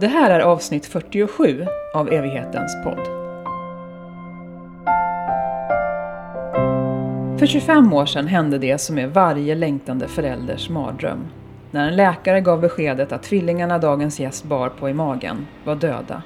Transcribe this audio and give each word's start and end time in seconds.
Det 0.00 0.06
här 0.06 0.30
är 0.30 0.40
avsnitt 0.40 0.86
47 0.86 1.66
av 1.94 2.12
Evighetens 2.12 2.76
podd. 2.84 3.06
För 7.38 7.46
25 7.46 7.92
år 7.92 8.06
sedan 8.06 8.26
hände 8.26 8.58
det 8.58 8.78
som 8.78 8.98
är 8.98 9.06
varje 9.06 9.54
längtande 9.54 10.08
förälders 10.08 10.70
mardröm. 10.70 11.24
När 11.70 11.88
en 11.88 11.96
läkare 11.96 12.40
gav 12.40 12.60
beskedet 12.60 13.12
att 13.12 13.22
tvillingarna 13.22 13.78
dagens 13.78 14.20
gäst 14.20 14.44
bar 14.44 14.68
på 14.68 14.88
i 14.88 14.94
magen 14.94 15.46
var 15.64 15.74
döda. 15.74 16.22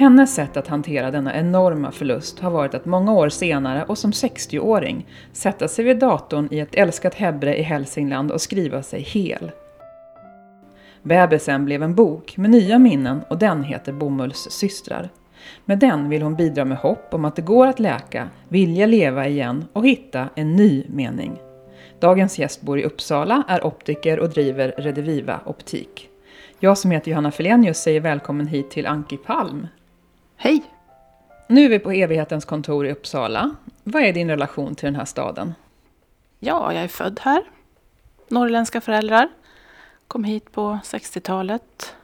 Hennes 0.00 0.34
sätt 0.34 0.56
att 0.56 0.68
hantera 0.68 1.10
denna 1.10 1.34
enorma 1.34 1.90
förlust 1.90 2.40
har 2.40 2.50
varit 2.50 2.74
att 2.74 2.84
många 2.84 3.12
år 3.12 3.28
senare 3.28 3.84
och 3.84 3.98
som 3.98 4.10
60-åring 4.10 5.06
sätta 5.32 5.68
sig 5.68 5.84
vid 5.84 5.98
datorn 5.98 6.48
i 6.50 6.60
ett 6.60 6.74
älskat 6.74 7.14
Hebre 7.14 7.56
i 7.56 7.62
Hälsingland 7.62 8.30
och 8.30 8.40
skriva 8.40 8.82
sig 8.82 9.00
hel. 9.00 9.50
Bebisen 11.02 11.64
blev 11.64 11.82
en 11.82 11.94
bok 11.94 12.36
med 12.36 12.50
nya 12.50 12.78
minnen 12.78 13.20
och 13.28 13.38
den 13.38 13.64
heter 13.64 13.92
Bomullssystrar. 13.92 15.08
Med 15.64 15.78
den 15.78 16.08
vill 16.08 16.22
hon 16.22 16.36
bidra 16.36 16.64
med 16.64 16.78
hopp 16.78 17.14
om 17.14 17.24
att 17.24 17.36
det 17.36 17.42
går 17.42 17.66
att 17.66 17.80
läka, 17.80 18.28
vilja 18.48 18.86
leva 18.86 19.28
igen 19.28 19.64
och 19.72 19.86
hitta 19.86 20.28
en 20.34 20.56
ny 20.56 20.84
mening. 20.88 21.40
Dagens 21.98 22.38
gäst 22.38 22.62
bor 22.62 22.78
i 22.78 22.84
Uppsala, 22.84 23.42
är 23.48 23.66
optiker 23.66 24.18
och 24.18 24.30
driver 24.30 24.74
Rediviva 24.76 25.40
Optik. 25.44 26.08
Jag 26.60 26.78
som 26.78 26.90
heter 26.90 27.10
Johanna 27.10 27.30
Felenius 27.30 27.78
säger 27.78 28.00
välkommen 28.00 28.46
hit 28.46 28.70
till 28.70 28.86
Anki 28.86 29.16
Palm. 29.16 29.66
Hej! 30.42 30.62
Nu 31.46 31.64
är 31.64 31.68
vi 31.68 31.78
på 31.78 31.92
Evighetens 31.92 32.44
kontor 32.44 32.86
i 32.86 32.92
Uppsala. 32.92 33.50
Vad 33.84 34.02
är 34.02 34.12
din 34.12 34.30
relation 34.30 34.74
till 34.74 34.84
den 34.84 34.96
här 34.96 35.04
staden? 35.04 35.54
Ja, 36.38 36.72
jag 36.72 36.84
är 36.84 36.88
född 36.88 37.20
här. 37.22 37.42
Norrländska 38.28 38.80
föräldrar. 38.80 39.28
Kom 40.08 40.24
hit 40.24 40.52
på 40.52 40.78
60-talet. 40.84 41.94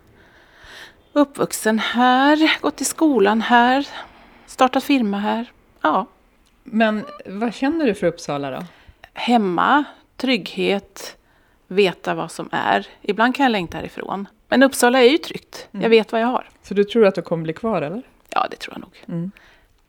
Uppvuxen 1.13 1.79
här, 1.79 2.61
gått 2.61 2.81
i 2.81 2.85
skolan 2.85 3.41
här, 3.41 3.89
startat 4.47 4.85
firma 4.85 5.19
här. 5.19 5.53
Ja. 5.81 6.07
Men 6.65 7.05
vad 7.27 7.55
känner 7.55 7.87
du 7.87 7.95
för 7.95 8.07
Uppsala 8.07 8.51
då? 8.51 8.63
Hemma, 9.15 9.85
trygghet, 10.17 11.17
veta 11.67 12.15
vad 12.15 12.31
som 12.31 12.49
är. 12.53 12.87
Ibland 13.03 13.37
kan 13.37 13.45
jag 13.45 13.51
längta 13.51 13.79
härifrån. 13.79 14.29
Men 14.49 14.63
Uppsala 14.63 15.03
är 15.03 15.11
ju 15.11 15.19
tryggt. 15.19 15.69
Jag 15.71 15.89
vet 15.89 16.13
vad 16.13 16.21
jag 16.21 16.27
har. 16.27 16.49
Så 16.63 16.75
du 16.75 16.85
tror 16.85 17.07
att 17.07 17.15
du 17.15 17.23
kommer 17.23 17.43
bli 17.43 17.53
kvar 17.53 17.83
eller? 17.83 18.03
Ja, 18.31 18.47
det 18.51 18.57
tror 18.57 18.75
jag 18.75 18.81
nog. 18.81 19.31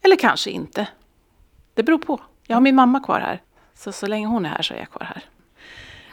Eller 0.02 0.16
kanske 0.16 0.50
inte. 0.50 0.88
Det 1.74 1.84
beror 1.84 1.98
på. 1.98 2.20
Jag 2.48 2.56
har 2.56 2.62
min 2.62 2.76
mamma 2.76 3.00
kvar 3.00 3.20
här. 3.20 3.42
Så 3.74 3.92
så 3.92 4.08
länge 4.08 4.28
hon 4.28 4.46
är 4.46 4.50
här 4.50 4.62
så 4.62 4.74
är 4.74 4.78
jag 4.78 4.90
kvar 4.90 5.04
här. 5.04 5.24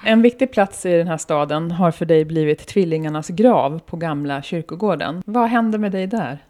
En 0.07 0.23
viktig 0.23 0.53
plats 0.53 0.87
i 0.87 0.97
den 0.97 1.09
här 1.09 1.17
staden 1.17 1.71
har 1.71 1.91
för 1.91 2.07
dig 2.07 2.25
blivit 2.25 2.67
tvillingarnas 2.67 3.29
grav 3.29 3.79
på 3.79 3.97
gamla 3.97 4.43
kyrkogården. 4.43 5.23
Vad 5.27 5.49
hände 5.49 5.79
med 5.79 5.93
dig 5.93 6.07
där? 6.07 6.45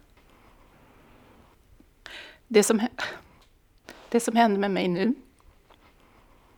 Det 2.47 2.63
som, 2.63 2.87
det 4.09 4.19
som 4.19 4.35
händer 4.35 4.59
med 4.59 4.71
mig 4.71 4.87
nu, 4.87 5.13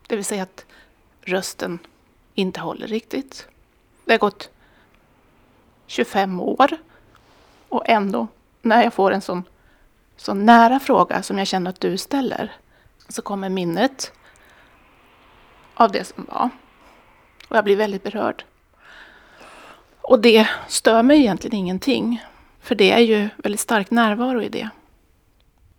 det 0.06 0.16
vill 0.16 0.24
säga 0.24 0.42
att 0.42 0.66
rösten 1.22 1.78
inte 2.34 2.60
håller 2.60 2.86
riktigt. 2.86 3.48
Det 4.04 4.12
har 4.12 4.18
gått 4.18 4.50
25 5.86 6.40
år 6.40 6.70
och 7.68 7.88
ändå 7.88 8.26
när 8.68 8.82
jag 8.82 8.94
får 8.94 9.10
en 9.10 9.20
sån, 9.20 9.44
sån 10.16 10.46
nära 10.46 10.80
fråga 10.80 11.22
som 11.22 11.38
jag 11.38 11.46
känner 11.46 11.70
att 11.70 11.80
du 11.80 11.98
ställer 11.98 12.52
så 13.08 13.22
kommer 13.22 13.48
minnet 13.48 14.12
av 15.74 15.92
det 15.92 16.04
som 16.04 16.26
var. 16.28 16.50
Och 17.48 17.56
jag 17.56 17.64
blir 17.64 17.76
väldigt 17.76 18.02
berörd. 18.02 18.44
Och 20.00 20.20
det 20.20 20.48
stör 20.68 21.02
mig 21.02 21.18
egentligen 21.18 21.56
ingenting. 21.56 22.24
För 22.60 22.74
det 22.74 22.92
är 22.92 22.98
ju 22.98 23.28
väldigt 23.36 23.60
stark 23.60 23.90
närvaro 23.90 24.42
i 24.42 24.48
det. 24.48 24.68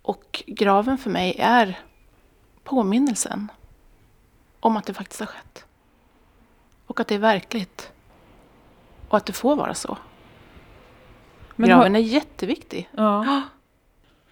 Och 0.02 0.44
graven 0.48 0.98
för 0.98 1.10
mig 1.10 1.36
är 1.40 1.80
påminnelsen 2.64 3.52
om 4.60 4.78
att 4.78 4.86
det 4.86 4.94
faktiskt 4.94 5.20
har 5.20 5.28
skett. 5.28 5.66
Och 6.86 7.00
att 7.00 7.08
det 7.08 7.16
är 7.16 7.20
verkligt. 7.20 7.92
Och 9.10 9.18
att 9.18 9.26
det 9.26 9.34
får 9.34 9.56
vara 9.56 9.74
så. 9.74 9.98
Men 11.60 11.70
graven 11.70 11.94
har- 11.94 12.02
är 12.02 12.06
jätteviktig. 12.06 12.90
Ja. 12.96 13.42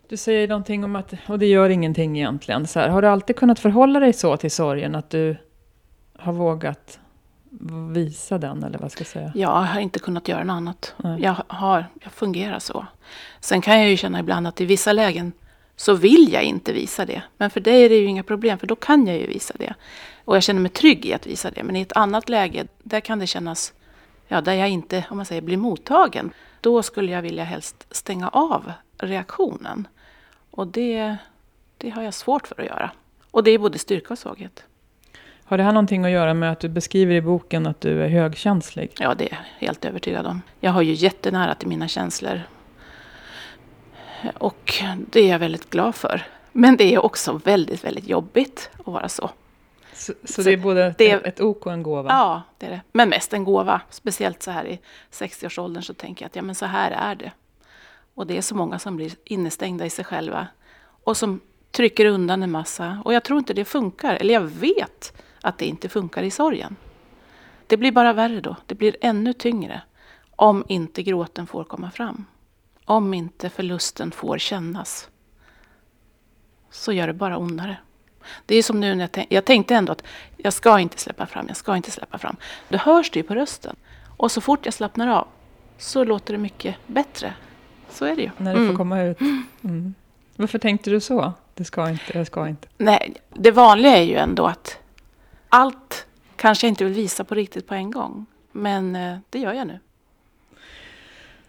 Du 0.10 0.18
säger 0.18 0.48
någonting 0.48 0.84
om 0.84 0.96
att, 0.96 1.14
och 1.28 1.40
det 1.40 1.46
gör 1.46 1.70
ingenting 1.70 2.18
egentligen. 2.18 2.68
Så 2.68 2.80
här, 2.80 2.90
har 2.90 3.02
du 3.02 3.08
alltid 3.08 3.36
kunnat 3.36 3.60
förhålla 3.60 4.00
dig 4.00 4.14
så 4.14 4.38
till 4.38 4.52
sorgen 4.52 4.96
att 4.96 5.10
du 5.10 5.38
har 6.20 6.34
vågat 6.34 7.00
visa 7.94 8.38
den, 8.38 8.64
eller 8.64 8.80
vad 8.80 8.92
ska 8.92 9.02
jag 9.02 9.08
säga? 9.08 9.32
Jag 9.36 9.50
har 9.50 9.80
inte 9.80 10.00
kunnat 10.00 10.28
göra 10.28 10.44
något 10.44 10.54
annat. 10.54 10.94
Nej. 10.98 11.22
Jag, 11.22 11.36
har, 11.48 11.86
jag 12.04 12.12
fungerar 12.12 12.60
så. 12.60 12.86
Sen 13.40 13.62
kan 13.62 13.80
jag 13.80 13.90
ju 13.90 13.98
känna 13.98 14.20
ibland 14.20 14.48
att 14.48 14.62
i 14.62 14.66
vissa 14.66 14.92
lägen 14.94 15.32
så 15.76 15.94
vill 15.94 16.30
jag 16.34 16.44
inte 16.44 16.74
visa 16.74 17.06
det. 17.06 17.22
Men 17.38 17.50
för 17.50 17.60
dig 17.60 17.86
är 17.86 17.90
det 17.90 17.96
ju 17.96 18.06
inga 18.06 18.24
problem, 18.24 18.60
för 18.60 18.68
då 18.68 18.76
kan 18.76 19.08
jag 19.08 19.18
ju 19.18 19.28
visa 19.28 19.54
det. 19.60 19.74
Och 20.26 20.36
jag 20.36 20.44
känner 20.44 20.62
mig 20.62 20.72
trygg 20.72 21.06
i 21.06 21.14
att 21.14 21.28
visa 21.28 21.52
det. 21.52 21.64
Men 21.64 21.76
i 21.76 21.82
ett 21.82 21.94
annat 21.98 22.30
läge, 22.30 22.68
där 22.84 23.00
kan 23.00 23.20
det 23.20 23.28
kännas, 23.28 23.74
ja, 24.28 24.42
där 24.42 24.54
jag 24.54 24.70
inte, 24.70 25.06
om 25.10 25.18
man 25.18 25.26
säger, 25.26 25.42
blir 25.42 25.58
mottagen. 25.58 26.32
Då 26.62 26.84
skulle 26.84 27.12
jag 27.12 27.22
vilja 27.22 27.44
helst 27.44 27.88
stänga 27.92 28.30
av 28.30 28.72
reaktionen. 28.98 29.88
Och 30.52 30.68
det, 30.68 31.18
det 31.78 31.90
har 31.90 32.04
jag 32.04 32.14
svårt 32.14 32.48
för 32.48 32.62
att 32.62 32.68
göra. 32.68 32.92
Och 33.32 33.44
det 33.44 33.52
är 33.52 33.60
både 33.60 33.80
styrka 33.80 34.14
och 34.14 34.20
svaghet. 34.20 34.64
Har 35.44 35.58
det 35.58 35.64
här 35.64 35.72
någonting 35.72 36.06
att 36.06 36.12
göra 36.12 36.34
med 36.34 36.52
att 36.52 36.60
du 36.60 36.70
beskriver 36.70 37.16
i 37.16 37.22
boken 37.22 37.68
att 37.68 37.82
du 37.82 38.04
är 38.04 38.10
högkänslig? 38.10 38.92
Ja, 39.00 39.14
det 39.14 39.26
är 39.26 39.32
jag 39.32 39.68
helt 39.68 39.86
övertygad 39.86 40.26
om. 40.26 40.42
Jag 40.60 40.72
har 40.72 40.82
ju 40.82 40.94
jättenära 40.94 41.56
till 41.56 41.68
mina 41.68 41.88
känslor. 41.88 42.42
Och 44.38 44.74
det 44.98 45.20
är 45.20 45.32
jag 45.32 45.40
väldigt 45.40 45.70
glad 45.70 45.96
för. 45.96 46.26
Men 46.52 46.78
det 46.78 46.94
är 46.94 47.06
också 47.06 47.42
väldigt, 47.44 47.84
väldigt 47.84 48.08
jobbigt 48.08 48.70
att 48.80 48.88
vara 48.88 49.10
så. 49.10 49.30
Så, 50.08 50.14
så, 50.24 50.42
det 50.42 50.52
är 50.52 50.58
både 50.58 50.96
det- 50.98 51.12
ett, 51.12 51.26
ett 51.26 51.42
ok 51.42 51.66
och 51.66 51.74
en 51.74 51.84
gåva? 51.84 52.10
Ja, 52.10 52.42
det 52.58 52.66
är 52.66 52.70
det. 52.70 52.82
Men 52.92 53.10
mest 53.10 53.34
en 53.34 53.44
gåva. 53.44 53.82
Speciellt 53.90 54.44
så 54.44 54.52
här 54.52 54.66
i 54.66 54.80
60-årsåldern 55.12 55.84
så 55.84 55.94
tänker 55.94 56.24
jag 56.26 56.28
att 56.30 56.36
ja, 56.36 56.42
men 56.42 56.56
så 56.56 56.66
här 56.66 56.92
är 56.92 57.16
det. 57.16 57.32
Och 58.14 58.28
det 58.28 58.38
är 58.38 58.42
så 58.42 58.56
många 58.56 58.80
som 58.80 58.96
blir 58.96 59.12
innestängda 59.24 59.86
i 59.86 59.90
sig 59.90 60.06
själva. 60.06 60.48
Och 61.04 61.18
som 61.18 61.40
trycker 61.72 62.06
undan 62.06 62.44
en 62.44 62.52
massa. 62.52 63.02
Och 63.06 63.14
jag 63.14 63.24
tror 63.24 63.40
inte 63.40 63.54
det 63.54 63.66
funkar. 63.66 64.16
Eller 64.16 64.34
jag 64.34 64.42
vet 64.42 65.22
att 65.42 65.58
det 65.58 65.66
inte 65.66 65.90
funkar 65.90 66.24
i 66.24 66.32
sorgen. 66.32 66.76
Det 67.68 67.78
blir 67.78 67.92
bara 67.92 68.14
värre 68.14 68.42
då. 68.42 68.56
Det 68.66 68.76
blir 68.76 68.96
ännu 69.02 69.34
tyngre. 69.34 69.82
Om 70.36 70.66
inte 70.68 71.04
gråten 71.04 71.48
får 71.48 71.64
komma 71.64 71.92
fram. 71.92 72.26
Om 72.86 73.14
inte 73.14 73.50
förlusten 73.50 74.12
får 74.12 74.38
kännas. 74.38 75.10
Så 76.70 76.92
gör 76.94 77.08
det 77.08 77.14
bara 77.14 77.38
ondare. 77.38 77.78
Det 78.46 78.56
är 78.56 78.64
som 78.64 78.80
nu 78.80 78.96
när 78.96 79.04
jag, 79.04 79.12
tänk, 79.12 79.28
jag 79.32 79.46
tänkte 79.46 79.76
ändå 79.76 79.92
att 79.92 80.04
jag 80.38 80.54
ska 80.54 80.80
inte 80.80 80.98
släppa 81.00 81.26
fram, 81.26 81.46
jag 81.48 81.58
ska 81.58 81.76
inte 81.76 81.92
släppa 81.92 82.18
fram. 82.18 82.36
Det 82.70 82.78
hörs 82.78 83.12
det 83.12 83.20
ju 83.20 83.24
på 83.24 83.36
rösten. 83.36 83.76
Och 84.18 84.32
så 84.32 84.42
fort 84.42 84.66
jag 84.66 84.74
slappnar 84.74 85.08
av 85.08 85.28
så 85.78 86.04
låter 86.04 86.34
det 86.34 86.40
mycket 86.40 86.76
bättre. 86.88 87.34
Så 87.90 88.06
är 88.06 88.16
det 88.16 88.22
ju. 88.22 88.30
När 88.38 88.52
det 88.52 88.58
får 88.58 88.64
Mm. 88.66 88.78
komma 88.78 89.02
ut? 89.02 89.20
Mm. 89.64 89.94
Varför 90.36 90.60
tänkte 90.60 90.90
du 90.90 91.00
så? 91.00 91.34
Det 91.54 91.64
ska 91.66 91.90
inte, 91.90 92.18
jag 92.18 92.28
ska 92.28 92.48
inte. 92.48 92.68
Nej, 92.78 93.14
det 93.34 93.52
vanliga 93.52 93.98
är 93.98 94.04
ju 94.04 94.16
ändå 94.16 94.46
att 94.46 94.80
allt 95.50 96.06
kanske 96.36 96.68
jag 96.68 96.72
inte 96.72 96.84
vill 96.84 96.94
visa 96.94 97.24
på 97.24 97.36
riktigt 97.36 97.68
på 97.68 97.74
en 97.74 97.92
gång. 97.92 98.26
Men 98.52 98.96
eh, 98.96 99.18
det 99.30 99.40
gör 99.40 99.54
jag 99.54 99.68
nu. 99.68 99.80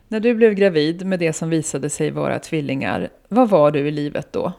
När 0.08 0.20
du 0.20 0.34
blev 0.34 0.54
gravid 0.54 1.06
med 1.06 1.18
det 1.18 1.32
som 1.32 1.50
visade 1.50 1.90
sig 1.90 2.10
vara 2.10 2.38
tvillingar, 2.38 3.08
vad 3.28 3.48
var 3.48 3.70
du 3.70 3.88
i 3.88 3.90
livet 3.90 4.32
då? 4.32 4.52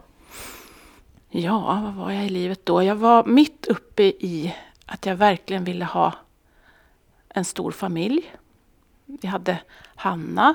Ja, 1.32 1.80
vad 1.84 1.94
var 1.94 2.10
jag 2.10 2.26
i 2.26 2.28
livet 2.28 2.66
då? 2.66 2.82
Jag 2.82 2.96
var 2.96 3.24
mitt 3.24 3.66
uppe 3.66 4.02
i 4.02 4.54
att 4.86 5.06
jag 5.06 5.16
verkligen 5.16 5.64
ville 5.64 5.84
ha 5.84 6.12
en 7.28 7.44
stor 7.44 7.70
familj. 7.72 8.34
Vi 9.04 9.28
hade 9.28 9.58
Hanna 9.94 10.54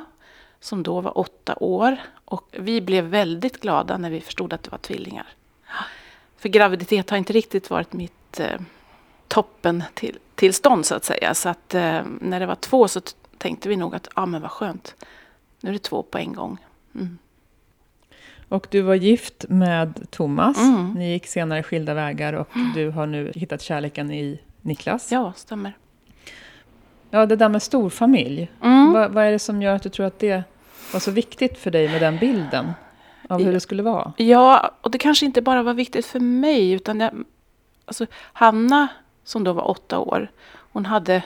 som 0.59 0.83
då 0.83 1.01
var 1.01 1.17
åtta 1.17 1.55
år 1.59 1.97
och 2.25 2.47
vi 2.51 2.81
blev 2.81 3.03
väldigt 3.03 3.61
glada 3.61 3.97
när 3.97 4.09
vi 4.09 4.21
förstod 4.21 4.53
att 4.53 4.63
det 4.63 4.71
var 4.71 4.77
tvillingar. 4.77 5.27
För 6.37 6.49
graviditet 6.49 7.09
har 7.09 7.17
inte 7.17 7.33
riktigt 7.33 7.69
varit 7.69 7.93
mitt 7.93 8.39
eh, 8.39 8.59
toppen 9.27 9.83
till, 9.93 10.19
tillstånd 10.35 10.85
så 10.85 10.95
att 10.95 11.05
säga. 11.05 11.33
Så 11.33 11.49
att 11.49 11.73
eh, 11.73 12.01
när 12.21 12.39
det 12.39 12.45
var 12.45 12.55
två 12.55 12.87
så 12.87 13.01
tänkte 13.37 13.69
vi 13.69 13.75
nog 13.75 13.95
att, 13.95 14.07
ja 14.15 14.21
ah, 14.21 14.25
men 14.25 14.41
vad 14.41 14.51
skönt. 14.51 14.95
Nu 15.61 15.69
är 15.69 15.73
det 15.73 15.79
två 15.79 16.03
på 16.03 16.17
en 16.17 16.33
gång. 16.33 16.57
Mm. 16.95 17.17
Och 18.49 18.67
du 18.71 18.81
var 18.81 18.95
gift 18.95 19.45
med 19.49 20.11
Thomas. 20.11 20.57
Mm. 20.57 20.91
Ni 20.91 21.11
gick 21.11 21.27
senare 21.27 21.63
skilda 21.63 21.93
vägar 21.93 22.33
och 22.33 22.49
du 22.75 22.89
har 22.89 23.05
nu 23.05 23.31
hittat 23.35 23.61
kärleken 23.61 24.11
i 24.11 24.39
Niklas. 24.61 25.11
Ja, 25.11 25.33
stämmer. 25.35 25.73
Ja, 27.09 27.25
det 27.25 27.35
där 27.35 27.49
med 27.49 27.63
storfamilj. 27.63 28.51
Mm. 28.63 28.93
Vad, 28.93 29.11
vad 29.11 29.25
är 29.25 29.31
det 29.31 29.39
som 29.39 29.61
gör 29.61 29.75
att 29.75 29.83
du 29.83 29.89
tror 29.89 30.05
att 30.05 30.19
det 30.19 30.43
var 30.93 30.99
så 30.99 31.11
viktigt 31.11 31.57
för 31.57 31.71
dig 31.71 31.89
med 31.89 32.01
den 32.01 32.17
bilden? 32.17 32.73
Av 33.29 33.43
hur 33.43 33.53
det 33.53 33.59
skulle 33.59 33.83
vara? 33.83 34.13
Ja, 34.17 34.71
och 34.81 34.91
det 34.91 34.97
kanske 34.97 35.25
inte 35.25 35.41
bara 35.41 35.63
var 35.63 35.73
viktigt 35.73 36.05
för 36.05 36.19
mig, 36.19 36.71
utan 36.71 36.99
jag, 36.99 37.11
alltså, 37.85 38.05
Hanna 38.13 38.87
som 39.23 39.43
då 39.43 39.53
var 39.53 39.69
åtta 39.69 39.99
år. 39.99 40.31
Hon 40.71 40.85
hade 40.85 41.23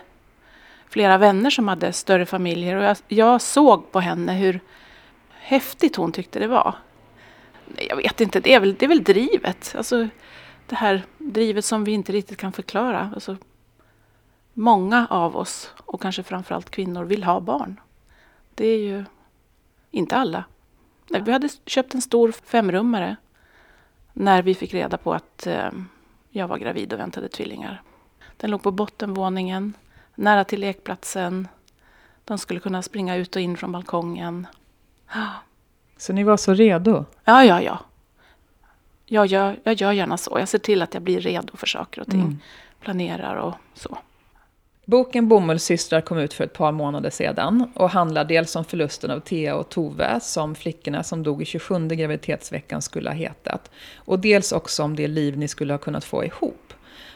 flera 0.90 1.18
vänner 1.18 1.50
som 1.50 1.68
hade 1.68 1.94
större 1.94 2.26
familjer 2.26 2.76
och 2.76 2.84
jag, 2.84 2.98
jag 3.08 3.42
såg 3.42 3.92
på 3.92 4.00
henne 4.00 4.34
hur 4.34 4.60
häftigt 5.40 5.96
hon 5.96 6.12
tyckte 6.12 6.40
det 6.40 6.48
var. 6.48 6.76
Jag 7.78 7.96
vet 7.96 8.22
inte, 8.22 8.40
det 8.40 8.54
är 8.54 8.60
väl, 8.60 8.76
det 8.76 8.86
är 8.86 8.90
väl 8.90 9.04
drivet. 9.04 9.74
Alltså, 9.78 10.08
det 10.68 10.76
här 10.76 11.04
drivet 11.18 11.66
som 11.66 11.84
vi 11.84 11.92
inte 11.92 12.12
riktigt 12.12 12.38
kan 12.38 12.52
förklara. 12.52 13.12
Alltså, 13.14 13.38
många 14.54 15.08
av 15.10 15.38
oss, 15.38 15.74
och 15.86 16.02
kanske 16.02 16.24
framförallt 16.24 16.70
kvinnor, 16.70 17.04
vill 17.04 17.24
ha 17.24 17.40
barn. 17.40 17.80
Det 18.56 18.68
är 18.68 18.78
ju 18.78 19.06
inte 19.92 20.16
alla. 20.16 20.44
Vi 21.08 21.32
hade 21.32 21.50
köpt 21.66 21.94
en 21.94 22.02
stor 22.02 22.32
femrummare 22.32 23.16
när 24.14 24.42
vi 24.42 24.56
fick 24.56 24.74
reda 24.74 24.98
på 24.98 25.14
att 25.14 25.48
eh, 25.48 25.70
jag 26.30 26.48
var 26.48 26.58
gravid 26.58 26.94
och 26.94 27.00
väntade 27.00 27.30
tvillingar. 27.30 27.82
Den 28.38 28.52
låg 28.52 28.64
på 28.64 28.72
bottenvåningen, 28.72 29.74
nära 30.16 30.44
till 30.44 30.60
lekplatsen. 30.60 31.48
De 32.26 32.38
skulle 32.38 32.60
kunna 32.60 32.82
springa 32.82 33.16
ut 33.16 33.36
och 33.36 33.42
in 33.42 33.58
från 33.58 33.72
balkongen. 33.72 34.48
Så 36.00 36.14
ni 36.14 36.24
var 36.24 36.38
så 36.38 36.54
redo? 36.54 37.06
Ja, 37.26 37.46
ja, 37.46 37.62
ja. 37.62 37.80
Jag 39.06 39.26
gör, 39.26 39.60
jag 39.64 39.74
gör 39.74 39.92
gärna 39.92 40.18
så. 40.18 40.40
Jag 40.40 40.48
ser 40.48 40.58
till 40.58 40.82
att 40.82 40.94
jag 40.94 41.04
blir 41.04 41.22
redo 41.22 41.58
för 41.58 41.68
saker 41.68 42.02
och 42.02 42.08
ting. 42.08 42.22
Mm. 42.22 42.40
Planerar 42.80 43.36
och 43.36 43.54
så. 43.74 43.98
Boken 44.86 45.28
Bomullssystrar 45.28 46.02
kom 46.02 46.18
ut 46.18 46.34
för 46.34 46.44
ett 46.44 46.54
par 46.54 46.72
månader 46.72 47.10
sedan 47.10 47.72
och 47.76 47.90
handlar 47.90 48.26
dels 48.26 48.56
om 48.56 48.66
förlusten 48.66 49.12
av 49.12 49.20
Thea 49.20 49.56
och 49.56 49.70
Tove, 49.70 50.20
som 50.22 50.56
flickorna 50.56 51.04
som 51.04 51.24
dog 51.24 51.42
i 51.42 51.46
27 51.46 51.88
graviditetsveckan 51.88 52.82
skulle 52.82 53.10
ha 53.10 53.16
hetat, 53.16 53.72
och 53.96 54.20
dels 54.20 54.52
också 54.52 54.84
om 54.84 54.96
det 54.96 55.08
liv 55.08 55.38
ni 55.38 55.48
skulle 55.48 55.74
ha 55.74 55.78
kunnat 55.78 56.04
få 56.04 56.26
ihop. 56.26 56.74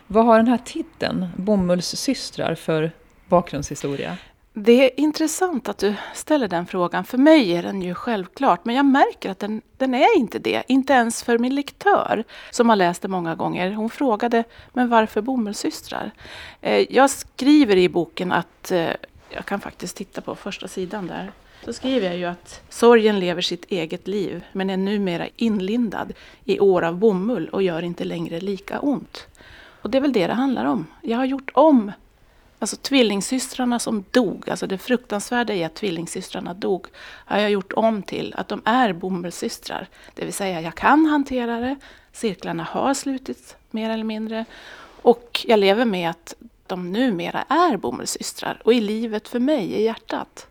Vad 0.08 0.26
har 0.26 0.38
den 0.38 0.48
här 0.48 0.60
titeln, 0.66 1.28
Bomullssystrar, 1.36 2.56
för 2.56 2.92
bakgrundshistoria? 3.28 4.18
Det 4.56 4.86
är 4.86 5.00
intressant 5.00 5.70
att 5.70 5.78
du 5.78 5.96
ställer 6.14 6.48
den 6.48 6.66
frågan. 6.66 7.04
För 7.04 7.18
mig 7.18 7.52
är 7.52 7.64
den 7.64 7.82
ju 7.82 7.94
självklart, 7.94 8.66
men 8.66 8.76
jag 8.76 8.86
märker 8.86 9.30
att 9.30 9.40
den, 9.40 9.62
den 9.78 9.94
är 9.94 10.18
inte 10.18 10.40
det. 10.40 10.64
Inte 10.68 10.94
ens 10.94 11.24
för 11.24 11.38
min 11.38 11.56
lektör, 11.56 12.24
som 12.52 12.70
har 12.70 12.76
läst 12.76 13.02
det 13.02 13.08
många 13.08 13.36
gånger. 13.36 13.72
Hon 13.72 13.90
frågade, 13.90 14.44
men 14.74 14.90
varför 14.90 15.22
bomullssystrar? 15.22 16.12
Eh, 16.62 16.94
jag 16.94 17.10
skriver 17.10 17.76
i 17.76 17.90
boken 17.90 18.32
att, 18.32 18.72
eh, 18.72 18.90
jag 19.30 19.46
kan 19.46 19.60
faktiskt 19.60 19.98
titta 19.98 20.22
på 20.22 20.36
första 20.36 20.68
sidan 20.68 21.08
där. 21.08 21.32
Så 21.66 21.74
skriver 21.74 22.08
jag 22.08 22.18
ju 22.18 22.26
att 22.26 22.62
sorgen 22.70 23.20
lever 23.20 23.42
sitt 23.42 23.66
eget 23.66 24.08
liv, 24.08 24.44
men 24.52 24.70
är 24.70 24.78
numera 24.78 25.28
inlindad 25.36 26.14
i 26.46 26.60
år 26.60 26.82
av 26.82 26.96
bomull 26.96 27.50
och 27.50 27.64
gör 27.64 27.82
inte 27.82 28.04
längre 28.04 28.40
lika 28.40 28.80
ont. 28.80 29.28
Och 29.82 29.90
det 29.90 29.98
är 29.98 30.02
väl 30.02 30.14
det 30.14 30.28
det 30.28 30.34
handlar 30.34 30.66
om. 30.66 30.88
Jag 31.02 31.18
har 31.18 31.26
gjort 31.26 31.52
om 31.54 31.92
Alltså 32.64 32.76
tvillingsystrarna 32.76 33.80
som 33.80 34.06
dog, 34.12 34.50
alltså 34.50 34.68
det 34.68 34.78
fruktansvärda 34.78 35.54
i 35.54 35.64
att 35.64 35.76
tvillingsystrarna 35.76 36.54
dog, 36.54 36.88
har 37.26 37.40
jag 37.40 37.52
gjort 37.52 37.74
om 37.74 38.04
till 38.04 38.34
att 38.38 38.48
de 38.48 38.62
är 38.66 38.94
bomullssystrar. 38.94 39.88
Det 40.14 40.26
vill 40.26 40.34
säga, 40.34 40.62
jag 40.62 40.76
kan 40.76 41.06
hantera 41.06 41.60
det, 41.60 41.76
cirklarna 42.12 42.64
har 42.64 42.94
slutits 42.94 43.56
mer 43.72 43.90
eller 43.90 44.04
mindre 44.04 44.46
och 45.02 45.46
jag 45.48 45.60
lever 45.60 45.86
med 45.86 46.10
att 46.10 46.36
de 46.68 46.92
numera 46.92 47.42
är 47.42 47.78
bomullssystrar 47.78 48.62
och 48.66 48.74
i 48.74 48.82
livet 48.82 49.28
för 49.28 49.40
mig, 49.40 49.74
i 49.74 49.84
hjärtat. 49.84 50.48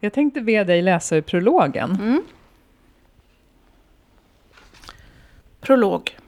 Jag 0.00 0.12
tänkte 0.12 0.40
be 0.40 0.64
dig 0.64 0.82
läsa 0.82 1.16
ur 1.16 1.22
prologen. 1.22 1.90
Mm. 1.90 2.22
Prolog. 5.60 6.18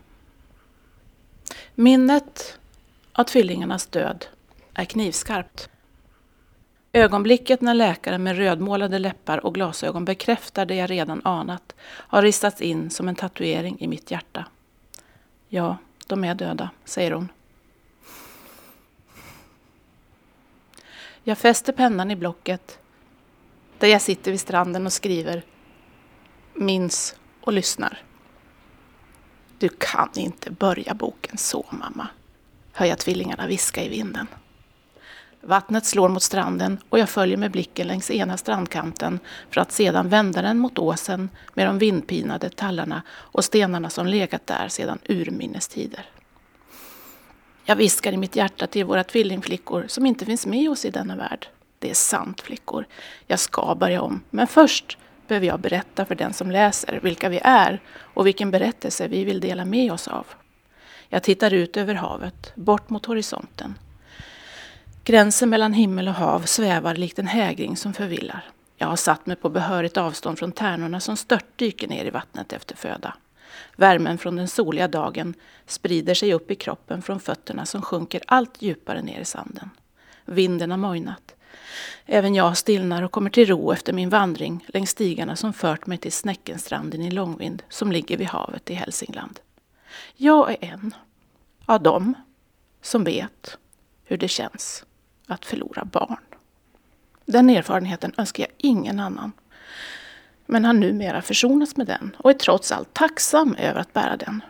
Minnet 1.74 2.58
av 3.12 3.24
tvillingarnas 3.24 3.86
död 3.86 4.26
är 4.74 4.84
knivskarpt. 4.84 5.68
Ögonblicket 6.92 7.60
när 7.60 7.74
läkaren 7.74 8.22
med 8.22 8.36
rödmålade 8.36 8.98
läppar 8.98 9.46
och 9.46 9.54
glasögon 9.54 10.04
bekräftar 10.04 10.66
det 10.66 10.74
jag 10.74 10.90
redan 10.90 11.20
anat 11.24 11.74
har 11.82 12.22
ristats 12.22 12.60
in 12.60 12.90
som 12.90 13.08
en 13.08 13.14
tatuering 13.14 13.80
i 13.80 13.88
mitt 13.88 14.10
hjärta. 14.10 14.46
Ja, 15.48 15.76
de 16.06 16.24
är 16.24 16.34
döda, 16.34 16.70
säger 16.84 17.10
hon. 17.10 17.28
Jag 21.24 21.38
fäster 21.38 21.72
pennan 21.72 22.10
i 22.10 22.16
blocket 22.16 22.78
där 23.78 23.88
jag 23.88 24.02
sitter 24.02 24.30
vid 24.30 24.40
stranden 24.40 24.86
och 24.86 24.92
skriver 24.92 25.42
Minns 26.54 27.16
och 27.40 27.52
lyssnar. 27.52 28.02
Du 29.58 29.68
kan 29.68 30.10
inte 30.14 30.50
börja 30.50 30.94
boken 30.94 31.38
så, 31.38 31.66
mamma 31.70 32.08
hör 32.72 32.86
jag 32.86 32.98
tvillingarna 32.98 33.46
viska 33.46 33.82
i 33.82 33.88
vinden. 33.88 34.26
Vattnet 35.44 35.86
slår 35.86 36.08
mot 36.08 36.22
stranden 36.22 36.78
och 36.88 36.98
jag 36.98 37.08
följer 37.08 37.36
med 37.36 37.50
blicken 37.50 37.86
längs 37.86 38.10
ena 38.10 38.36
strandkanten 38.36 39.20
för 39.50 39.60
att 39.60 39.72
sedan 39.72 40.08
vända 40.08 40.42
den 40.42 40.58
mot 40.58 40.78
åsen 40.78 41.30
med 41.54 41.66
de 41.66 41.78
vindpinade 41.78 42.50
tallarna 42.50 43.02
och 43.10 43.44
stenarna 43.44 43.90
som 43.90 44.06
legat 44.06 44.46
där 44.46 44.68
sedan 44.68 44.98
urminnes 45.08 45.68
tider. 45.68 46.06
Jag 47.64 47.76
viskar 47.76 48.12
i 48.12 48.16
mitt 48.16 48.36
hjärta 48.36 48.66
till 48.66 48.84
våra 48.84 49.04
tvillingflickor 49.04 49.84
som 49.88 50.06
inte 50.06 50.24
finns 50.24 50.46
med 50.46 50.70
oss 50.70 50.84
i 50.84 50.90
denna 50.90 51.16
värld. 51.16 51.48
Det 51.78 51.90
är 51.90 51.94
sant 51.94 52.40
flickor. 52.40 52.86
Jag 53.26 53.38
ska 53.38 53.74
börja 53.74 54.02
om. 54.02 54.22
Men 54.30 54.46
först 54.46 54.98
behöver 55.28 55.46
jag 55.46 55.60
berätta 55.60 56.04
för 56.04 56.14
den 56.14 56.32
som 56.32 56.50
läser 56.50 57.00
vilka 57.02 57.28
vi 57.28 57.40
är 57.44 57.80
och 57.98 58.26
vilken 58.26 58.50
berättelse 58.50 59.08
vi 59.08 59.24
vill 59.24 59.40
dela 59.40 59.64
med 59.64 59.92
oss 59.92 60.08
av. 60.08 60.26
Jag 61.14 61.22
tittar 61.22 61.54
ut 61.54 61.76
över 61.76 61.94
havet, 61.94 62.52
bort 62.54 62.90
mot 62.90 63.06
horisonten. 63.06 63.78
Gränsen 65.04 65.50
mellan 65.50 65.72
himmel 65.72 66.08
och 66.08 66.14
hav 66.14 66.40
svävar 66.40 66.94
likt 66.94 67.18
en 67.18 67.26
hägring 67.26 67.76
som 67.76 67.94
förvillar. 67.94 68.44
Jag 68.76 68.86
har 68.86 68.96
satt 68.96 69.26
mig 69.26 69.36
på 69.36 69.48
behörigt 69.48 69.96
avstånd 69.96 70.38
från 70.38 70.52
tärnorna 70.52 71.00
som 71.00 71.16
störtdyker 71.16 71.88
ner 71.88 72.04
i 72.04 72.10
vattnet 72.10 72.52
efter 72.52 72.76
föda. 72.76 73.14
Värmen 73.76 74.18
från 74.18 74.36
den 74.36 74.48
soliga 74.48 74.88
dagen 74.88 75.34
sprider 75.66 76.14
sig 76.14 76.34
upp 76.34 76.50
i 76.50 76.54
kroppen 76.54 77.02
från 77.02 77.20
fötterna 77.20 77.66
som 77.66 77.82
sjunker 77.82 78.22
allt 78.26 78.62
djupare 78.62 79.02
ner 79.02 79.20
i 79.20 79.24
sanden. 79.24 79.70
Vinden 80.24 80.70
har 80.70 80.78
mojnat. 80.78 81.34
Även 82.06 82.34
jag 82.34 82.56
stillnar 82.56 83.02
och 83.02 83.12
kommer 83.12 83.30
till 83.30 83.48
ro 83.48 83.72
efter 83.72 83.92
min 83.92 84.08
vandring 84.08 84.64
längs 84.68 84.90
stigarna 84.90 85.36
som 85.36 85.52
fört 85.52 85.86
mig 85.86 85.98
till 85.98 86.12
Snäckenstranden 86.12 87.02
i 87.02 87.10
Långvind 87.10 87.62
som 87.68 87.92
ligger 87.92 88.16
vid 88.16 88.26
havet 88.26 88.70
i 88.70 88.74
Hälsingland. 88.74 89.40
Jag 90.16 90.50
är 90.50 90.56
en 90.60 90.94
av 91.66 91.82
dem 91.82 92.14
som 92.82 93.04
vet 93.04 93.58
hur 94.04 94.16
det 94.16 94.28
känns 94.28 94.84
att 95.26 95.44
förlora 95.44 95.84
barn. 95.84 96.20
Den 97.24 97.50
erfarenheten 97.50 98.12
önskar 98.16 98.42
jag 98.42 98.52
ingen 98.56 99.00
annan. 99.00 99.32
Men 100.46 100.64
har 100.64 100.72
numera 100.72 101.22
försonats 101.22 101.76
med 101.76 101.86
den 101.86 102.16
och 102.18 102.30
är 102.30 102.34
trots 102.34 102.72
allt 102.72 102.94
tacksam 102.94 103.54
över 103.54 103.80
att 103.80 103.92
bära 103.92 104.16
den. 104.16 104.44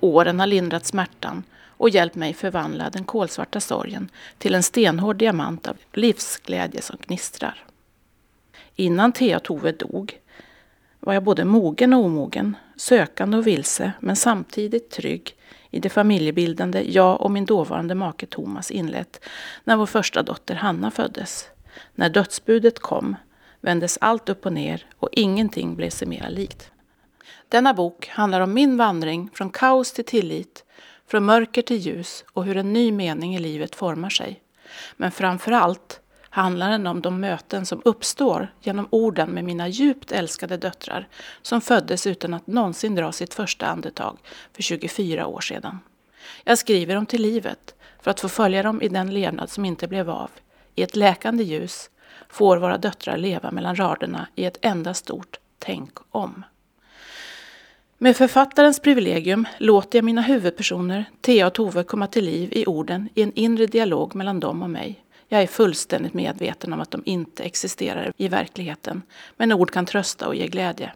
Åren 0.00 0.40
har 0.40 0.46
lindrat 0.46 0.86
smärtan 0.86 1.42
och 1.76 1.90
hjälpt 1.90 2.16
mig 2.16 2.34
förvandla 2.34 2.90
den 2.90 3.04
kolsvarta 3.04 3.60
sorgen 3.60 4.08
till 4.38 4.54
en 4.54 4.62
stenhård 4.62 5.16
diamant 5.16 5.68
av 5.68 5.76
livsglädje 5.92 6.82
som 6.82 6.96
gnistrar. 7.06 7.64
Innan 8.76 9.12
Thea 9.12 9.36
och 9.36 9.42
Tove 9.42 9.72
dog 9.72 10.18
var 11.00 11.14
jag 11.14 11.22
både 11.22 11.44
mogen 11.44 11.92
och 11.92 12.04
omogen, 12.04 12.56
sökande 12.76 13.36
och 13.36 13.46
vilse, 13.46 13.92
men 14.00 14.16
samtidigt 14.16 14.90
trygg 14.90 15.36
i 15.70 15.80
det 15.80 15.88
familjebildande 15.88 16.82
jag 16.90 17.20
och 17.20 17.30
min 17.30 17.44
dåvarande 17.44 17.94
make 17.94 18.26
Thomas 18.26 18.70
inlett 18.70 19.24
när 19.64 19.76
vår 19.76 19.86
första 19.86 20.22
dotter 20.22 20.54
Hanna 20.54 20.90
föddes. 20.90 21.48
När 21.94 22.08
dödsbudet 22.08 22.78
kom 22.78 23.16
vändes 23.60 23.98
allt 24.00 24.28
upp 24.28 24.46
och 24.46 24.52
ner 24.52 24.86
och 24.96 25.08
ingenting 25.12 25.76
blev 25.76 25.90
sig 25.90 26.08
mera 26.08 26.28
likt. 26.28 26.70
Denna 27.48 27.74
bok 27.74 28.08
handlar 28.08 28.40
om 28.40 28.54
min 28.54 28.76
vandring 28.76 29.30
från 29.34 29.50
kaos 29.50 29.92
till 29.92 30.04
tillit, 30.04 30.64
från 31.06 31.24
mörker 31.24 31.62
till 31.62 31.76
ljus 31.76 32.24
och 32.32 32.44
hur 32.44 32.56
en 32.56 32.72
ny 32.72 32.92
mening 32.92 33.36
i 33.36 33.38
livet 33.38 33.74
formar 33.74 34.10
sig. 34.10 34.40
Men 34.96 35.10
framför 35.10 35.52
allt 35.52 36.00
handlar 36.34 36.70
den 36.70 36.86
om 36.86 37.00
de 37.00 37.20
möten 37.20 37.66
som 37.66 37.82
uppstår 37.84 38.52
genom 38.60 38.88
orden 38.90 39.30
med 39.30 39.44
mina 39.44 39.68
djupt 39.68 40.12
älskade 40.12 40.56
döttrar 40.56 41.08
som 41.42 41.60
föddes 41.60 42.06
utan 42.06 42.34
att 42.34 42.46
någonsin 42.46 42.94
dra 42.94 43.12
sitt 43.12 43.34
första 43.34 43.66
andetag 43.66 44.18
för 44.52 44.62
24 44.62 45.26
år 45.26 45.40
sedan. 45.40 45.78
Jag 46.44 46.58
skriver 46.58 46.94
dem 46.94 47.06
till 47.06 47.22
livet 47.22 47.74
för 48.02 48.10
att 48.10 48.20
få 48.20 48.28
följa 48.28 48.62
dem 48.62 48.82
i 48.82 48.88
den 48.88 49.14
levnad 49.14 49.50
som 49.50 49.64
inte 49.64 49.88
blev 49.88 50.10
av. 50.10 50.30
I 50.74 50.82
ett 50.82 50.96
läkande 50.96 51.44
ljus 51.44 51.90
får 52.28 52.56
våra 52.56 52.78
döttrar 52.78 53.16
leva 53.16 53.50
mellan 53.50 53.76
raderna 53.76 54.28
i 54.34 54.44
ett 54.44 54.58
enda 54.60 54.94
stort 54.94 55.36
tänk 55.58 55.98
om. 56.10 56.44
Med 57.98 58.16
författarens 58.16 58.80
privilegium 58.80 59.46
låter 59.58 59.98
jag 59.98 60.04
mina 60.04 60.22
huvudpersoner, 60.22 61.04
Thea 61.20 61.46
och 61.46 61.54
Tove, 61.54 61.84
komma 61.84 62.06
till 62.06 62.24
liv 62.24 62.52
i 62.52 62.66
orden 62.66 63.08
i 63.14 63.22
en 63.22 63.32
inre 63.34 63.66
dialog 63.66 64.14
mellan 64.14 64.40
dem 64.40 64.62
och 64.62 64.70
mig. 64.70 65.03
Jag 65.28 65.42
är 65.42 65.46
fullständigt 65.46 66.14
medveten 66.14 66.72
om 66.72 66.80
att 66.80 66.90
de 66.90 67.02
inte 67.04 67.42
existerar 67.42 68.12
i 68.16 68.28
verkligheten, 68.28 69.02
men 69.36 69.52
ord 69.52 69.70
kan 69.70 69.86
trösta 69.86 70.28
och 70.28 70.34
ge 70.34 70.46
glädje. 70.46 70.92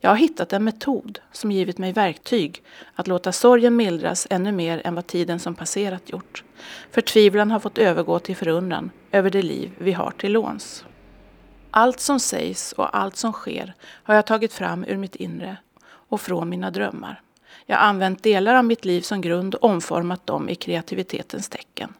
Jag 0.00 0.10
har 0.10 0.16
hittat 0.16 0.52
en 0.52 0.64
metod 0.64 1.18
som 1.32 1.52
givit 1.52 1.78
mig 1.78 1.92
verktyg 1.92 2.62
att 2.94 3.06
låta 3.06 3.32
sorgen 3.32 3.76
mildras 3.76 4.26
ännu 4.30 4.52
mer 4.52 4.82
än 4.84 4.94
vad 4.94 5.06
tiden 5.06 5.38
som 5.38 5.54
passerat 5.54 6.10
gjort. 6.10 6.44
Förtvivlan 6.90 7.50
har 7.50 7.60
fått 7.60 7.78
övergå 7.78 8.18
till 8.18 8.36
förundran 8.36 8.90
över 9.12 9.30
det 9.30 9.42
liv 9.42 9.72
vi 9.78 9.92
har 9.92 10.10
till 10.10 10.32
låns. 10.32 10.84
Allt 11.70 12.00
som 12.00 12.20
sägs 12.20 12.72
och 12.72 12.96
allt 12.96 13.16
som 13.16 13.32
sker 13.32 13.74
har 13.82 14.14
jag 14.14 14.26
tagit 14.26 14.52
fram 14.52 14.84
ur 14.84 14.96
mitt 14.96 15.16
inre 15.16 15.56
och 15.84 16.20
från 16.20 16.48
mina 16.48 16.70
drömmar. 16.70 17.20
Jag 17.66 17.76
har 17.76 17.86
använt 17.86 18.22
delar 18.22 18.54
av 18.54 18.64
mitt 18.64 18.84
liv 18.84 19.00
som 19.00 19.20
grund 19.20 19.54
och 19.54 19.70
omformat 19.70 20.26
dem 20.26 20.48
i 20.48 20.54
kreativitetens 20.54 21.48
tecken. 21.48 21.94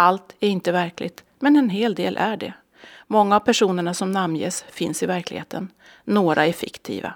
Allt 0.00 0.36
är 0.40 0.48
inte 0.48 0.72
verkligt, 0.72 1.24
men 1.38 1.56
en 1.56 1.70
hel 1.70 1.94
del 1.94 2.16
är 2.16 2.36
det. 2.36 2.52
Många 3.06 3.36
av 3.36 3.40
personerna 3.40 3.94
som 3.94 4.12
namnges 4.12 4.64
finns 4.70 5.02
i 5.02 5.06
verkligheten. 5.06 5.68
Några 6.04 6.46
är 6.46 6.52
fiktiva. 6.52 7.14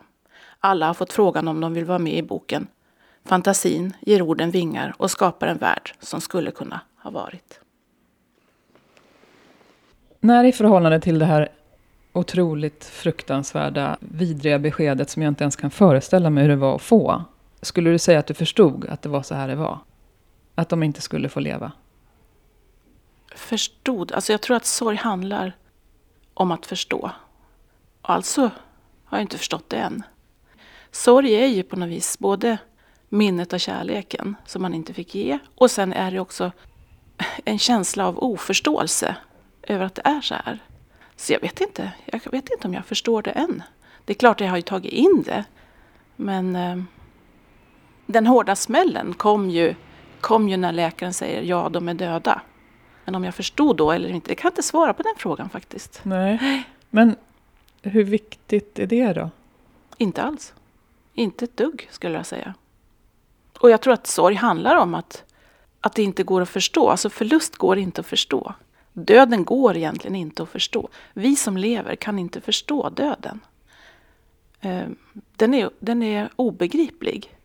Alla 0.60 0.86
har 0.86 0.94
fått 0.94 1.12
frågan 1.12 1.48
om 1.48 1.60
de 1.60 1.74
vill 1.74 1.84
vara 1.84 1.98
med 1.98 2.14
i 2.14 2.22
boken. 2.22 2.66
Fantasin 3.24 3.92
ger 4.00 4.22
orden 4.22 4.50
vingar 4.50 4.94
och 4.96 5.10
skapar 5.10 5.46
en 5.46 5.58
värld 5.58 5.94
som 6.00 6.20
skulle 6.20 6.50
kunna 6.50 6.80
ha 6.96 7.10
varit. 7.10 7.60
När 10.20 10.44
i 10.44 10.52
förhållande 10.52 11.00
till 11.00 11.18
det 11.18 11.26
här 11.26 11.48
otroligt 12.12 12.84
fruktansvärda, 12.84 13.96
vidriga 14.00 14.58
beskedet 14.58 15.10
som 15.10 15.22
jag 15.22 15.30
inte 15.30 15.44
ens 15.44 15.56
kan 15.56 15.70
föreställa 15.70 16.30
mig 16.30 16.42
hur 16.42 16.50
det 16.50 16.56
var 16.56 16.74
att 16.74 16.82
få. 16.82 17.24
Skulle 17.60 17.90
du 17.90 17.98
säga 17.98 18.18
att 18.18 18.26
du 18.26 18.34
förstod 18.34 18.86
att 18.88 19.02
det 19.02 19.08
var 19.08 19.22
så 19.22 19.34
här 19.34 19.48
det 19.48 19.56
var? 19.56 19.78
Att 20.54 20.68
de 20.68 20.82
inte 20.82 21.00
skulle 21.00 21.28
få 21.28 21.40
leva? 21.40 21.72
Förstod? 23.36 24.12
Alltså 24.12 24.32
jag 24.32 24.40
tror 24.40 24.56
att 24.56 24.66
sorg 24.66 24.96
handlar 24.96 25.56
om 26.34 26.50
att 26.50 26.66
förstå. 26.66 27.10
Alltså 28.02 28.50
har 29.04 29.18
jag 29.18 29.24
inte 29.24 29.38
förstått 29.38 29.70
det 29.70 29.76
än. 29.76 30.02
Sorg 30.90 31.34
är 31.34 31.46
ju 31.46 31.62
på 31.62 31.76
något 31.76 31.88
vis 31.88 32.18
både 32.18 32.58
minnet 33.08 33.52
av 33.52 33.58
kärleken 33.58 34.36
som 34.46 34.62
man 34.62 34.74
inte 34.74 34.94
fick 34.94 35.14
ge 35.14 35.38
och 35.54 35.70
sen 35.70 35.92
är 35.92 36.10
det 36.10 36.20
också 36.20 36.52
en 37.44 37.58
känsla 37.58 38.06
av 38.06 38.18
oförståelse 38.18 39.16
över 39.62 39.84
att 39.84 39.94
det 39.94 40.02
är 40.04 40.20
så 40.20 40.34
här. 40.34 40.58
Så 41.16 41.32
jag 41.32 41.40
vet 41.40 41.60
inte. 41.60 41.92
Jag 42.04 42.32
vet 42.32 42.50
inte 42.50 42.68
om 42.68 42.74
jag 42.74 42.86
förstår 42.86 43.22
det 43.22 43.30
än. 43.30 43.62
Det 44.04 44.12
är 44.12 44.14
klart 44.14 44.40
jag 44.40 44.48
har 44.48 44.56
ju 44.56 44.62
tagit 44.62 44.92
in 44.92 45.22
det. 45.26 45.44
Men 46.16 46.56
eh, 46.56 46.82
den 48.06 48.26
hårda 48.26 48.56
smällen 48.56 49.14
kom 49.14 49.50
ju, 49.50 49.74
kom 50.20 50.48
ju 50.48 50.56
när 50.56 50.72
läkaren 50.72 51.14
säger 51.14 51.42
ja, 51.42 51.68
de 51.68 51.88
är 51.88 51.94
döda. 51.94 52.40
Men 53.04 53.14
om 53.14 53.24
jag 53.24 53.34
förstod 53.34 53.76
då 53.76 53.90
eller 53.90 54.08
inte, 54.08 54.30
jag 54.30 54.38
kan 54.38 54.50
inte 54.50 54.62
svara 54.62 54.94
på 54.94 55.02
den 55.02 55.14
frågan 55.16 55.48
faktiskt. 55.48 56.00
Nej. 56.02 56.64
Men 56.90 57.16
hur 57.82 58.04
viktigt 58.04 58.78
är 58.78 58.86
det 58.86 59.12
då? 59.12 59.30
Inte 59.98 60.22
alls. 60.22 60.52
Inte 61.14 61.44
ett 61.44 61.56
dugg 61.56 61.88
skulle 61.90 62.16
jag 62.16 62.26
säga. 62.26 62.54
Och 63.58 63.70
jag 63.70 63.80
tror 63.80 63.94
att 63.94 64.06
sorg 64.06 64.34
handlar 64.34 64.76
om 64.76 64.94
att, 64.94 65.24
att 65.80 65.94
det 65.94 66.02
inte 66.02 66.22
går 66.22 66.40
att 66.40 66.48
förstå. 66.48 66.88
Alltså 66.88 67.10
förlust 67.10 67.56
går 67.56 67.78
inte 67.78 68.00
att 68.00 68.06
förstå. 68.06 68.54
Döden 68.92 69.44
går 69.44 69.76
egentligen 69.76 70.16
inte 70.16 70.42
att 70.42 70.48
förstå. 70.48 70.88
Vi 71.12 71.36
som 71.36 71.56
lever 71.56 71.96
kan 71.96 72.18
inte 72.18 72.40
förstå 72.40 72.88
döden. 72.88 73.40
Eh, 74.60 74.86
den 75.36 75.54
är, 75.54 75.70
den 75.78 76.02
är 76.02 76.30
obegriplig. 76.36 77.38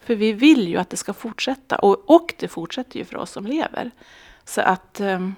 För 0.00 0.14
vi 0.14 0.32
vill 0.32 0.68
ju 0.68 0.76
att 0.76 0.90
det 0.90 0.96
ska 0.96 1.12
fortsätta. 1.12 1.76
Och, 1.76 2.10
och 2.10 2.34
det 2.38 2.48
fortsätter 2.48 2.98
ju 2.98 3.04
för 3.04 3.16
oss 3.16 3.30
som 3.30 3.46
lever. 3.46 3.90
Så 4.48 4.60
att... 4.60 5.00
Eh, 5.00 5.28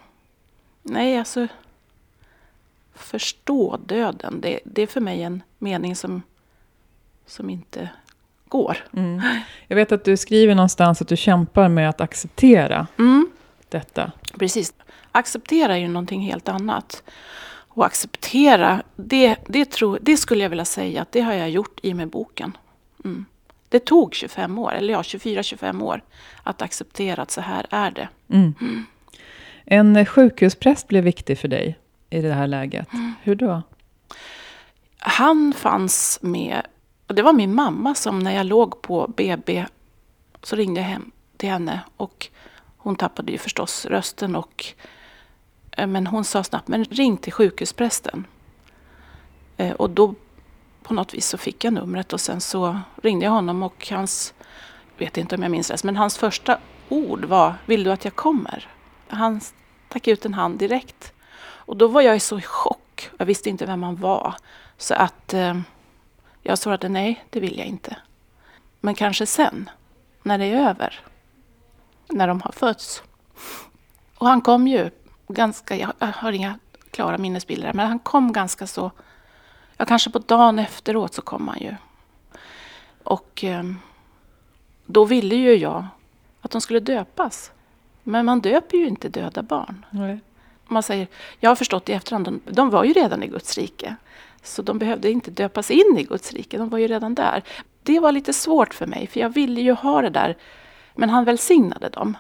nej, 0.82 1.18
alltså... 1.18 1.48
Förstå 2.94 3.76
döden, 3.86 4.40
det, 4.40 4.60
det 4.64 4.82
är 4.82 4.86
för 4.86 5.00
mig 5.00 5.22
en 5.22 5.42
mening 5.58 5.96
som, 5.96 6.22
som 7.26 7.50
inte 7.50 7.88
går. 8.48 8.76
Mm. 8.92 9.22
Jag 9.68 9.76
vet 9.76 9.92
att 9.92 10.04
du 10.04 10.16
skriver 10.16 10.54
någonstans 10.54 11.02
att 11.02 11.08
du 11.08 11.16
kämpar 11.16 11.68
med 11.68 11.88
att 11.88 12.00
acceptera 12.00 12.86
mm. 12.98 13.30
detta. 13.68 14.12
Precis 14.38 14.74
acceptera 15.12 15.74
är 15.74 15.80
ju 15.80 15.88
någonting 15.88 16.20
helt 16.20 16.48
annat. 16.48 17.02
Och 17.52 17.86
acceptera, 17.86 18.82
det, 18.96 19.36
det, 19.46 19.64
tro, 19.64 19.98
det 20.00 20.16
skulle 20.16 20.42
jag 20.42 20.50
vilja 20.50 20.64
säga 20.64 21.02
att 21.02 21.12
det 21.12 21.20
har 21.20 21.32
jag 21.32 21.50
gjort 21.50 21.80
i 21.82 21.94
med 21.94 22.08
boken. 22.08 22.56
Mm. 23.04 23.26
Det 23.68 23.78
tog 23.78 24.14
25 24.14 24.58
år, 24.58 24.72
eller 24.72 24.92
ja, 24.92 25.02
24-25 25.02 25.82
år 25.82 26.02
att 26.42 26.62
acceptera 26.62 27.22
att 27.22 27.30
så 27.30 27.40
här 27.40 27.66
är 27.70 27.90
det. 27.90 28.08
Mm. 28.28 28.54
En 29.72 30.06
sjukhuspräst 30.06 30.88
blev 30.88 31.04
viktig 31.04 31.38
för 31.38 31.48
dig 31.48 31.78
i 32.10 32.20
det 32.20 32.34
här 32.34 32.46
läget. 32.46 32.92
Mm. 32.92 33.14
Hur 33.22 33.34
då? 33.34 33.62
Han 34.98 35.52
fanns 35.52 36.18
med. 36.22 36.62
Och 37.06 37.14
det 37.14 37.22
var 37.22 37.32
min 37.32 37.54
mamma 37.54 37.94
som 37.94 38.18
när 38.18 38.34
jag 38.34 38.46
låg 38.46 38.82
på 38.82 39.12
BB 39.16 39.66
så 40.42 40.56
ringde 40.56 40.80
jag 40.80 40.88
hem 40.88 41.10
till 41.36 41.48
henne. 41.48 41.80
Och 41.96 42.28
hon 42.76 42.96
tappade 42.96 43.32
ju 43.32 43.38
förstås 43.38 43.86
rösten 43.86 44.36
och 44.36 44.64
eh, 45.70 45.86
men 45.86 46.06
hon 46.06 46.24
sa 46.24 46.44
snabbt, 46.44 46.68
men 46.68 46.84
ring 46.84 47.16
till 47.16 47.32
sjukhusprästen. 47.32 48.26
Eh, 49.56 49.72
och 49.72 49.90
då 49.90 50.14
på 50.82 50.94
något 50.94 51.14
vis 51.14 51.26
så 51.26 51.38
fick 51.38 51.64
jag 51.64 51.72
numret 51.72 52.12
och 52.12 52.20
sen 52.20 52.40
så 52.40 52.80
ringde 53.02 53.24
jag 53.24 53.32
honom 53.32 53.62
och 53.62 53.88
hans, 53.90 54.34
jag 54.96 55.06
vet 55.06 55.16
inte 55.16 55.34
om 55.34 55.42
jag 55.42 55.50
minns 55.50 55.70
rätt, 55.70 55.84
men 55.84 55.96
hans 55.96 56.18
första 56.18 56.58
ord 56.88 57.24
var, 57.24 57.54
vill 57.66 57.84
du 57.84 57.92
att 57.92 58.04
jag 58.04 58.14
kommer? 58.14 58.68
Han 59.08 59.40
stack 59.90 60.09
ut 60.09 60.25
en 60.25 60.35
hand 60.35 60.59
direkt. 60.59 61.12
Och 61.66 61.76
då 61.76 61.88
var 61.88 62.00
jag 62.00 62.23
så 62.23 62.38
i 62.38 62.42
chock, 62.42 63.11
jag 63.18 63.26
visste 63.26 63.50
inte 63.50 63.66
vem 63.66 63.82
han 63.82 63.97
var. 63.97 64.35
Så 64.78 64.94
att 64.94 65.35
eh, 65.35 65.61
jag 66.42 66.59
svarade 66.59 66.88
nej, 66.88 67.25
det 67.30 67.40
vill 67.40 67.59
jag 67.59 67.66
inte. 67.66 67.97
Men 68.80 68.94
kanske 68.94 69.26
sen, 69.26 69.70
när 70.23 70.38
det 70.38 70.44
är 70.44 70.68
över. 70.68 71.00
När 72.09 72.28
de 72.28 72.40
har 72.40 72.52
fötts. 72.52 73.02
Och 74.18 74.26
han 74.26 74.40
kom 74.40 74.68
ju 74.68 74.90
ganska, 75.28 75.76
jag 75.76 75.92
har 76.00 76.32
inga 76.32 76.59
klara 76.90 77.18
minnesbilder, 77.18 77.73
men 77.73 77.88
han 77.88 77.99
kom 77.99 78.32
ganska 78.32 78.66
så, 78.66 78.90
ja 79.76 79.85
kanske 79.85 80.11
på 80.11 80.18
dagen 80.18 80.59
efteråt 80.59 81.14
så 81.14 81.23
kom 81.23 81.49
han 81.49 81.59
ju. 81.61 81.75
Och 83.04 83.44
eh, 83.44 83.64
då 84.87 85.04
ville 85.04 85.35
ju 85.35 85.54
jag 85.54 85.87
att 86.40 86.50
de 86.50 86.61
skulle 86.61 86.80
döpas. 86.80 87.52
Men 88.02 88.26
man 88.26 88.40
döper 88.40 88.76
ju 88.78 88.88
inte 88.88 89.09
döda 89.09 89.42
barn. 89.42 89.87
Nej. 89.90 90.21
Man 90.66 90.83
säger, 90.83 91.09
jag 91.40 91.50
har 91.50 91.57
förstått 91.57 91.88
i 91.88 91.92
efterhand, 91.92 92.25
de, 92.25 92.40
de 92.45 92.71
var 92.71 92.85
ju 92.85 92.92
redan 92.92 93.23
i 93.23 93.26
Guds 93.26 93.59
rike. 93.59 93.97
Så 94.42 94.62
de 94.62 94.78
behövde 94.78 95.11
inte 95.11 95.30
döpas 95.30 95.71
in 95.71 95.97
i 95.99 96.02
Guds 96.02 96.33
rike, 96.33 96.59
de 96.59 96.69
var 96.69 96.78
ju 96.78 96.87
redan 96.87 97.14
där. 97.14 97.42
Det 97.83 98.00
var 98.00 98.12
lite 98.12 98.33
svårt 98.33 98.75
för 98.75 98.87
mig, 98.87 99.07
för 99.07 99.21
jag 99.21 99.28
ville 99.30 99.61
ju 99.61 99.73
ha 99.73 100.02
det 100.02 100.11
där. 100.11 100.37
Men 100.95 101.11
han 101.11 101.25
välsignade 101.25 101.88
dem. 101.88 102.16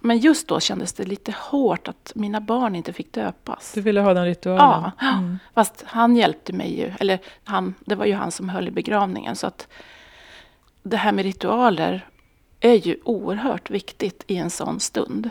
Men 0.00 0.18
just 0.18 0.48
då 0.48 0.60
kändes 0.60 0.92
det 0.92 1.04
lite 1.04 1.34
hårt 1.38 1.88
att 1.88 2.12
mina 2.14 2.40
barn 2.40 2.74
inte 2.74 2.92
fick 2.92 3.12
döpas. 3.12 3.72
Du 3.74 3.80
ville 3.80 4.00
ha 4.00 4.14
den 4.14 4.24
ritualen? 4.24 4.90
Ja, 5.00 5.08
mm. 5.08 5.38
fast 5.54 5.84
han 5.86 6.16
hjälpte 6.16 6.52
mig 6.52 6.80
ju. 6.80 6.92
Eller 7.00 7.18
han, 7.44 7.74
det 7.80 7.94
var 7.94 8.04
ju 8.04 8.14
han 8.14 8.30
som 8.30 8.48
höll 8.48 8.68
i 8.68 8.70
begravningen. 8.70 9.36
Så 9.36 9.46
att 9.46 9.68
det 10.82 10.96
här 10.96 11.12
med 11.12 11.24
ritualer 11.24 12.08
är 12.64 12.86
ju 12.86 12.96
oerhört 13.04 13.70
viktigt 13.70 14.24
i 14.26 14.36
en 14.36 14.50
sån 14.50 14.80
stund. 14.80 15.30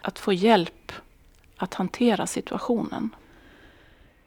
Att 0.00 0.18
få 0.18 0.32
hjälp 0.32 0.92
att 1.56 1.74
hantera 1.74 2.26
situationen. 2.26 3.10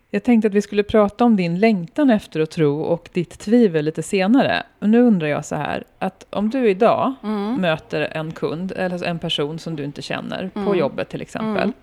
Jag 0.10 0.24
tänkte 0.24 0.48
att 0.48 0.54
vi 0.54 0.62
skulle 0.62 0.84
prata 0.84 1.26
om 1.26 1.36
din 1.36 1.60
längtan 1.60 2.10
efter 2.10 2.40
att 2.40 2.52
tro 2.52 2.82
och 2.82 3.10
ditt 3.14 3.40
tvivel 3.40 3.86
lite 3.86 4.04
senare. 4.04 4.64
Och 4.80 4.90
nu 4.90 5.02
undrar 5.02 5.28
jag 5.28 5.46
så 5.46 5.56
här, 5.56 5.84
att 6.00 6.26
om 6.30 6.50
du 6.50 6.70
idag 6.70 7.14
mm. 7.24 7.62
möter 7.62 8.02
en 8.02 8.32
kund, 8.32 8.72
eller 8.72 9.04
en 9.04 9.20
person 9.20 9.60
som 9.60 9.76
du 9.76 9.84
inte 9.84 10.02
känner, 10.02 10.50
mm. 10.56 10.68
på 10.68 10.76
jobbet 10.76 11.10
till 11.10 11.22
exempel. 11.22 11.64
Mm. 11.64 11.74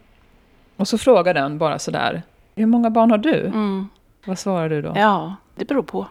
Och 0.77 0.89
så 0.89 0.99
frågar 0.99 1.35
den 1.35 1.59
bara 1.59 1.79
sådär, 1.79 2.23
hur 2.55 2.67
många 2.67 2.91
barn 2.91 3.11
har 3.11 3.19
du? 3.19 3.41
Mm. 3.41 3.89
Vad 4.27 4.39
svarar 4.39 4.69
du 4.69 4.83
då? 4.83 4.93
Ja, 4.97 5.37
det 5.55 5.65
beror 5.65 5.83
på. 5.83 6.07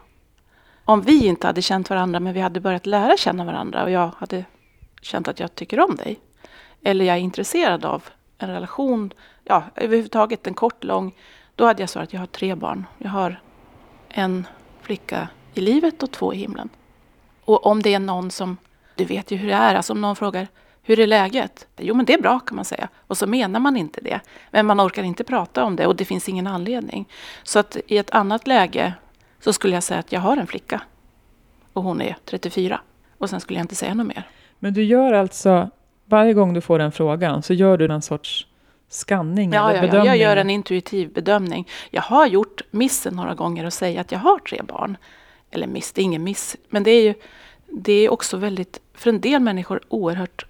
Om 0.86 1.02
vi 1.02 1.28
inte 1.28 1.48
hade 1.48 1.62
känt 1.62 1.90
varandra, 1.90 2.20
men 2.20 2.34
vi 2.34 2.40
hade 2.40 2.60
börjat 2.60 2.86
lära 2.86 3.18
känna 3.18 3.46
varandra 3.46 3.84
och 3.84 3.92
jag 3.92 4.12
hade 4.18 4.46
känt 5.02 5.28
att 5.28 5.40
jag 5.40 5.56
tycker 5.56 5.80
om 5.80 5.96
dig. 5.96 6.20
Eller 6.84 7.06
jag 7.06 7.16
är 7.16 7.22
intresserad 7.22 7.86
av 7.86 8.04
en 8.38 8.50
relation, 8.50 9.14
ja 9.44 9.64
överhuvudtaget 9.76 10.48
en 10.48 10.54
kort, 10.54 10.84
lång 10.84 11.16
då 11.56 11.66
hade 11.66 11.82
jag 11.82 11.90
svarat 11.90 12.10
att 12.10 12.14
jag 12.14 12.20
har 12.20 12.28
tre 12.28 12.56
barn. 12.56 12.86
Jag 12.98 13.10
har 13.10 13.42
en 14.10 14.48
flicka 14.82 15.28
i 15.54 15.62
livet 15.62 16.04
och 16.04 16.12
två 16.12 16.34
i 16.34 16.38
himlen. 16.38 16.70
Och 17.46 17.66
om 17.66 17.82
det 17.82 17.94
är 17.94 18.00
någon 18.00 18.32
som, 18.32 18.58
du 18.96 19.06
vet 19.06 19.32
ju 19.32 19.38
hur 19.38 19.48
det 19.48 19.54
är, 19.54 19.76
alltså 19.76 19.94
om 19.94 20.02
någon 20.02 20.16
frågar 20.16 20.48
hur 20.86 21.00
är 21.00 21.08
läget? 21.08 21.68
Jo, 21.78 21.96
men 21.96 22.06
det 22.06 22.14
är 22.14 22.22
bra 22.22 22.40
kan 22.40 22.56
man 22.56 22.66
säga. 22.66 22.88
Och 23.08 23.18
så 23.18 23.28
menar 23.28 23.60
man 23.60 23.78
inte 23.78 24.02
det. 24.02 24.20
Men 24.52 24.66
man 24.66 24.82
orkar 24.82 25.04
inte 25.04 25.24
prata 25.24 25.64
om 25.64 25.76
det 25.76 25.88
och 25.88 25.96
det 25.96 26.06
finns 26.06 26.30
ingen 26.30 26.48
anledning. 26.48 27.10
Så 27.44 27.60
att 27.60 27.78
i 27.88 27.98
ett 27.98 28.12
annat 28.12 28.48
läge 28.48 28.94
så 29.44 29.54
skulle 29.54 29.74
jag 29.74 29.84
säga 29.84 30.00
att 30.00 30.12
jag 30.12 30.20
har 30.20 30.38
en 30.38 30.48
flicka. 30.48 30.82
Och 31.74 31.84
hon 31.84 32.02
är 32.02 32.18
34. 32.26 32.82
Och 33.18 33.30
sen 33.30 33.40
skulle 33.40 33.60
jag 33.60 33.64
inte 33.64 33.76
säga 33.76 33.94
något 33.94 34.08
mer. 34.08 34.28
Men 34.60 34.74
du 34.74 34.84
gör 34.84 35.14
alltså, 35.14 35.70
varje 36.06 36.34
gång 36.34 36.54
du 36.54 36.62
får 36.62 36.80
den 36.80 36.92
frågan 36.92 37.44
så 37.44 37.54
gör 37.54 37.78
du 37.78 37.86
en 37.86 38.02
sorts 38.02 38.48
skanning 38.90 39.54
ja, 39.54 39.70
eller 39.70 39.76
ja, 39.76 39.82
bedömning? 39.82 40.08
Ja, 40.08 40.16
jag 40.16 40.30
gör 40.30 40.38
en 40.38 40.50
intuitiv 40.50 41.14
bedömning. 41.14 41.68
Jag 41.92 42.02
har 42.02 42.28
gjort 42.28 42.62
missen 42.72 43.16
några 43.16 43.34
gånger 43.34 43.66
och 43.66 43.74
säga 43.74 44.02
att 44.02 44.12
jag 44.12 44.20
har 44.20 44.40
tre 44.40 44.62
barn. 44.64 44.98
eller 45.52 45.68
miss, 45.68 45.92
det 45.92 46.02
är 46.02 46.04
ingen 46.04 46.24
miss, 46.24 46.58
men 46.70 46.84
det 46.84 46.92
är 46.92 47.02
ju 47.02 47.14
det 47.76 47.94
är 47.94 48.10
också 48.10 48.38
väldigt, 48.38 48.80
för 48.94 49.10
en 49.10 49.22
del 49.22 49.42
människor, 49.42 49.82
oerhört 49.88 50.46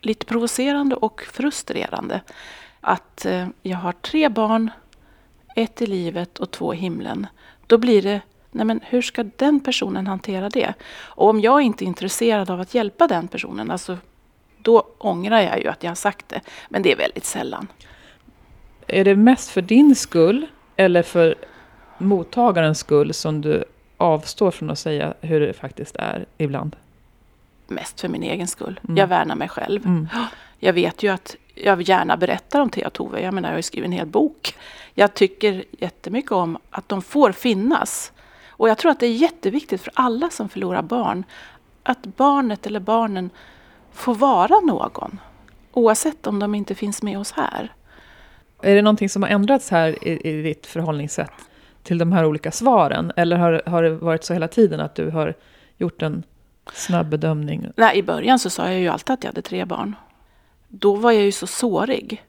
lite 0.00 0.26
provocerande 0.26 0.96
och 0.96 1.20
frustrerande. 1.20 2.20
Att 2.80 3.24
eh, 3.24 3.48
jag 3.62 3.78
har 3.78 3.92
tre 3.92 4.28
barn, 4.28 4.70
ett 5.56 5.82
i 5.82 5.86
livet 5.86 6.38
och 6.38 6.50
två 6.50 6.74
i 6.74 6.76
himlen. 6.76 7.26
Då 7.68 7.78
blir 7.78 8.02
det, 8.02 8.20
nej 8.50 8.66
men 8.66 8.80
hur 8.84 9.02
ska 9.02 9.24
den 9.36 9.60
personen 9.60 10.06
hantera 10.06 10.48
det? 10.48 10.74
Och 11.00 11.28
om 11.28 11.40
jag 11.40 11.62
inte 11.62 11.84
är 11.84 11.86
intresserad 11.86 12.50
av 12.50 12.60
att 12.60 12.74
hjälpa 12.74 13.06
den 13.06 13.28
personen, 13.28 13.70
alltså, 13.70 13.96
då 14.58 14.86
ångrar 14.98 15.40
jag 15.40 15.62
ju 15.62 15.68
att 15.68 15.82
jag 15.82 15.90
har 15.90 15.94
sagt 15.94 16.28
det. 16.28 16.40
Men 16.68 16.82
det 16.82 16.92
är 16.92 16.96
väldigt 16.96 17.24
sällan. 17.24 17.68
Är 18.86 19.04
det 19.04 19.16
mest 19.16 19.50
för 19.50 19.62
din 19.62 19.94
skull 19.94 20.46
eller 20.76 21.02
för 21.02 21.34
mottagarens 21.98 22.78
skull 22.78 23.14
som 23.14 23.40
du 23.40 23.64
avstår 23.96 24.50
från 24.50 24.70
att 24.70 24.78
säga 24.78 25.14
hur 25.20 25.40
det 25.40 25.52
faktiskt 25.52 25.96
är 25.96 26.26
ibland? 26.38 26.76
Mest 27.66 28.00
för 28.00 28.08
min 28.08 28.22
egen 28.22 28.46
skull. 28.46 28.80
Mm. 28.84 28.96
Jag 28.96 29.06
värnar 29.06 29.34
mig 29.34 29.48
själv. 29.48 29.86
Mm. 29.86 30.08
Jag 30.58 30.72
vet 30.72 31.02
ju 31.02 31.08
att 31.08 31.36
jag 31.54 31.82
gärna 31.82 32.16
berättar 32.16 32.60
om 32.60 32.70
Thea 32.70 32.86
och 32.86 32.92
Tove. 32.92 33.20
Jag 33.20 33.34
menar, 33.34 33.48
jag 33.48 33.54
har 33.54 33.58
ju 33.58 33.62
skrivit 33.62 33.86
en 33.86 33.92
hel 33.92 34.06
bok. 34.06 34.54
Jag 34.98 35.14
tycker 35.14 35.64
jättemycket 35.70 36.32
om 36.32 36.58
att 36.70 36.88
de 36.88 37.02
får 37.02 37.32
finnas. 37.32 38.12
Och 38.48 38.68
jag 38.68 38.78
tror 38.78 38.90
att 38.90 39.00
det 39.00 39.06
är 39.06 39.12
jätteviktigt 39.12 39.80
för 39.80 39.92
alla 39.94 40.30
som 40.30 40.48
förlorar 40.48 40.82
barn 40.82 41.24
att 41.82 42.02
barnet 42.02 42.66
eller 42.66 42.80
barnen 42.80 43.30
får 43.92 44.14
vara 44.14 44.60
någon. 44.60 45.20
Oavsett 45.72 46.26
om 46.26 46.38
de 46.38 46.54
inte 46.54 46.74
finns 46.74 47.02
med 47.02 47.18
oss 47.18 47.32
här. 47.32 47.72
Är 48.62 48.74
det 48.74 48.82
någonting 48.82 49.08
som 49.08 49.22
har 49.22 49.30
ändrats 49.30 49.70
här 49.70 50.08
i, 50.08 50.28
i 50.28 50.42
ditt 50.42 50.66
förhållningssätt 50.66 51.32
till 51.82 51.98
de 51.98 52.12
här 52.12 52.24
olika 52.24 52.50
svaren? 52.50 53.12
Eller 53.16 53.36
har, 53.36 53.62
har 53.66 53.82
det 53.82 53.90
varit 53.90 54.24
så 54.24 54.32
hela 54.32 54.48
tiden 54.48 54.80
att 54.80 54.94
du 54.94 55.10
har 55.10 55.34
gjort 55.76 56.02
en 56.02 56.22
snabb 56.72 57.08
bedömning? 57.08 57.66
Nej, 57.76 57.98
I 57.98 58.02
början 58.02 58.38
så 58.38 58.50
sa 58.50 58.70
jag 58.70 58.80
ju 58.80 58.88
alltid 58.88 59.14
att 59.14 59.24
jag 59.24 59.30
hade 59.30 59.42
tre 59.42 59.64
barn. 59.64 59.96
Då 60.68 60.94
var 60.94 61.12
jag 61.12 61.22
ju 61.22 61.32
så 61.32 61.46
sårig. 61.46 62.24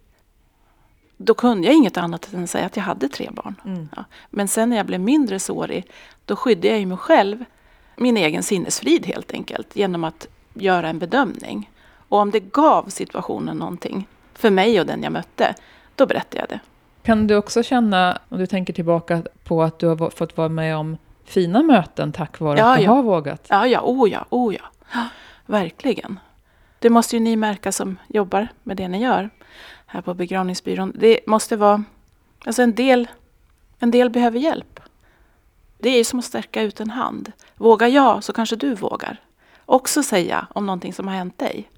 Då 1.22 1.34
kunde 1.34 1.68
jag 1.68 1.76
inget 1.76 1.98
annat 1.98 2.34
än 2.34 2.48
säga 2.48 2.66
att 2.66 2.78
jag 2.78 2.84
hade 2.84 3.10
tre 3.10 3.30
barn. 3.32 3.56
Mm. 3.66 3.90
Ja. 3.96 4.04
Men 4.30 4.48
sen 4.48 4.70
när 4.70 4.78
jag 4.78 4.86
blev 4.86 5.00
mindre 5.00 5.40
sårig, 5.40 5.92
då 6.26 6.36
skydde 6.36 6.68
jag 6.68 6.80
ju 6.80 6.86
mig 6.86 6.98
själv, 6.98 7.46
min 7.96 8.18
egen 8.18 8.44
sinnesfrid 8.44 9.06
helt 9.06 9.32
enkelt, 9.32 9.76
genom 9.76 10.04
att 10.04 10.28
göra 10.54 10.90
en 10.90 11.00
bedömning. 11.00 11.72
Och 12.10 12.20
om 12.20 12.32
det 12.32 12.40
gav 12.40 12.90
situationen 12.90 13.58
någonting, 13.58 14.08
för 14.34 14.50
mig 14.50 14.80
och 14.80 14.86
den 14.86 15.04
jag 15.04 15.12
mötte, 15.12 15.56
då 15.96 16.06
berättade 16.06 16.38
jag 16.38 16.50
det. 16.50 16.60
Kan 17.04 17.28
du 17.28 17.36
också 17.36 17.64
känna, 17.64 18.20
om 18.30 18.38
du 18.38 18.48
tänker 18.48 18.74
tillbaka 18.74 19.24
på 19.44 19.64
att 19.64 19.80
du 19.80 19.88
har 19.88 20.10
fått 20.10 20.38
vara 20.38 20.50
med 20.50 20.78
om 20.78 20.98
fina 21.26 21.64
möten 21.64 22.12
tack 22.12 22.40
vare 22.40 22.60
Ja, 22.60 22.72
att 22.72 22.78
du 22.78 22.84
ja. 22.84 22.92
har 22.92 23.04
vågat? 23.04 23.46
Ja, 23.50 23.68
ja, 23.68 23.82
oh 23.84 24.10
ja, 24.10 24.26
oh 24.30 24.56
ja. 24.56 24.64
Verkligen. 25.46 26.20
Det 26.80 26.90
måste 26.90 27.16
ju 27.16 27.20
ni 27.20 27.36
märka 27.36 27.72
som 27.72 27.98
jobbar 28.08 28.48
med 28.64 28.78
det 28.78 28.88
ni 28.88 29.02
gör 29.02 29.30
här 29.92 30.02
på 30.02 30.14
begravningsbyrån. 30.14 30.92
Det 30.96 31.20
måste 31.28 31.56
vara, 31.56 31.84
alltså 32.46 32.62
en 32.62 32.76
del, 32.76 33.08
en 33.80 33.92
del 33.92 34.10
behöver 34.10 34.40
hjälp. 34.40 34.80
Det 35.78 35.90
är 35.90 36.04
som 36.04 36.20
att 36.20 36.26
sträcka 36.26 36.62
ut 36.62 36.80
en 36.80 36.90
hand. 36.90 37.32
Vågar 37.56 37.88
jag 37.88 38.24
så 38.24 38.34
kanske 38.34 38.56
du 38.56 38.76
vågar. 38.76 39.22
Också 39.66 40.04
säga 40.04 40.48
om 40.54 40.66
någonting 40.66 40.94
som 40.94 41.08
har 41.08 41.16
hänt 41.16 41.38
dig. 41.38 41.70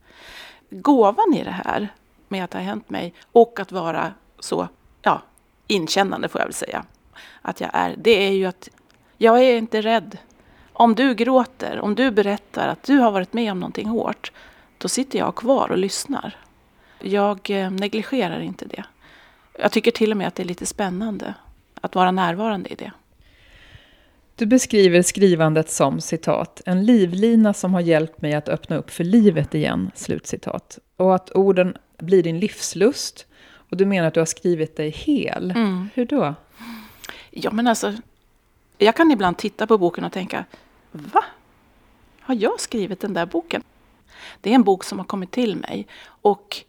Gåvan 0.70 1.34
i 1.34 1.44
det 1.44 1.52
här 1.66 1.88
med 2.28 2.44
att 2.44 2.52
det 2.52 2.58
har 2.58 2.66
hänt 2.66 2.90
mig 2.90 3.14
och 3.32 3.60
att 3.60 3.72
vara 3.72 4.14
så 4.40 4.68
ja, 5.02 5.22
inkännande 5.68 6.30
får 6.30 6.42
jag 6.42 6.46
väl 6.46 6.54
säga 6.54 6.86
att 7.42 7.62
jag 7.62 7.70
är. 7.74 7.96
Det 7.98 8.28
är 8.28 8.32
ju 8.32 8.46
att 8.46 8.70
jag 9.18 9.44
är 9.44 9.58
inte 9.58 9.82
rädd. 9.82 10.18
Om 10.74 10.96
du 10.96 11.14
gråter, 11.16 11.80
om 11.80 11.96
du 11.96 12.12
berättar 12.12 12.68
att 12.68 12.84
du 12.84 12.98
har 12.98 13.12
varit 13.12 13.34
med 13.34 13.52
om 13.52 13.60
någonting 13.60 13.88
hårt, 13.88 14.32
då 14.78 14.88
sitter 14.88 15.20
jag 15.20 15.36
kvar 15.36 15.72
och 15.72 15.78
lyssnar. 15.78 16.38
Jag 17.04 17.50
eh, 17.50 17.72
negligerar 17.72 18.40
inte 18.40 18.66
det. 18.66 18.84
Jag 19.60 19.72
tycker 19.72 19.92
till 19.92 20.12
och 20.12 20.18
med 20.18 20.28
att 20.28 20.36
det 20.36 20.44
är 20.44 20.48
lite 20.48 20.66
spännande 20.66 21.34
att 21.82 21.96
vara 21.96 22.12
närvarande 22.12 22.70
i 22.70 22.76
det. 22.76 22.92
Du 24.36 24.46
beskriver 24.46 25.02
skrivandet 25.02 25.70
som 25.70 26.02
citat, 26.02 26.62
en 26.66 26.86
livlina 26.86 27.54
som 27.54 27.74
har 27.74 27.82
hjälpt 27.82 28.22
mig 28.22 28.34
att 28.34 28.50
öppna 28.50 28.76
upp 28.76 28.90
för 28.90 29.04
livet 29.04 29.56
igen, 29.56 29.92
slutcitat. 29.96 30.80
Och 30.98 31.16
att 31.16 31.32
orden 31.32 31.78
blir 31.98 32.24
din 32.24 32.40
livslust. 32.40 33.26
Och 33.54 33.78
du 33.78 33.86
menar 33.86 34.08
att 34.08 34.14
du 34.14 34.20
har 34.20 34.26
skrivit 34.26 34.76
dig 34.78 34.90
hel. 34.90 35.52
Mm. 35.52 35.90
Hur 35.94 36.06
då? 36.06 36.36
Ja, 37.30 37.52
men 37.52 37.68
alltså, 37.68 37.94
jag 38.78 38.96
kan 38.96 39.12
ibland 39.12 39.38
titta 39.38 39.68
på 39.68 39.78
boken 39.78 40.04
och 40.04 40.12
tänka, 40.12 40.46
va? 40.92 41.24
Har 42.20 42.36
jag 42.36 42.60
skrivit 42.60 43.00
den 43.00 43.14
där 43.14 43.26
boken? 43.26 43.64
Det 44.42 44.50
är 44.50 44.56
en 44.56 44.64
bok 44.64 44.84
som 44.84 45.00
har 45.00 45.06
kommit 45.06 45.32
till 45.32 45.56
mig. 45.56 45.88
Och 46.06 46.64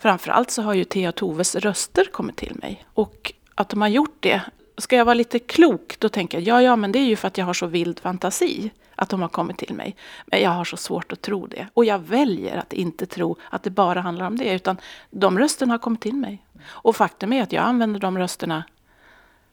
framförallt 0.00 0.50
så 0.50 0.62
har 0.62 0.74
ju 0.74 0.84
Thea 0.84 1.08
och 1.08 1.14
Toves 1.14 1.54
röster 1.54 2.04
kommit 2.12 2.36
till 2.36 2.54
mig. 2.54 2.84
Och 2.94 3.32
att 3.54 3.68
de 3.68 3.80
har 3.80 3.88
gjort 3.88 4.16
det, 4.20 4.42
ska 4.78 4.96
jag 4.96 5.04
vara 5.04 5.14
lite 5.14 5.38
klok, 5.38 5.96
då 5.98 6.08
tänker 6.08 6.38
jag, 6.38 6.46
ja, 6.46 6.62
ja, 6.62 6.76
men 6.76 6.92
det 6.92 6.98
är 6.98 7.06
ju 7.06 7.16
för 7.16 7.28
att 7.28 7.38
jag 7.38 7.46
har 7.46 7.54
så 7.54 7.66
vild 7.66 8.00
fantasi 8.00 8.70
att 8.94 9.08
de 9.08 9.22
har 9.22 9.28
kommit 9.28 9.58
till 9.58 9.74
mig. 9.74 9.96
Men 10.26 10.40
jag 10.40 10.50
har 10.50 10.64
så 10.64 10.76
svårt 10.76 11.12
att 11.12 11.22
tro 11.22 11.46
det. 11.46 11.68
Och 11.74 11.84
jag 11.84 11.98
väljer 11.98 12.56
att 12.56 12.72
inte 12.72 13.06
tro 13.06 13.36
att 13.50 13.62
det 13.62 13.70
bara 13.70 14.00
handlar 14.00 14.26
om 14.26 14.36
det, 14.36 14.54
utan 14.54 14.76
de 15.10 15.38
rösterna 15.38 15.74
har 15.74 15.78
kommit 15.78 16.00
till 16.00 16.14
mig. 16.14 16.44
Och 16.64 16.96
faktum 16.96 17.32
är 17.32 17.42
att 17.42 17.52
jag 17.52 17.64
använder 17.64 18.00
de 18.00 18.18
rösterna 18.18 18.64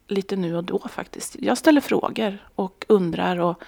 lite 0.08 0.36
nu 0.36 0.56
och 0.56 0.64
då 0.64 0.80
faktiskt. 0.80 1.36
Jag 1.40 1.58
ställer 1.58 1.82
frågor 1.82 2.38
och 2.56 2.86
undrar 2.90 3.40
och 3.40 3.64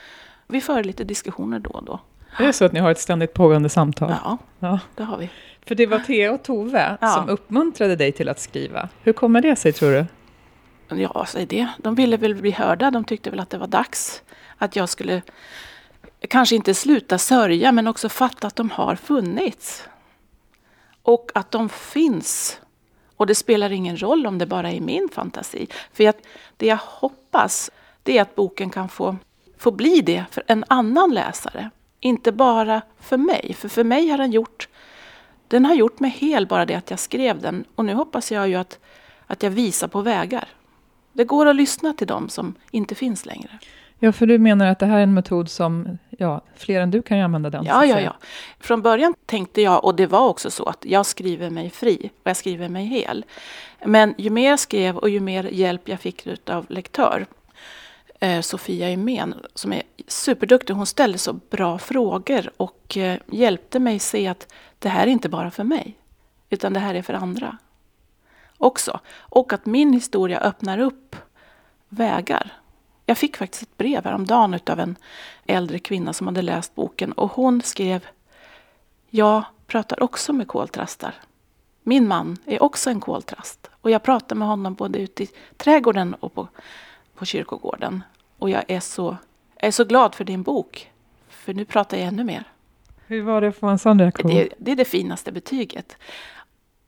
vi 0.48 0.62
för 0.62 0.84
lite 0.84 1.04
diskussioner 1.04 1.60
då 1.60 1.70
och 1.70 1.84
då. 1.84 2.00
Är 2.40 2.46
det 2.48 2.54
så 2.54 2.66
att 2.66 2.74
ni 2.74 2.80
har 2.80 2.92
ett 2.92 3.00
ständigt 3.00 3.34
pågående 3.34 3.70
samtal? 3.70 4.16
Ja, 4.24 4.38
Ja. 4.60 4.80
det 4.96 5.04
har 5.04 5.18
vi. 5.18 5.30
För 5.66 5.76
det 5.76 5.86
var 5.86 6.00
Thea 6.00 6.32
och 6.32 6.44
Tove 6.44 6.98
Ja. 7.02 7.08
som 7.08 7.30
uppmuntrade 7.30 7.96
dig 7.96 8.12
till 8.12 8.30
att 8.30 8.40
skriva. 8.40 8.90
Hur 9.04 9.14
kommer 9.14 9.42
det 9.42 9.56
sig 9.56 9.74
tror 9.74 9.92
du? 9.92 10.06
Ja, 11.02 11.26
säg 11.28 11.46
det. 11.46 11.68
De 11.78 11.96
ville 11.96 12.18
väl 12.18 12.36
bli 12.36 12.52
hörda. 12.52 12.92
De 12.92 13.04
tyckte 13.04 13.30
väl 13.30 13.40
att 13.40 13.50
det 13.50 13.58
var 13.58 13.68
dags 13.68 14.22
att 14.58 14.76
jag 14.76 14.90
skulle 14.90 15.22
kanske 16.28 16.56
inte 16.56 16.74
sluta 16.74 17.18
sörja, 17.18 17.72
men 17.72 17.88
också 17.88 18.10
fatta 18.10 18.48
att 18.48 18.56
de 18.56 18.70
har 18.70 18.96
funnits. 18.96 19.84
Och 21.04 21.32
att 21.36 21.52
de 21.52 21.70
finns. 21.70 22.60
Och 23.16 23.28
det 23.28 23.36
spelar 23.36 23.72
ingen 23.72 24.02
roll 24.02 24.28
om 24.28 24.38
det 24.38 24.46
bara 24.46 24.72
är 24.72 24.80
min 24.82 25.10
fantasi. 25.14 25.68
För 25.94 26.04
jag, 26.04 26.14
det 26.58 26.68
jag 26.68 26.80
hoppas, 26.82 27.72
det 28.04 28.18
är 28.18 28.22
att 28.22 28.36
boken 28.36 28.70
kan 28.70 28.90
få, 28.90 29.16
få 29.58 29.72
bli 29.72 30.02
det 30.02 30.26
för 30.32 30.44
en 30.48 30.64
annan 30.68 31.14
läsare. 31.14 31.70
Inte 32.00 32.32
bara 32.32 32.82
för 33.00 33.18
mig. 33.18 33.56
För 33.58 33.70
för 33.70 33.84
mig 33.84 34.10
har 34.10 34.18
den 34.18 34.32
gjort, 34.32 34.68
den 35.48 35.66
har 35.66 35.76
gjort 35.76 36.00
mig 36.00 36.10
hel, 36.10 36.48
bara 36.48 36.66
det 36.66 36.76
att 36.76 36.90
jag 36.90 37.00
skrev 37.00 37.42
den. 37.42 37.66
Och 37.76 37.86
nu 37.86 37.94
hoppas 37.94 38.32
jag 38.32 38.50
ju 38.50 38.56
att, 38.56 38.80
att 39.28 39.44
jag 39.44 39.52
visar 39.52 39.88
på 39.88 40.02
vägar. 40.02 40.48
Det 41.14 41.24
går 41.24 41.46
att 41.46 41.56
lyssna 41.56 41.94
till 41.94 42.08
dem 42.08 42.30
som 42.30 42.56
inte 42.72 42.96
finns 42.96 43.26
längre. 43.26 43.60
Ja, 44.00 44.12
för 44.12 44.26
du 44.26 44.38
menar 44.38 44.66
att 44.66 44.80
det 44.80 44.86
här 44.86 44.98
är 44.98 45.04
en 45.04 45.14
metod 45.14 45.50
som 45.50 45.98
ja, 46.10 46.42
fler 46.56 46.82
än 46.82 46.92
du 46.92 47.02
kan 47.02 47.20
använda 47.20 47.50
den. 47.50 47.66
Ja, 47.66 47.86
ja, 47.86 48.00
ja. 48.00 48.16
Från 48.60 48.82
början 48.82 49.14
tänkte 49.26 49.62
jag, 49.62 49.86
och 49.86 49.96
det 49.96 50.08
var 50.08 50.28
också 50.28 50.52
så, 50.52 50.64
att 50.64 50.86
jag 50.86 51.06
skriver 51.06 51.50
mig 51.50 51.70
fri 51.70 52.10
och 52.24 52.30
jag 52.30 52.38
skriver 52.38 52.70
mig 52.70 52.86
hel. 52.86 53.26
Men 53.86 54.16
ju 54.18 54.30
mer 54.30 54.50
jag 54.50 54.60
skrev 54.60 54.98
och 54.98 55.10
ju 55.10 55.20
mer 55.20 55.44
hjälp 55.44 55.82
jag 55.90 56.00
fick 56.00 56.28
av 56.50 56.66
lektör, 56.70 57.26
Eh, 58.20 58.42
Sofia 58.42 58.90
Imén, 58.92 59.36
som 59.56 59.74
är 59.74 59.84
superduktig, 60.08 60.74
hon 60.74 60.86
ställde 60.86 61.18
så 61.18 61.34
bra 61.34 61.80
frågor 61.80 62.52
och 62.58 62.98
eh, 62.98 63.20
hjälpte 63.28 63.80
mig 63.80 64.00
se 64.00 64.28
att 64.28 64.54
det 64.80 64.90
här 64.90 65.08
är 65.08 65.12
inte 65.12 65.30
bara 65.30 65.52
för 65.52 65.64
mig, 65.64 66.00
utan 66.50 66.74
det 66.74 66.80
här 66.80 66.96
är 66.96 67.02
för 67.02 67.14
andra 67.14 67.58
också. 68.58 69.00
Och 69.18 69.54
att 69.54 69.66
min 69.66 69.94
historia 69.94 70.40
öppnar 70.40 70.80
upp 70.80 71.16
vägar. 71.90 72.54
Jag 73.06 73.18
fick 73.18 73.38
faktiskt 73.38 73.64
ett 73.64 73.78
brev 73.78 74.04
häromdagen 74.04 74.60
av 74.66 74.80
en 74.80 74.96
äldre 75.46 75.80
kvinna 75.80 76.14
som 76.14 76.28
hade 76.28 76.42
läst 76.42 76.76
boken 76.76 77.12
och 77.12 77.32
hon 77.32 77.62
skrev 77.62 78.06
Jag 79.10 79.44
pratar 79.68 80.04
också 80.04 80.34
med 80.34 80.48
koltrastar. 80.48 81.16
Min 81.84 82.08
man 82.08 82.38
är 82.46 82.64
också 82.64 82.90
en 82.90 83.00
koltrast 83.00 83.70
och 83.82 83.92
jag 83.92 84.04
pratar 84.04 84.36
med 84.36 84.48
honom 84.48 84.74
både 84.74 85.00
ute 85.00 85.24
i 85.24 85.30
trädgården 85.58 86.14
och 86.14 86.34
på, 86.34 86.48
på 87.20 87.26
kyrkogården. 87.26 88.04
Och 88.38 88.50
jag 88.50 88.64
är, 88.68 88.80
så, 88.80 89.18
jag 89.56 89.68
är 89.68 89.72
så 89.72 89.84
glad 89.84 90.16
för 90.16 90.24
din 90.24 90.44
bok, 90.44 90.92
för 91.30 91.54
nu 91.54 91.66
pratar 91.66 91.98
jag 91.98 92.08
ännu 92.08 92.24
mer. 92.24 92.44
Hur 93.08 93.22
var 93.22 93.42
det 93.42 93.48
att 93.48 93.56
få 93.56 93.68
en 93.68 93.80
sån 93.80 94.00
reaktion? 94.00 94.32
Det, 94.32 94.50
det 94.58 94.72
är 94.72 94.76
det 94.76 94.86
finaste 94.86 95.32
betyget. 95.32 95.98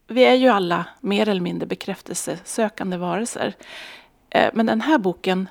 Vi 0.08 0.24
är 0.24 0.34
ju 0.34 0.48
alla 0.48 0.86
mer 1.00 1.30
eller 1.30 1.42
mindre 1.42 1.68
bekräftelsesökande 1.68 2.98
varelser. 2.98 3.54
Eh, 4.30 4.50
Men 4.54 4.66
den 4.66 4.82
här 4.82 4.98
boken, 4.98 5.50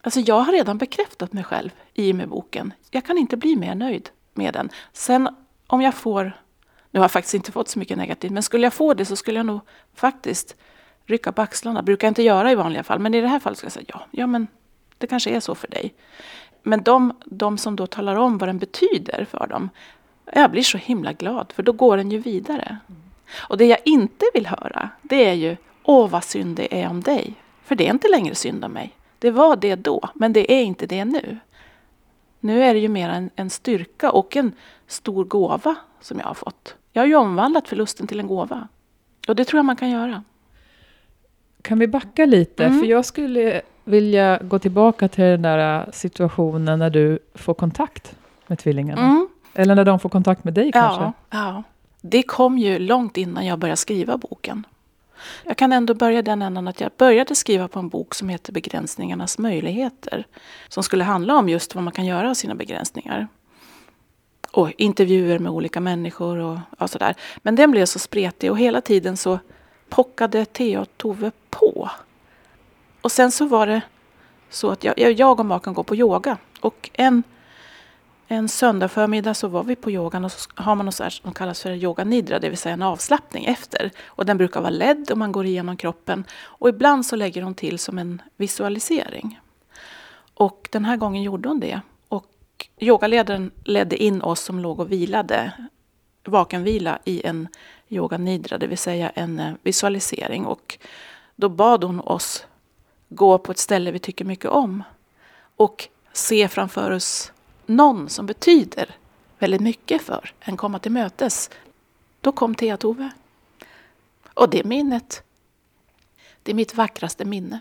alltså 0.00 0.20
jag 0.20 0.40
har 0.40 0.52
redan 0.52 0.78
bekräftat 0.78 1.32
mig 1.32 1.44
själv 1.44 1.70
i 1.94 2.12
och 2.12 2.16
med 2.16 2.28
boken. 2.28 2.72
Jag 2.90 3.04
kan 3.04 3.18
inte 3.18 3.36
bli 3.36 3.56
mer 3.56 3.74
nöjd 3.74 4.10
med 4.34 4.54
den. 4.54 4.70
Sen 4.92 5.28
om 5.66 5.80
jag 5.82 5.94
får, 5.94 6.24
nu 6.90 7.00
har 7.00 7.04
jag 7.04 7.10
faktiskt 7.12 7.34
inte 7.34 7.52
fått 7.52 7.68
så 7.68 7.78
mycket 7.78 7.98
negativt, 7.98 8.32
men 8.32 8.42
skulle 8.42 8.66
jag 8.66 8.72
få 8.74 8.94
det 8.94 9.04
så 9.04 9.16
skulle 9.16 9.38
jag 9.38 9.46
nog 9.46 9.60
faktiskt 9.94 10.56
rycka 11.06 11.32
på 11.32 11.42
axlarna. 11.42 11.82
brukar 11.82 12.06
jag 12.06 12.10
inte 12.10 12.22
göra 12.22 12.52
i 12.52 12.54
vanliga 12.54 12.82
fall, 12.82 12.98
men 12.98 13.14
i 13.14 13.20
det 13.20 13.28
här 13.28 13.40
fallet 13.40 13.58
ska 13.58 13.64
jag 13.64 13.72
säga 13.72 13.86
ja, 13.88 14.06
ja 14.10 14.26
men 14.26 14.46
det 14.98 15.06
kanske 15.06 15.30
är 15.30 15.40
så 15.40 15.54
för 15.54 15.68
dig. 15.68 15.94
Men 16.62 16.82
de, 16.82 17.12
de 17.24 17.58
som 17.58 17.76
då 17.76 17.86
talar 17.86 18.16
om 18.16 18.38
vad 18.38 18.48
den 18.48 18.58
betyder 18.58 19.26
för 19.30 19.46
dem, 19.46 19.70
jag 20.32 20.50
blir 20.50 20.62
så 20.62 20.78
himla 20.78 21.12
glad, 21.12 21.52
för 21.52 21.62
då 21.62 21.72
går 21.72 21.96
den 21.96 22.10
ju 22.10 22.18
vidare. 22.18 22.78
Och 23.48 23.56
det 23.56 23.66
jag 23.66 23.78
inte 23.84 24.26
vill 24.34 24.46
höra, 24.46 24.88
det 25.02 25.24
är 25.24 25.34
ju 25.34 25.56
Åh, 25.86 26.10
vad 26.10 26.24
synd 26.24 26.56
det 26.56 26.82
är 26.82 26.88
om 26.88 27.00
dig. 27.00 27.34
För 27.64 27.74
det 27.74 27.86
är 27.86 27.90
inte 27.90 28.08
längre 28.08 28.34
synd 28.34 28.64
om 28.64 28.72
mig. 28.72 28.96
Det 29.18 29.30
var 29.30 29.56
det 29.56 29.74
då, 29.74 30.08
men 30.14 30.32
det 30.32 30.52
är 30.52 30.62
inte 30.62 30.86
det 30.86 31.04
nu. 31.04 31.38
Nu 32.40 32.64
är 32.64 32.74
det 32.74 32.80
ju 32.80 32.88
mer 32.88 33.08
en, 33.08 33.30
en 33.36 33.50
styrka 33.50 34.10
och 34.10 34.36
en 34.36 34.52
stor 34.86 35.24
gåva 35.24 35.74
som 36.00 36.18
jag 36.18 36.26
har 36.26 36.34
fått. 36.34 36.74
Jag 36.92 37.02
har 37.02 37.06
ju 37.06 37.14
omvandlat 37.14 37.68
förlusten 37.68 38.06
till 38.06 38.20
en 38.20 38.26
gåva. 38.26 38.68
Och 39.28 39.36
det 39.36 39.44
tror 39.44 39.58
jag 39.58 39.64
man 39.64 39.76
kan 39.76 39.90
göra. 39.90 40.22
Kan 41.64 41.78
vi 41.78 41.86
backa 41.86 42.26
lite? 42.26 42.64
Mm. 42.64 42.78
För 42.78 42.86
jag 42.86 43.04
skulle 43.04 43.60
vilja 43.84 44.38
gå 44.42 44.58
tillbaka 44.58 45.08
till 45.08 45.24
den 45.24 45.42
där 45.42 45.90
situationen 45.92 46.78
när 46.78 46.90
du 46.90 47.18
får 47.34 47.54
kontakt 47.54 48.16
med 48.46 48.58
tvillingarna. 48.58 49.02
Mm. 49.02 49.28
Eller 49.54 49.74
när 49.74 49.84
de 49.84 49.98
får 49.98 50.08
kontakt 50.08 50.44
med 50.44 50.54
dig 50.54 50.72
kanske. 50.72 51.02
Ja, 51.02 51.12
ja. 51.30 51.62
Det 52.00 52.22
kom 52.22 52.58
ju 52.58 52.78
långt 52.78 53.16
innan 53.16 53.46
jag 53.46 53.58
började 53.58 53.76
skriva 53.76 54.16
boken. 54.16 54.66
Jag 55.44 55.56
kan 55.56 55.72
ändå 55.72 55.94
börja 55.94 56.22
den 56.22 56.42
ändan 56.42 56.68
att 56.68 56.80
jag 56.80 56.90
började 56.98 57.34
skriva 57.34 57.68
på 57.68 57.78
en 57.78 57.88
bok 57.88 58.14
som 58.14 58.28
heter 58.28 58.52
Begränsningarnas 58.52 59.38
möjligheter. 59.38 60.26
Som 60.68 60.82
skulle 60.82 61.04
handla 61.04 61.36
om 61.36 61.48
just 61.48 61.74
vad 61.74 61.84
man 61.84 61.92
kan 61.92 62.06
göra 62.06 62.30
av 62.30 62.34
sina 62.34 62.54
begränsningar. 62.54 63.28
Och 64.50 64.72
intervjuer 64.78 65.38
med 65.38 65.52
olika 65.52 65.80
människor 65.80 66.38
och, 66.38 66.58
och 66.78 66.90
sådär. 66.90 67.14
Men 67.36 67.56
den 67.56 67.70
blev 67.70 67.86
så 67.86 67.98
spretig 67.98 68.50
och 68.50 68.58
hela 68.58 68.80
tiden 68.80 69.16
så 69.16 69.38
pockade 69.88 70.44
Thea 70.44 70.80
och 70.80 70.88
Tove 70.96 71.32
på. 71.50 71.90
Och 73.00 73.12
sen 73.12 73.32
så 73.32 73.46
var 73.46 73.66
det 73.66 73.82
så 74.50 74.70
att 74.70 74.84
jag, 74.84 74.98
jag 74.98 75.40
och 75.40 75.46
maken 75.46 75.74
går 75.74 75.82
på 75.82 75.96
yoga. 75.96 76.36
Och 76.60 76.90
en 76.92 77.22
en 78.28 78.48
söndag 78.48 78.88
förmiddag 78.88 79.34
så 79.34 79.48
var 79.48 79.62
vi 79.62 79.76
på 79.76 79.90
yogan 79.90 80.24
och 80.24 80.32
så 80.32 80.50
har 80.54 80.74
man 80.74 80.86
något 80.86 80.94
så 80.94 81.02
här 81.02 81.10
som 81.10 81.34
kallas 81.34 81.62
för 81.62 81.70
yoga 81.70 82.04
nidra, 82.04 82.38
det 82.38 82.48
vill 82.48 82.58
säga 82.58 82.72
en 82.72 82.82
avslappning 82.82 83.44
efter. 83.44 83.90
Och 84.06 84.26
den 84.26 84.38
brukar 84.38 84.60
vara 84.60 84.70
ledd 84.70 85.10
och 85.10 85.18
man 85.18 85.32
går 85.32 85.46
igenom 85.46 85.76
kroppen. 85.76 86.24
Och 86.42 86.68
ibland 86.68 87.06
så 87.06 87.16
lägger 87.16 87.42
hon 87.42 87.54
till 87.54 87.78
som 87.78 87.98
en 87.98 88.22
visualisering. 88.36 89.40
Och 90.34 90.68
den 90.72 90.84
här 90.84 90.96
gången 90.96 91.22
gjorde 91.22 91.48
hon 91.48 91.60
det. 91.60 91.80
Och 92.08 92.26
yogaledaren 92.78 93.50
ledde 93.64 94.02
in 94.02 94.22
oss 94.22 94.40
som 94.40 94.58
låg 94.58 94.80
och 94.80 94.92
vilade, 94.92 95.52
vakenvila 96.24 96.98
i 97.04 97.26
en 97.26 97.48
yoga 97.88 98.18
nidra, 98.18 98.58
det 98.58 98.66
vill 98.66 98.78
säga 98.78 99.10
en 99.10 99.40
eh, 99.40 99.54
visualisering. 99.62 100.46
Och 100.46 100.78
då 101.36 101.48
bad 101.48 101.84
hon 101.84 102.00
oss 102.00 102.46
gå 103.08 103.38
på 103.38 103.52
ett 103.52 103.58
ställe 103.58 103.90
vi 103.90 103.98
tycker 103.98 104.24
mycket 104.24 104.50
om. 104.50 104.82
Och 105.56 105.88
se 106.12 106.48
framför 106.48 106.90
oss 106.90 107.32
någon 107.66 108.08
som 108.08 108.26
betyder 108.26 108.96
väldigt 109.38 109.60
mycket 109.60 110.02
för 110.02 110.34
en 110.40 110.56
komma 110.56 110.78
till 110.78 110.92
mötes. 110.92 111.50
Då 112.20 112.32
kom 112.32 112.54
Thea 112.54 112.76
Tove. 112.76 113.10
Och 114.34 114.50
det 114.50 114.64
minnet, 114.64 115.22
det 116.42 116.52
är 116.52 116.54
mitt 116.54 116.74
vackraste 116.74 117.24
minne. 117.24 117.60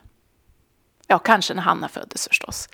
Ja, 1.08 1.20
kanske 1.20 1.54
när 1.54 1.62
Hanna 1.62 1.88
föddes 1.88 2.28
förstås. 2.28 2.70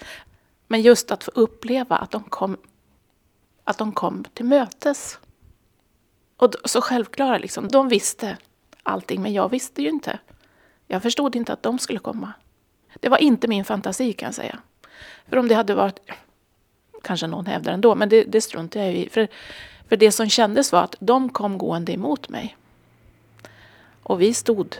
Men 0.68 0.82
just 0.82 1.12
att 1.12 1.24
få 1.24 1.32
uppleva 1.32 1.98
att 1.98 2.12
de 2.12 2.24
kom, 2.24 2.58
att 3.64 3.78
de 3.78 3.92
kom 3.92 4.24
till 4.34 4.46
mötes. 4.46 5.20
Och 6.39 6.56
så 6.65 6.82
självklara 6.82 7.38
liksom, 7.38 7.67
de 7.67 7.88
visste 7.89 8.38
allting, 8.84 9.21
men 9.21 9.34
jag 9.34 9.49
visste 9.49 9.82
ju 9.82 9.89
inte. 9.89 10.19
Jag 10.88 11.02
förstod 11.02 11.36
inte 11.36 11.54
att 11.54 11.63
de 11.63 11.80
skulle 11.80 11.99
komma. 11.99 12.34
Det 12.99 13.10
var 13.10 13.17
inte 13.17 13.47
min 13.47 13.65
fantasi 13.65 14.13
kan 14.13 14.28
jag 14.28 14.36
säga. 14.36 14.60
För 15.30 15.38
om 15.38 15.47
det 15.47 15.56
hade 15.56 15.75
varit, 15.75 15.99
kanske 17.04 17.28
någon 17.28 17.45
hävdar 17.45 17.73
ändå, 17.73 17.95
men 17.95 18.10
det, 18.10 18.23
det 18.23 18.41
struntar 18.41 18.80
jag 18.80 18.93
i. 18.93 19.10
För, 19.10 19.28
för 19.89 19.97
det 19.97 20.12
som 20.12 20.30
kändes 20.30 20.71
var 20.71 20.84
att 20.84 20.95
de 20.99 21.30
kom 21.30 21.58
gående 21.58 21.93
emot 21.93 22.30
mig. 22.30 22.58
Och 24.04 24.21
vi 24.21 24.34
stod 24.34 24.75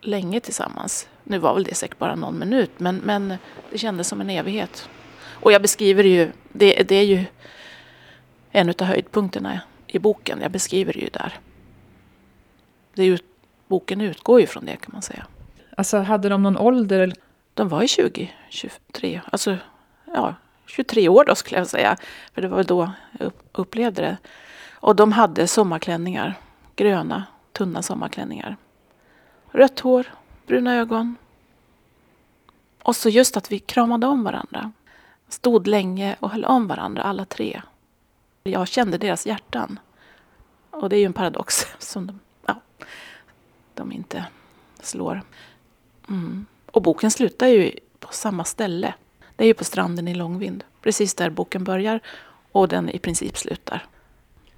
länge 0.00 0.40
tillsammans. 0.40 1.08
Nu 1.24 1.38
var 1.38 1.54
väl 1.54 1.64
det 1.64 1.74
säkert 1.74 1.98
bara 1.98 2.14
någon 2.14 2.38
minut, 2.38 2.70
men, 2.76 2.96
men 2.96 3.34
det 3.70 3.78
kändes 3.78 4.08
som 4.08 4.20
en 4.20 4.30
evighet. 4.30 4.88
Och 5.26 5.52
jag 5.52 5.62
beskriver 5.62 6.02
det 6.02 6.08
ju, 6.08 6.32
det, 6.52 6.82
det 6.82 6.96
är 6.96 7.04
ju 7.04 7.24
en 8.50 8.68
av 8.68 8.82
höjdpunkterna 8.82 9.60
i 9.94 9.98
boken. 9.98 10.40
Jag 10.40 10.50
beskriver 10.50 10.92
det 10.92 10.98
ju 10.98 11.08
där. 11.08 11.38
Det 12.94 13.02
är 13.02 13.06
ju, 13.06 13.18
boken 13.66 14.00
utgår 14.00 14.40
ju 14.40 14.46
från 14.46 14.64
det 14.64 14.76
kan 14.76 14.90
man 14.92 15.02
säga. 15.02 15.26
Alltså 15.76 15.98
hade 15.98 16.28
de 16.28 16.42
någon 16.42 16.56
ålder? 16.58 17.12
De 17.54 17.68
var 17.68 17.82
ju 17.82 17.88
20, 17.88 18.32
23, 18.48 19.20
alltså 19.32 19.56
ja, 20.04 20.34
23 20.66 21.08
år 21.08 21.24
då 21.24 21.34
skulle 21.34 21.58
jag 21.58 21.66
säga. 21.66 21.96
För 22.32 22.42
det 22.42 22.48
var 22.48 22.56
väl 22.56 22.66
då 22.66 22.90
jag 23.18 23.32
upplevde 23.52 24.02
det. 24.02 24.16
Och 24.74 24.96
de 24.96 25.12
hade 25.12 25.46
sommarklänningar. 25.46 26.34
Gröna, 26.76 27.24
tunna 27.52 27.82
sommarklänningar. 27.82 28.56
Rött 29.50 29.80
hår, 29.80 30.06
bruna 30.46 30.74
ögon. 30.74 31.16
Och 32.82 32.96
så 32.96 33.08
just 33.08 33.36
att 33.36 33.52
vi 33.52 33.58
kramade 33.58 34.06
om 34.06 34.24
varandra. 34.24 34.72
Stod 35.28 35.66
länge 35.66 36.16
och 36.20 36.30
höll 36.30 36.44
om 36.44 36.66
varandra 36.66 37.02
alla 37.02 37.24
tre. 37.24 37.62
Jag 38.42 38.68
kände 38.68 38.98
deras 38.98 39.26
hjärtan. 39.26 39.78
Och 40.82 40.88
det 40.88 40.96
är 40.96 41.00
ju 41.00 41.06
en 41.06 41.12
paradox 41.12 41.66
som 41.78 42.06
de, 42.06 42.20
ja, 42.46 42.60
de 43.74 43.92
inte 43.92 44.24
slår. 44.82 45.22
Mm. 46.08 46.46
Och 46.66 46.82
boken 46.82 47.10
slutar 47.10 47.46
ju 47.46 47.72
på 47.98 48.12
samma 48.12 48.44
ställe. 48.44 48.94
Det 49.36 49.44
är 49.44 49.48
ju 49.48 49.54
på 49.54 49.64
stranden 49.64 50.08
i 50.08 50.14
Långvind. 50.14 50.64
Precis 50.82 51.14
där 51.14 51.30
boken 51.30 51.64
börjar 51.64 52.00
och 52.52 52.68
den 52.68 52.88
i 52.90 52.98
princip 52.98 53.36
slutar. 53.38 53.86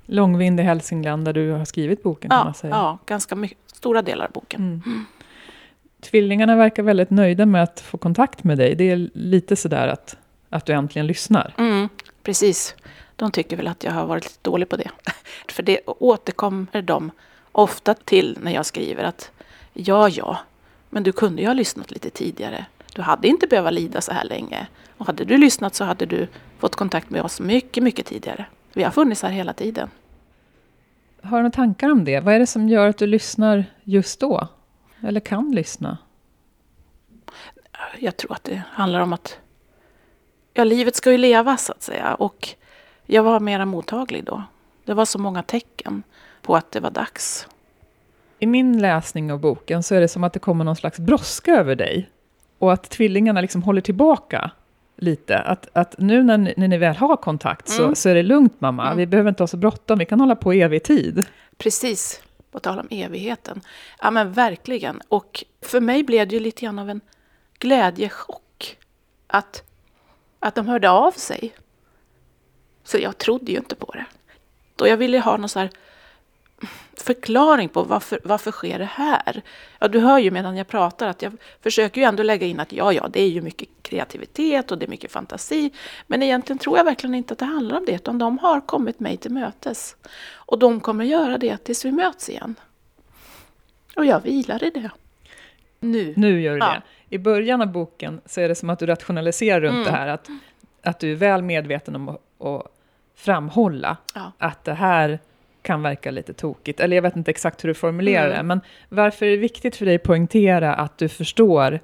Långvind 0.06 0.60
i 0.60 0.62
Hälsingland 0.62 1.24
där 1.24 1.32
du 1.32 1.50
har 1.50 1.64
skrivit 1.64 2.02
boken 2.02 2.30
kan 2.30 2.38
Ja, 2.38 2.44
man 2.44 2.54
säga. 2.54 2.74
ja 2.74 2.98
ganska 3.06 3.34
mycket, 3.36 3.58
stora 3.66 4.02
delar 4.02 4.24
av 4.24 4.32
boken. 4.32 4.82
Mm. 4.86 5.04
Tvillingarna 6.00 6.56
verkar 6.56 6.82
väldigt 6.82 7.10
nöjda 7.10 7.46
med 7.46 7.62
att 7.62 7.80
få 7.80 7.98
kontakt 7.98 8.44
med 8.44 8.58
dig. 8.58 8.74
Det 8.74 8.90
är 8.90 9.10
lite 9.14 9.56
sådär 9.56 9.88
att, 9.88 10.16
att 10.50 10.66
du 10.66 10.72
äntligen 10.72 11.06
lyssnar. 11.06 11.54
Mm, 11.58 11.88
precis. 12.22 12.74
De 13.16 13.30
tycker 13.30 13.56
väl 13.56 13.66
att 13.66 13.84
jag 13.84 13.92
har 13.92 14.06
varit 14.06 14.24
lite 14.24 14.38
dålig 14.42 14.68
på 14.68 14.76
det. 14.76 14.90
För 15.48 15.62
det 15.62 15.80
återkommer 15.86 16.82
de 16.82 17.10
ofta 17.52 17.94
till 17.94 18.38
när 18.40 18.52
jag 18.52 18.66
skriver 18.66 19.04
att 19.04 19.30
ja, 19.72 20.08
ja, 20.08 20.38
men 20.90 21.02
du 21.02 21.12
kunde 21.12 21.42
ju 21.42 21.48
ha 21.48 21.54
lyssnat 21.54 21.90
lite 21.90 22.10
tidigare. 22.10 22.66
Du 22.94 23.02
hade 23.02 23.28
inte 23.28 23.46
behövt 23.46 23.72
lida 23.72 24.00
så 24.00 24.12
här 24.12 24.24
länge. 24.24 24.66
Och 24.96 25.06
hade 25.06 25.24
du 25.24 25.36
lyssnat 25.36 25.74
så 25.74 25.84
hade 25.84 26.06
du 26.06 26.28
fått 26.58 26.74
kontakt 26.74 27.10
med 27.10 27.22
oss 27.22 27.40
mycket, 27.40 27.82
mycket 27.82 28.06
tidigare. 28.06 28.46
Vi 28.72 28.82
har 28.82 28.90
funnits 28.90 29.22
här 29.22 29.30
hela 29.30 29.52
tiden. 29.52 29.90
Har 31.22 31.36
du 31.36 31.42
några 31.42 31.50
tankar 31.50 31.90
om 31.90 32.04
det? 32.04 32.20
Vad 32.20 32.34
är 32.34 32.38
det 32.38 32.46
som 32.46 32.68
gör 32.68 32.88
att 32.88 32.98
du 32.98 33.06
lyssnar 33.06 33.64
just 33.84 34.20
då? 34.20 34.48
Eller 35.00 35.20
kan 35.20 35.52
lyssna? 35.52 35.98
Jag 37.98 38.16
tror 38.16 38.32
att 38.32 38.44
det 38.44 38.62
handlar 38.70 39.00
om 39.00 39.12
att 39.12 39.38
ja, 40.54 40.64
livet 40.64 40.96
ska 40.96 41.12
ju 41.12 41.18
levas 41.18 41.64
så 41.64 41.72
att 41.72 41.82
säga. 41.82 42.14
Och 42.14 42.48
jag 43.06 43.22
var 43.22 43.40
mera 43.40 43.64
mottaglig 43.64 44.24
då. 44.24 44.42
Det 44.84 44.94
var 44.94 45.04
så 45.04 45.18
många 45.18 45.42
tecken 45.42 46.02
på 46.42 46.56
att 46.56 46.72
det 46.72 46.80
var 46.80 46.90
dags. 46.90 47.46
I 48.38 48.46
min 48.46 48.78
läsning 48.82 49.32
av 49.32 49.40
boken 49.40 49.82
så 49.82 49.94
är 49.94 50.00
det 50.00 50.08
som 50.08 50.24
att 50.24 50.32
det 50.32 50.38
kommer 50.38 50.64
någon 50.64 50.76
slags 50.76 50.98
brådska 50.98 51.52
över 51.56 51.74
dig. 51.74 52.10
Och 52.58 52.72
att 52.72 52.90
tvillingarna 52.90 53.40
liksom 53.40 53.62
håller 53.62 53.80
tillbaka 53.80 54.50
lite. 54.96 55.38
Att, 55.38 55.68
att 55.72 55.94
nu 55.98 56.22
när 56.22 56.38
ni, 56.38 56.54
när 56.56 56.68
ni 56.68 56.78
väl 56.78 56.96
har 56.96 57.16
kontakt 57.16 57.68
så, 57.68 57.82
Mm. 57.82 57.94
så 57.94 58.08
är 58.08 58.14
det 58.14 58.22
lugnt 58.22 58.60
mamma. 58.60 58.86
Mm. 58.86 58.96
Vi 58.96 59.06
behöver 59.06 59.28
inte 59.28 59.42
ha 59.42 59.48
så 59.48 59.56
bråttom. 59.56 59.98
Vi 59.98 60.04
kan 60.04 60.20
hålla 60.20 60.36
på 60.36 60.54
i 60.54 60.60
evig 60.62 60.82
tid. 60.84 61.24
Precis, 61.58 62.22
på 62.50 62.58
tal 62.60 62.78
om 62.78 62.86
evigheten. 62.90 63.60
Ja 64.00 64.10
men 64.10 64.32
verkligen. 64.32 65.00
Och 65.08 65.44
för 65.62 65.80
mig 65.80 66.02
blev 66.02 66.28
det 66.28 66.34
ju 66.34 66.40
lite 66.40 66.64
grann 66.64 66.78
av 66.78 66.90
en 66.90 67.00
glädjechock. 67.58 68.76
Att, 69.26 69.62
att 70.40 70.54
de 70.54 70.68
hörde 70.68 70.90
av 70.90 71.12
sig. 71.12 71.54
Så 72.86 72.98
jag 72.98 73.18
trodde 73.18 73.52
ju 73.52 73.58
inte 73.58 73.74
på 73.74 73.92
det. 73.92 74.04
Och 74.80 74.88
jag 74.88 74.96
ville 74.96 75.18
ha 75.18 75.36
någon 75.36 75.48
så 75.48 75.58
här 75.58 75.70
förklaring 76.96 77.68
på 77.68 77.82
varför, 77.82 78.20
varför 78.24 78.50
sker 78.50 78.78
det 78.78 78.84
här? 78.84 79.42
Ja, 79.78 79.88
du 79.88 79.98
hör 80.00 80.18
ju 80.18 80.30
medan 80.30 80.56
jag 80.56 80.68
pratar 80.68 81.08
att 81.08 81.22
jag 81.22 81.32
försöker 81.62 82.00
ju 82.00 82.04
ändå 82.04 82.22
lägga 82.22 82.46
in 82.46 82.60
att 82.60 82.72
ja, 82.72 82.92
ja, 82.92 83.08
det 83.12 83.20
är 83.20 83.28
ju 83.28 83.40
mycket 83.42 83.68
kreativitet 83.82 84.70
och 84.70 84.78
det 84.78 84.86
är 84.86 84.88
mycket 84.90 85.12
fantasi. 85.12 85.70
Men 86.06 86.22
egentligen 86.22 86.58
tror 86.58 86.76
jag 86.76 86.84
verkligen 86.84 87.14
inte 87.14 87.32
att 87.32 87.38
det 87.38 87.44
handlar 87.44 87.76
om 87.78 87.84
det, 87.84 87.92
utan 87.92 88.18
de 88.18 88.38
har 88.38 88.60
kommit 88.60 89.00
mig 89.00 89.16
till 89.16 89.30
mötes. 89.32 89.96
Och 90.32 90.58
de 90.58 90.80
kommer 90.80 91.04
göra 91.04 91.38
det 91.38 91.56
tills 91.56 91.84
vi 91.84 91.92
möts 91.92 92.28
igen. 92.28 92.54
Och 93.96 94.04
jag 94.06 94.20
vilar 94.20 94.64
i 94.64 94.70
det. 94.70 94.90
Nu. 95.80 96.14
Nu 96.16 96.40
gör 96.40 96.52
du 96.52 96.58
Ja. 96.58 96.66
det. 96.72 96.82
I 97.16 97.18
början 97.18 97.62
av 97.62 97.72
boken 97.72 98.20
så 98.26 98.40
är 98.40 98.48
det 98.48 98.54
som 98.54 98.70
att 98.70 98.78
du 98.78 98.86
rationaliserar 98.86 99.60
runt 99.60 99.72
Mm. 99.74 99.84
det 99.84 99.90
här. 99.90 100.06
Att, 100.08 100.28
att 100.82 101.00
du 101.00 101.12
är 101.12 101.16
väl 101.16 101.42
medveten 101.42 101.96
om 101.96 102.08
att, 102.08 102.20
att 102.40 102.72
framhålla 103.16 103.96
Ja. 104.14 104.32
att 104.38 104.64
det 104.64 104.74
här 104.74 105.18
kan 105.62 105.82
verka 105.82 106.10
lite 106.10 106.32
tokigt. 106.32 106.80
Eller 106.80 106.96
jag 106.96 107.02
vet 107.02 107.16
inte 107.16 107.30
exakt 107.30 107.64
hur 107.64 107.68
du 107.68 107.74
formulerar 107.74 108.26
Mm. 108.26 108.36
det. 108.36 108.42
Men 108.42 108.60
varför 108.88 109.26
är 109.26 109.30
det 109.30 109.36
viktigt 109.36 109.76
för 109.76 109.86
dig 109.86 109.94
att 109.96 110.02
poängtera 110.02 110.74
att 110.74 110.98
du 110.98 111.08
förstår 111.08 111.80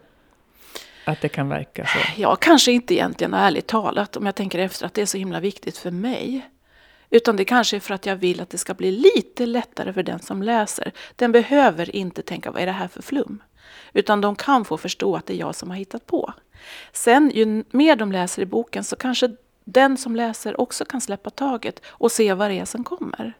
att 1.04 1.20
det 1.20 1.28
kan 1.28 1.48
verka 1.48 1.86
så? 1.86 1.98
Ja, 2.20 2.36
kanske 2.36 2.72
inte 2.72 2.94
egentligen 2.94 3.34
ärligt 3.34 3.66
talat 3.66 4.16
om 4.16 4.26
jag 4.26 4.34
tänker 4.34 4.58
efter 4.58 4.86
att 4.86 4.94
det 4.94 5.02
är 5.02 5.06
så 5.06 5.18
himla 5.18 5.40
viktigt 5.40 5.78
för 5.78 5.90
mig. 5.90 6.48
Utan 7.10 7.36
det 7.36 7.44
kanske 7.44 7.76
är 7.76 7.80
för 7.80 7.94
att 7.94 8.06
jag 8.06 8.16
vill 8.16 8.40
att 8.40 8.50
det 8.50 8.58
ska 8.58 8.74
bli 8.74 8.90
lite 8.90 9.46
lättare 9.46 9.92
för 9.92 10.02
den 10.02 10.18
som 10.20 10.42
läser. 10.42 10.92
Den 11.16 11.32
behöver 11.32 11.96
inte 11.96 12.22
tänka, 12.22 12.50
vad 12.50 12.62
är 12.62 12.66
det 12.66 12.72
här 12.72 12.88
för 12.88 13.02
flum? 13.02 13.42
Utan 13.92 14.20
de 14.20 14.36
kan 14.36 14.64
få 14.64 14.76
förstå 14.76 15.16
att 15.16 15.26
det 15.26 15.34
är 15.34 15.38
jag 15.38 15.54
som 15.54 15.70
har 15.70 15.76
hittat 15.76 16.06
på. 16.06 16.32
Sen 16.92 17.30
ju 17.34 17.64
mer 17.70 17.96
de 17.96 18.12
läser 18.12 18.42
i 18.42 18.46
boken 18.46 18.84
så 18.84 18.96
kanske 18.96 19.30
den 19.64 19.96
som 19.96 20.16
läser 20.16 20.60
också 20.60 20.84
kan 20.84 21.00
släppa 21.00 21.30
taget 21.30 21.80
och 21.86 22.12
se 22.12 22.34
vad 22.34 22.50
det 22.50 22.58
är 22.58 22.64
som 22.64 22.84
kommer. 22.84 23.34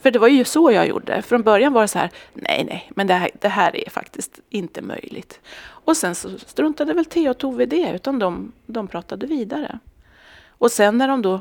För 0.00 0.10
det 0.10 0.18
var 0.18 0.28
ju 0.28 0.44
så 0.44 0.70
jag 0.70 0.88
gjorde. 0.88 1.22
Från 1.22 1.42
början 1.42 1.72
var 1.72 1.82
det 1.82 1.88
så 1.88 1.98
här, 1.98 2.10
nej, 2.32 2.64
nej, 2.64 2.90
men 2.94 3.06
det 3.06 3.14
här, 3.14 3.30
det 3.40 3.48
här 3.48 3.76
är 3.76 3.90
faktiskt 3.90 4.40
inte 4.48 4.82
möjligt. 4.82 5.40
Och 5.62 5.96
sen 5.96 6.14
så 6.14 6.38
struntade 6.38 6.94
väl 6.94 7.04
Theo 7.04 7.30
och 7.30 7.38
Tove 7.38 7.62
i 7.62 7.66
det, 7.66 7.92
utan 7.94 8.18
de, 8.18 8.52
de 8.66 8.88
pratade 8.88 9.26
vidare. 9.26 9.78
Och 10.48 10.72
sen 10.72 10.98
när 10.98 11.08
de 11.08 11.22
då 11.22 11.40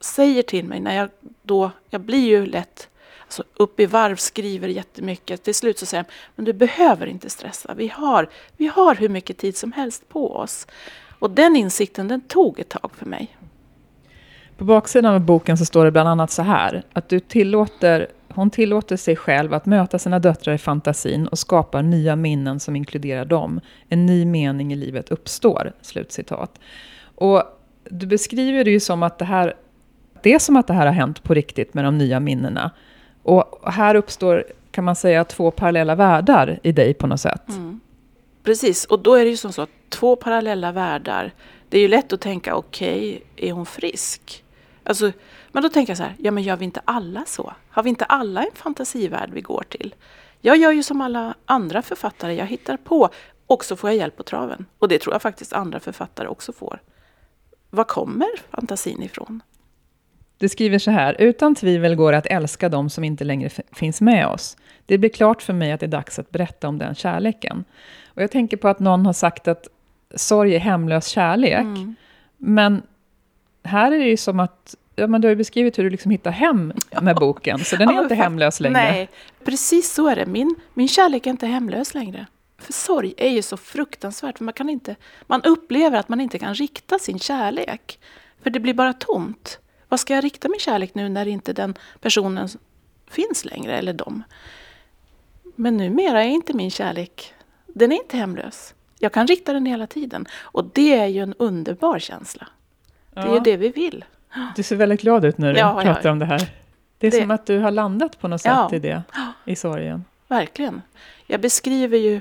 säger 0.00 0.42
till 0.42 0.64
mig, 0.64 0.80
när 0.80 0.96
jag 0.96 1.10
då, 1.42 1.70
jag 1.90 2.00
blir 2.00 2.28
ju 2.28 2.46
lätt 2.46 2.88
alltså 3.22 3.44
upp 3.54 3.80
i 3.80 3.86
varv, 3.86 4.16
skriver 4.16 4.68
jättemycket. 4.68 5.42
Till 5.42 5.54
slut 5.54 5.78
så 5.78 5.86
säger 5.86 6.02
de, 6.02 6.10
men 6.36 6.44
du 6.44 6.52
behöver 6.52 7.06
inte 7.06 7.30
stressa. 7.30 7.74
Vi 7.74 7.88
har, 7.88 8.28
vi 8.56 8.66
har 8.66 8.94
hur 8.94 9.08
mycket 9.08 9.38
tid 9.38 9.56
som 9.56 9.72
helst 9.72 10.08
på 10.08 10.36
oss. 10.36 10.66
Och 11.18 11.30
den 11.30 11.56
insikten, 11.56 12.08
den 12.08 12.20
tog 12.20 12.60
ett 12.60 12.68
tag 12.68 12.90
för 12.96 13.06
mig. 13.06 13.36
På 14.62 14.66
baksidan 14.66 15.14
av 15.14 15.20
boken 15.20 15.58
så 15.58 15.64
står 15.64 15.84
det 15.84 15.90
bland 15.90 16.08
annat 16.08 16.30
så 16.30 16.42
här, 16.42 16.82
att 16.92 17.08
du 17.08 17.20
tillåter, 17.20 18.06
hon 18.28 18.50
tillåter 18.50 18.96
sig 18.96 19.16
själv 19.16 19.54
att 19.54 19.66
möta 19.66 19.98
sina 19.98 20.18
döttrar 20.18 20.54
i 20.54 20.58
fantasin 20.58 21.26
och 21.26 21.38
skapar 21.38 21.82
nya 21.82 22.16
minnen 22.16 22.60
som 22.60 22.76
inkluderar 22.76 23.24
dem. 23.24 23.60
En 23.88 24.06
ny 24.06 24.24
mening 24.24 24.72
i 24.72 24.76
livet 24.76 25.08
uppstår. 25.08 25.72
Slutcitat. 25.80 26.60
Och 27.14 27.42
du 27.90 28.06
beskriver 28.06 28.64
det 28.64 28.70
ju 28.70 28.80
som 28.80 29.02
att 29.02 29.18
det 29.18 29.24
här, 29.24 29.54
det 30.22 30.34
är 30.34 30.38
som 30.38 30.56
att 30.56 30.66
det 30.66 30.74
här 30.74 30.86
har 30.86 30.92
hänt 30.92 31.22
på 31.22 31.34
riktigt 31.34 31.74
med 31.74 31.84
de 31.84 31.98
nya 31.98 32.20
minnena. 32.20 32.70
Och 33.22 33.72
här 33.72 33.94
uppstår, 33.94 34.44
kan 34.70 34.84
man 34.84 34.96
säga, 34.96 35.24
två 35.24 35.50
parallella 35.50 35.94
världar 35.94 36.58
i 36.62 36.72
dig 36.72 36.94
på 36.94 37.06
något 37.06 37.20
sätt. 37.20 37.48
Mm. 37.48 37.80
Precis, 38.42 38.84
och 38.84 39.02
då 39.02 39.14
är 39.14 39.24
det 39.24 39.30
ju 39.30 39.36
som 39.36 39.52
så 39.52 39.62
att 39.62 39.70
två 39.88 40.16
parallella 40.16 40.72
världar. 40.72 41.32
Det 41.68 41.78
är 41.78 41.82
ju 41.82 41.88
lätt 41.88 42.12
att 42.12 42.20
tänka, 42.20 42.54
okej, 42.54 43.22
okay, 43.34 43.48
är 43.48 43.52
hon 43.52 43.66
frisk? 43.66 44.44
Alltså, 44.84 45.12
men 45.52 45.62
då 45.62 45.68
tänker 45.68 45.90
jag 45.90 45.98
så 45.98 46.02
här, 46.02 46.14
ja 46.18 46.30
men 46.30 46.42
gör 46.42 46.56
vi 46.56 46.64
inte 46.64 46.80
alla 46.84 47.24
så? 47.26 47.52
Har 47.68 47.82
vi 47.82 47.88
inte 47.88 48.04
alla 48.04 48.42
en 48.42 48.54
fantasivärld 48.54 49.30
vi 49.32 49.40
går 49.40 49.64
till? 49.68 49.94
Jag 50.40 50.56
gör 50.56 50.72
ju 50.72 50.82
som 50.82 51.00
alla 51.00 51.34
andra 51.44 51.82
författare, 51.82 52.34
jag 52.34 52.46
hittar 52.46 52.76
på 52.76 53.08
och 53.46 53.64
så 53.64 53.76
får 53.76 53.90
jag 53.90 53.96
hjälp 53.96 54.16
på 54.16 54.22
traven. 54.22 54.66
Och 54.78 54.88
det 54.88 54.98
tror 54.98 55.14
jag 55.14 55.22
faktiskt 55.22 55.52
andra 55.52 55.80
författare 55.80 56.28
också 56.28 56.52
får. 56.52 56.80
Var 57.70 57.84
kommer 57.84 58.28
fantasin 58.50 59.02
ifrån? 59.02 59.42
Du 60.38 60.48
skriver 60.48 60.78
så 60.78 60.90
här, 60.90 61.16
utan 61.18 61.54
tvivel 61.54 61.94
går 61.94 62.12
det 62.12 62.18
att 62.18 62.26
älska 62.26 62.68
dem 62.68 62.90
som 62.90 63.04
inte 63.04 63.24
längre 63.24 63.50
finns 63.72 64.00
med 64.00 64.26
oss. 64.26 64.56
Det 64.86 64.98
blir 64.98 65.10
klart 65.10 65.42
för 65.42 65.52
mig 65.52 65.72
att 65.72 65.80
det 65.80 65.86
är 65.86 65.88
dags 65.88 66.18
att 66.18 66.30
berätta 66.30 66.68
om 66.68 66.78
den 66.78 66.94
kärleken. 66.94 67.64
Och 68.06 68.22
jag 68.22 68.30
tänker 68.30 68.56
på 68.56 68.68
att 68.68 68.80
någon 68.80 69.06
har 69.06 69.12
sagt 69.12 69.48
att 69.48 69.68
sorg 70.14 70.54
är 70.54 70.58
hemlös 70.58 71.06
kärlek. 71.06 71.60
Mm. 71.60 71.94
Men 72.36 72.82
här 73.62 73.92
är 73.92 73.98
det 73.98 74.08
ju 74.08 74.16
som 74.16 74.40
att 74.40 74.74
ja, 74.96 75.06
men 75.06 75.20
du 75.20 75.28
har 75.28 75.34
beskrivit 75.34 75.78
hur 75.78 75.84
du 75.84 75.90
liksom 75.90 76.10
hittar 76.10 76.30
hem 76.30 76.72
med 77.02 77.16
boken, 77.16 77.64
så 77.64 77.76
den 77.76 77.88
är 77.88 77.94
ja, 77.94 78.02
inte 78.02 78.14
hemlös 78.14 78.60
längre. 78.60 78.78
Nej, 78.78 79.08
precis 79.44 79.92
så 79.92 80.08
är 80.08 80.16
det. 80.16 80.26
Min, 80.26 80.54
min 80.74 80.88
kärlek 80.88 81.26
är 81.26 81.30
inte 81.30 81.46
hemlös 81.46 81.94
längre. 81.94 82.26
För 82.58 82.72
sorg 82.72 83.14
är 83.16 83.28
ju 83.28 83.42
så 83.42 83.56
fruktansvärt, 83.56 84.38
för 84.38 84.44
man, 84.44 84.54
kan 84.54 84.70
inte, 84.70 84.96
man 85.26 85.42
upplever 85.42 85.98
att 85.98 86.08
man 86.08 86.20
inte 86.20 86.38
kan 86.38 86.54
rikta 86.54 86.98
sin 86.98 87.18
kärlek. 87.18 87.98
För 88.42 88.50
det 88.50 88.60
blir 88.60 88.74
bara 88.74 88.92
tomt. 88.92 89.58
Vad 89.88 90.00
ska 90.00 90.14
jag 90.14 90.24
rikta 90.24 90.48
min 90.48 90.60
kärlek 90.60 90.94
nu 90.94 91.08
när 91.08 91.28
inte 91.28 91.52
den 91.52 91.74
personen 92.00 92.48
finns 93.10 93.44
längre, 93.44 93.78
eller 93.78 93.92
dem? 93.92 94.22
Men 95.56 95.76
numera 95.76 96.24
är 96.24 96.28
inte 96.28 96.52
min 96.52 96.70
kärlek, 96.70 97.34
den 97.66 97.92
är 97.92 97.96
inte 97.96 98.16
hemlös. 98.16 98.74
Jag 98.98 99.12
kan 99.12 99.26
rikta 99.26 99.52
den 99.52 99.66
hela 99.66 99.86
tiden. 99.86 100.26
Och 100.32 100.64
det 100.72 100.94
är 100.94 101.06
ju 101.06 101.22
en 101.22 101.34
underbar 101.34 101.98
känsla. 101.98 102.48
Det 103.14 103.20
är 103.20 103.34
ju 103.34 103.40
det 103.40 103.56
vi 103.56 103.68
vill. 103.68 104.04
Du 104.56 104.62
ser 104.62 104.76
väldigt 104.76 105.00
glad 105.00 105.24
ut 105.24 105.38
när 105.38 105.52
du 105.52 105.58
ja, 105.58 105.80
pratar 105.82 106.00
ja. 106.04 106.12
om 106.12 106.18
det 106.18 106.26
här. 106.26 106.50
Det 106.98 107.06
är 107.06 107.10
det. 107.10 107.20
som 107.20 107.30
att 107.30 107.46
du 107.46 107.58
har 107.58 107.70
landat 107.70 108.20
på 108.20 108.28
något 108.28 108.40
sätt 108.40 108.52
ja. 108.52 108.70
i 108.72 108.78
det, 108.78 109.02
i 109.44 109.56
sorgen. 109.56 110.04
Verkligen. 110.28 110.82
Jag 111.26 111.40
beskriver 111.40 111.98
ju 111.98 112.20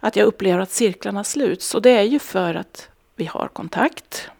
att 0.00 0.16
jag 0.16 0.26
upplever 0.26 0.58
att 0.58 0.70
cirklarna 0.70 1.24
sluts. 1.24 1.74
Och 1.74 1.82
det 1.82 1.90
är 1.90 2.02
ju 2.02 2.18
för 2.18 2.54
att 2.54 2.88
vi 3.16 3.24
har 3.24 3.48
kontakt. 3.48 4.30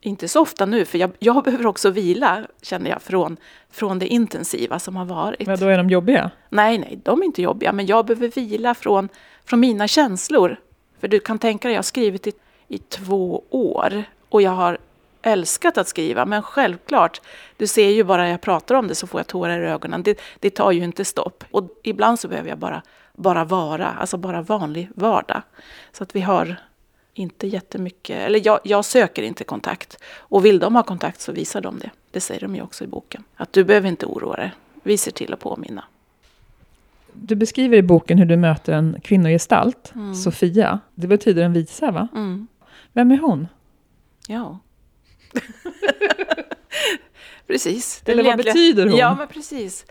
Inte 0.00 0.28
så 0.28 0.40
ofta 0.40 0.66
nu, 0.66 0.84
för 0.84 0.98
jag, 0.98 1.10
jag 1.18 1.44
behöver 1.44 1.66
också 1.66 1.90
vila, 1.90 2.46
känner 2.62 2.90
jag, 2.90 3.02
från, 3.02 3.36
från 3.70 3.98
det 3.98 4.06
intensiva 4.06 4.78
som 4.78 4.96
har 4.96 5.04
varit. 5.04 5.46
Men 5.46 5.58
då 5.58 5.66
är 5.66 5.76
de 5.76 5.90
jobbiga? 5.90 6.30
Nej, 6.48 6.78
nej, 6.78 6.98
de 7.02 7.20
är 7.20 7.24
inte 7.24 7.42
jobbiga. 7.42 7.72
Men 7.72 7.86
jag 7.86 8.06
behöver 8.06 8.28
vila 8.28 8.74
från, 8.74 9.08
från 9.44 9.60
mina 9.60 9.88
känslor. 9.88 10.56
För 11.00 11.08
du 11.08 11.20
kan 11.20 11.38
tänka 11.38 11.68
dig, 11.68 11.74
jag 11.74 11.78
har 11.78 11.82
skrivit 11.82 12.26
i, 12.26 12.32
i 12.68 12.78
två 12.78 13.44
år. 13.50 14.04
Och 14.28 14.42
jag 14.42 14.50
har 14.50 14.78
älskat 15.26 15.78
att 15.78 15.88
skriva, 15.88 16.24
men 16.24 16.42
självklart, 16.42 17.20
du 17.56 17.66
ser 17.66 17.90
ju 17.90 18.04
bara 18.04 18.22
när 18.22 18.30
jag 18.30 18.40
pratar 18.40 18.74
om 18.74 18.88
det 18.88 18.94
så 18.94 19.06
får 19.06 19.20
jag 19.20 19.26
tårar 19.26 19.60
i 19.60 19.66
ögonen. 19.66 20.02
Det, 20.02 20.20
det 20.40 20.50
tar 20.50 20.72
ju 20.72 20.84
inte 20.84 21.04
stopp. 21.04 21.44
Och 21.50 21.70
ibland 21.82 22.20
så 22.20 22.28
behöver 22.28 22.48
jag 22.48 22.58
bara, 22.58 22.82
bara 23.14 23.44
vara, 23.44 23.86
alltså 23.86 24.16
bara 24.16 24.42
vanlig 24.42 24.88
vardag. 24.94 25.42
Så 25.92 26.02
att 26.02 26.16
vi 26.16 26.20
har 26.20 26.56
inte 27.14 27.46
jättemycket, 27.46 28.16
eller 28.16 28.46
jag, 28.46 28.60
jag 28.64 28.84
söker 28.84 29.22
inte 29.22 29.44
kontakt. 29.44 29.98
Och 30.18 30.44
vill 30.44 30.58
de 30.58 30.74
ha 30.74 30.82
kontakt 30.82 31.20
så 31.20 31.32
visar 31.32 31.60
de 31.60 31.78
det. 31.78 31.90
Det 32.10 32.20
säger 32.20 32.40
de 32.40 32.54
ju 32.54 32.62
också 32.62 32.84
i 32.84 32.86
boken. 32.86 33.24
Att 33.36 33.52
du 33.52 33.64
behöver 33.64 33.88
inte 33.88 34.06
oroa 34.06 34.36
dig. 34.36 34.52
Vi 34.82 34.98
ser 34.98 35.10
till 35.10 35.32
att 35.32 35.40
påminna. 35.40 35.84
Du 37.12 37.34
beskriver 37.34 37.76
i 37.76 37.82
boken 37.82 38.18
hur 38.18 38.26
du 38.26 38.36
möter 38.36 38.72
en 38.72 39.00
kvinnogestalt, 39.02 39.92
mm. 39.94 40.14
Sofia. 40.14 40.80
Det 40.94 41.06
betyder 41.06 41.42
en 41.42 41.52
visa, 41.52 41.90
va? 41.90 42.08
Mm. 42.14 42.46
Vem 42.92 43.10
är 43.10 43.18
hon? 43.18 43.48
Ja, 44.28 44.58
precis. 47.46 48.02
Eller 48.06 48.22
vad 48.22 48.36
betyder 48.36 48.86
hon? 48.86 48.96
Ja, 48.96 49.14
men 49.14 49.28
precis. 49.28 49.86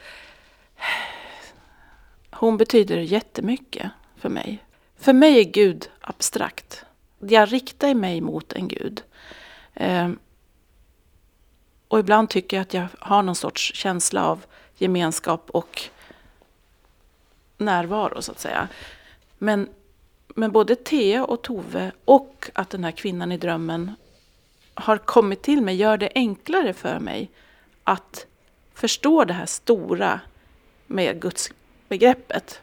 Hon 2.32 2.58
betyder 2.58 2.98
jättemycket 2.98 3.92
för 4.18 4.30
mig. 4.30 4.64
För 4.98 5.14
mig 5.14 5.40
är 5.40 5.44
Gud 5.44 5.90
abstrakt. 6.02 6.86
Jag 7.20 7.54
riktar 7.54 7.94
mig 7.94 8.22
mot 8.22 8.54
en 8.54 8.68
Gud. 8.68 9.04
Ehm, 9.74 10.20
och 11.88 12.00
ibland 12.00 12.30
tycker 12.30 12.58
jag 12.58 12.62
att 12.62 12.74
jag 12.74 12.88
har 13.00 13.24
någon 13.24 13.36
sorts 13.36 13.76
känsla 13.76 14.26
av 14.26 14.46
gemenskap 14.78 15.50
och 15.50 15.82
närvaro, 17.58 18.22
så 18.22 18.32
att 18.32 18.40
säga. 18.40 18.68
Men, 19.38 19.70
men 20.28 20.52
både 20.52 20.76
Thea 20.76 21.26
och 21.26 21.42
Tove 21.42 21.92
och 22.06 22.50
att 22.54 22.70
den 22.70 22.84
här 22.84 22.92
kvinnan 22.92 23.32
i 23.32 23.38
drömmen 23.38 23.96
har 24.76 24.98
kommit 24.98 25.42
till 25.42 25.62
mig 25.62 25.76
gör 25.76 25.98
det 25.98 26.12
enklare 26.16 26.74
för 26.74 27.00
mig 27.00 27.32
att 27.84 28.28
förstå 28.74 29.24
det 29.24 29.34
här 29.34 29.46
stora 29.46 30.20
med 30.88 31.22
gudsbegreppet. 31.22 32.62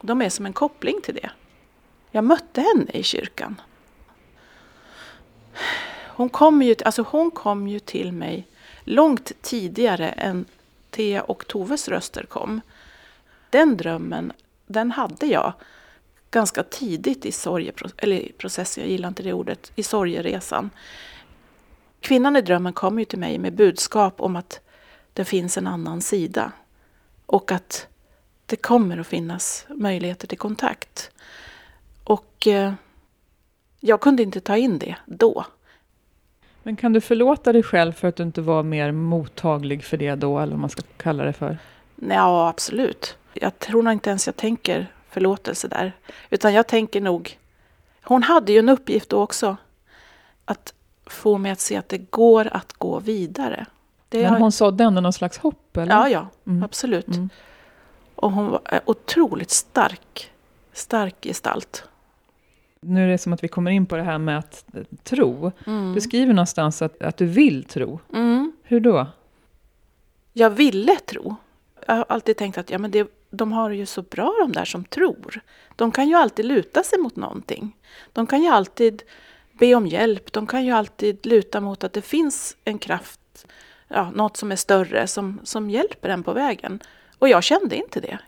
De 0.00 0.22
är 0.22 0.28
som 0.28 0.46
en 0.46 0.52
koppling 0.52 1.00
till 1.02 1.14
det. 1.14 1.30
Jag 2.10 2.24
mötte 2.24 2.60
henne 2.60 2.90
i 2.92 3.02
kyrkan. 3.02 3.60
Hon 6.06 6.28
kom 6.28 6.62
ju, 6.62 6.74
alltså 6.84 7.02
hon 7.08 7.30
kom 7.30 7.68
ju 7.68 7.78
till 7.78 8.12
mig 8.12 8.46
långt 8.84 9.32
tidigare 9.42 10.08
än 10.08 10.44
Thea 10.90 11.22
och 11.22 11.46
Toves 11.46 11.88
röster 11.88 12.22
kom. 12.22 12.60
Den 13.50 13.76
drömmen, 13.76 14.32
den 14.66 14.90
hade 14.90 15.26
jag 15.26 15.52
ganska 16.30 16.62
tidigt 16.62 17.26
i 17.26 17.32
sorgeprocessen, 17.32 17.98
eller 18.02 18.32
processen, 18.38 18.84
jag 18.84 18.90
gillar 18.90 19.08
inte 19.08 19.22
det 19.22 19.32
ordet, 19.32 19.72
i 19.74 19.82
sorgeresan. 19.82 20.70
Kvinnan 22.00 22.36
i 22.36 22.40
drömmen 22.40 22.72
kommer 22.72 22.98
ju 22.98 23.04
till 23.04 23.18
mig 23.18 23.38
med 23.38 23.54
budskap 23.54 24.20
om 24.20 24.36
att 24.36 24.60
det 25.12 25.24
finns 25.24 25.58
en 25.58 25.66
annan 25.66 26.00
sida. 26.00 26.52
Och 27.26 27.52
att 27.52 27.86
det 28.46 28.56
kommer 28.56 28.98
att 28.98 29.06
finnas 29.06 29.66
möjligheter 29.68 30.26
till 30.26 30.38
kontakt. 30.38 31.10
Och 32.04 32.46
eh, 32.46 32.72
jag 33.80 34.00
kunde 34.00 34.22
inte 34.22 34.40
ta 34.40 34.56
in 34.56 34.78
det 34.78 34.96
då. 35.06 35.44
Men 36.62 36.76
kan 36.76 36.92
du 36.92 37.00
förlåta 37.00 37.52
dig 37.52 37.62
själv 37.62 37.92
för 37.92 38.08
att 38.08 38.16
du 38.16 38.22
inte 38.22 38.40
var 38.40 38.62
mer 38.62 38.92
mottaglig 38.92 39.84
för 39.84 39.96
det 39.96 40.14
då, 40.14 40.38
eller 40.38 40.52
vad 40.52 40.60
man 40.60 40.70
ska 40.70 40.82
kalla 40.96 41.24
det 41.24 41.32
för? 41.32 41.58
Ja, 41.96 42.48
absolut. 42.48 43.16
Jag 43.32 43.58
tror 43.58 43.82
nog 43.82 43.92
inte 43.92 44.10
ens 44.10 44.26
jag 44.26 44.36
tänker 44.36 44.92
förlåtelse 45.10 45.68
där. 45.68 45.92
Utan 46.30 46.54
jag 46.54 46.66
tänker 46.66 47.00
nog... 47.00 47.38
Hon 48.02 48.22
hade 48.22 48.52
ju 48.52 48.58
en 48.58 48.68
uppgift 48.68 49.08
då 49.08 49.22
också. 49.22 49.56
Att 50.44 50.74
få 51.08 51.38
mig 51.38 51.52
att 51.52 51.60
se 51.60 51.76
att 51.76 51.88
det 51.88 51.98
går 51.98 52.48
att 52.52 52.72
gå 52.72 52.98
vidare. 52.98 53.66
Det 54.08 54.22
Men 54.22 54.32
hon 54.32 54.42
har... 54.42 54.50
sådde 54.50 54.84
ändå 54.84 55.00
någon 55.00 55.12
slags 55.12 55.38
hopp? 55.38 55.76
Eller? 55.76 55.94
Ja, 55.94 56.08
ja, 56.08 56.28
mm. 56.46 56.62
absolut. 56.62 57.08
Mm. 57.08 57.28
Och 58.14 58.32
hon 58.32 58.50
var 58.50 58.60
otroligt 58.84 59.50
stark, 59.50 60.30
stark 60.72 61.14
gestalt. 61.22 61.84
Nu 62.80 63.04
är 63.04 63.08
det 63.08 63.18
som 63.18 63.32
att 63.32 63.44
vi 63.44 63.48
kommer 63.48 63.70
in 63.70 63.86
på 63.86 63.96
det 63.96 64.02
här 64.02 64.18
med 64.18 64.38
att 64.38 64.64
eh, 64.74 64.82
tro. 65.02 65.52
Mm. 65.66 65.94
Du 65.94 66.00
skriver 66.00 66.34
någonstans 66.34 66.82
att, 66.82 67.02
att 67.02 67.16
du 67.16 67.26
vill 67.26 67.64
tro. 67.64 68.00
Mm. 68.14 68.52
Hur 68.62 68.80
då? 68.80 69.06
Jag 70.32 70.50
ville 70.50 70.96
tro. 70.96 71.36
Jag 71.86 71.94
har 71.94 72.06
alltid 72.08 72.36
tänkt 72.36 72.58
att 72.58 72.70
ja, 72.70 72.78
men 72.78 72.90
det, 72.90 73.10
de 73.30 73.52
har 73.52 73.70
det 73.70 73.76
ju 73.76 73.86
så 73.86 74.02
bra 74.02 74.34
de 74.40 74.52
där 74.52 74.64
som 74.64 74.84
tror. 74.84 75.40
De 75.76 75.92
kan 75.92 76.08
ju 76.08 76.14
alltid 76.14 76.44
luta 76.44 76.82
sig 76.82 76.98
mot 76.98 77.16
någonting. 77.16 77.76
De 78.12 78.26
kan 78.26 78.42
ju 78.42 78.48
alltid 78.48 79.02
be 79.58 79.74
om 79.74 79.86
hjälp. 79.86 80.32
De 80.32 80.46
kan 80.46 80.64
ju 80.64 80.72
alltid 80.72 81.26
luta 81.26 81.60
mot 81.60 81.84
att 81.84 81.92
det 81.92 82.02
finns 82.02 82.56
en 82.64 82.78
kraft, 82.78 83.46
ja, 83.88 84.10
något 84.10 84.36
som 84.36 84.52
är 84.52 84.56
större, 84.56 85.06
som, 85.06 85.40
som 85.44 85.70
hjälper 85.70 86.08
en 86.08 86.22
på 86.22 86.32
vägen. 86.32 86.80
Och 87.18 87.28
jag 87.28 87.42
kände 87.42 87.76
inte 87.76 88.00
det. 88.00 88.18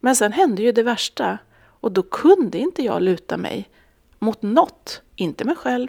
Men 0.00 0.16
sen 0.16 0.32
hände 0.32 0.62
ju 0.62 0.72
det 0.72 0.82
värsta. 0.82 1.38
Och 1.80 1.92
då 1.92 2.02
kunde 2.02 2.58
inte 2.58 2.82
jag 2.82 3.02
luta 3.02 3.36
mig 3.36 3.68
mot 4.18 4.42
något. 4.42 5.02
Inte 5.16 5.44
mig 5.44 5.56
själv, 5.56 5.88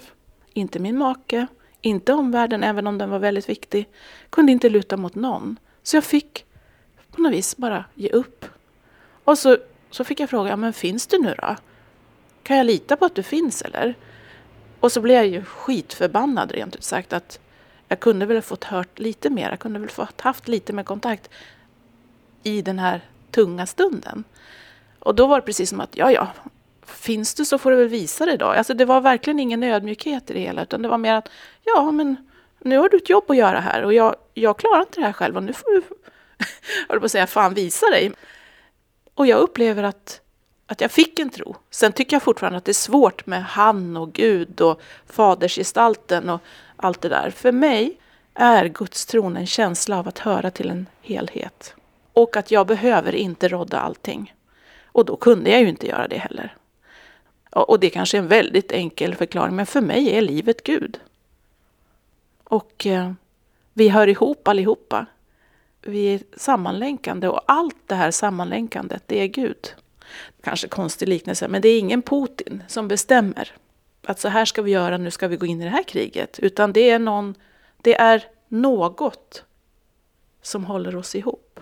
inte 0.54 0.80
min 0.80 0.98
make, 0.98 1.48
inte 1.82 2.14
omvärlden, 2.14 2.64
även 2.64 2.88
om 2.88 2.98
den 2.98 3.10
var 3.10 3.20
väldigt 3.20 3.50
viktig. 3.50 3.90
Kunde 4.30 4.52
inte 4.52 4.70
luta 4.70 4.98
mot 4.98 5.16
någon. 5.16 5.60
Så 5.84 5.98
jag 5.98 6.04
fick 6.04 6.46
på 7.12 7.22
något 7.22 7.34
vis 7.34 7.58
bara 7.58 7.86
ge 7.96 8.10
upp. 8.10 8.46
Och 9.24 9.38
så, 9.38 9.58
så 9.90 10.04
fick 10.04 10.20
jag 10.20 10.30
fråga, 10.30 10.56
men 10.56 10.74
finns 10.74 11.08
du 11.08 11.18
nu 11.20 11.36
då? 11.38 11.56
Kan 12.44 12.58
jag 12.58 12.66
lita 12.66 12.96
på 12.96 13.06
att 13.06 13.16
du 13.16 13.24
finns 13.24 13.62
eller? 13.62 13.96
Och 14.80 14.92
så 14.92 15.02
blev 15.02 15.16
jag 15.16 15.28
ju 15.28 15.44
skitförbannad 15.44 16.52
rent 16.52 16.76
ut 16.76 16.84
sagt 16.84 17.14
att 17.14 17.40
jag 17.88 18.00
kunde 18.00 18.26
väl 18.26 18.38
ha 18.38 18.42
fått 18.42 18.64
hört 18.64 19.00
lite 19.00 19.30
mer. 19.30 19.50
Jag 19.50 19.60
kunde 19.60 19.80
väl 19.80 19.90
fått 19.90 20.22
haft 20.22 20.48
lite 20.48 20.74
mer 20.74 20.84
kontakt 20.84 21.30
i 22.44 22.62
den 22.62 22.80
här 22.80 23.02
tunga 23.32 23.66
stunden. 23.66 24.24
Och 25.00 25.16
då 25.16 25.28
var 25.28 25.36
det 25.40 25.46
precis 25.46 25.70
som 25.70 25.80
att, 25.80 25.98
ja 25.98 26.12
ja, 26.12 26.28
finns 26.86 27.34
du 27.34 27.46
så 27.46 27.58
får 27.58 27.72
du 27.72 27.78
väl 27.78 27.88
visa 27.88 28.26
dig 28.26 28.38
då. 28.38 28.46
Alltså 28.46 28.74
det 28.74 28.86
var 28.86 29.02
verkligen 29.02 29.40
ingen 29.40 29.64
ödmjukhet 29.64 30.30
i 30.30 30.34
det 30.34 30.40
hela, 30.40 30.64
utan 30.64 30.82
det 30.82 30.88
var 30.88 30.98
mer 30.98 31.14
att, 31.14 31.30
ja 31.64 31.92
men 31.92 32.16
nu 32.60 32.78
har 32.78 32.90
du 32.90 32.98
ett 32.98 33.10
jobb 33.10 33.32
att 33.32 33.38
göra 33.38 33.60
här 33.60 33.84
och 33.84 33.94
jag, 33.94 34.16
jag 34.34 34.60
klarar 34.60 34.80
inte 34.80 35.00
det 35.00 35.06
här 35.06 35.14
själv 35.14 35.38
och 35.38 35.44
nu 35.44 35.54
får 35.54 35.76
du, 35.76 35.82
jag 36.90 37.00
på 37.00 37.06
att 37.06 37.12
säga, 37.12 37.28
fan 37.28 37.54
visa 37.54 37.86
dig. 37.90 38.12
Och 39.14 39.28
jag 39.28 39.40
upplever 39.40 39.84
att, 39.84 40.22
att 40.68 40.82
jag 40.82 40.92
fick 40.92 41.20
en 41.20 41.30
tro. 41.30 41.56
Sen 41.70 41.92
tycker 41.92 42.16
jag 42.16 42.24
fortfarande 42.24 42.58
att 42.58 42.66
det 42.66 42.72
är 42.72 42.74
svårt 42.74 43.26
med 43.26 43.44
han 43.44 43.98
och 43.98 44.14
Gud 44.14 44.62
och 44.62 44.82
fadersgestalten 45.06 46.30
och 46.30 46.42
allt 46.76 47.02
det 47.02 47.10
där. 47.10 47.30
För 47.30 47.52
mig 47.52 47.98
är 48.34 48.66
gudstron 48.66 49.38
en 49.38 49.48
känsla 49.48 50.00
av 50.00 50.08
att 50.08 50.20
höra 50.20 50.52
till 50.52 50.70
en 50.70 50.86
helhet. 51.02 51.76
Och 52.14 52.38
att 52.38 52.52
jag 52.52 52.68
behöver 52.68 53.16
inte 53.16 53.48
rodda 53.48 53.80
allting. 53.80 54.34
Och 54.86 55.06
då 55.06 55.16
kunde 55.16 55.50
jag 55.50 55.62
ju 55.62 55.70
inte 55.70 55.88
göra 55.88 56.08
det 56.08 56.18
heller. 56.18 56.56
Och 57.50 57.80
det 57.80 57.88
är 57.88 57.92
kanske 57.92 58.18
är 58.18 58.22
en 58.22 58.28
väldigt 58.28 58.72
enkel 58.72 59.16
förklaring, 59.16 59.56
men 59.56 59.66
för 59.66 59.82
mig 59.82 60.16
är 60.16 60.22
livet 60.22 60.64
Gud. 60.64 61.00
Och 62.44 62.86
eh, 62.86 63.12
vi 63.74 63.90
hör 63.90 64.08
ihop 64.08 64.48
allihopa. 64.48 65.06
Vi 65.82 66.14
är 66.14 66.22
sammanlänkande 66.38 67.28
och 67.28 67.42
allt 67.46 67.78
det 67.86 67.96
här 67.96 68.12
sammanlänkandet, 68.12 69.04
det 69.06 69.22
är 69.22 69.28
Gud. 69.28 69.76
Kanske 70.44 70.68
konstig 70.68 71.10
liknelse, 71.10 71.48
men 71.48 71.62
det 71.62 71.70
är 71.70 71.80
ingen 71.80 72.02
Putin 72.02 72.64
som 72.68 72.88
bestämmer 72.88 73.52
att 74.06 74.20
så 74.20 74.28
här 74.28 74.46
ska 74.46 74.62
vi 74.62 74.72
göra, 74.72 74.98
nu 74.98 75.12
ska 75.12 75.28
vi 75.28 75.38
gå 75.38 75.46
in 75.46 75.62
i 75.62 75.64
det 75.64 75.70
här 75.70 75.84
kriget. 75.84 76.40
Utan 76.40 76.74
det 76.74 76.90
är, 76.90 77.00
någon, 77.00 77.36
det 77.82 77.96
är 77.96 78.24
något 78.48 79.44
som 80.42 80.66
håller 80.66 80.96
oss 80.96 81.16
ihop. 81.16 81.60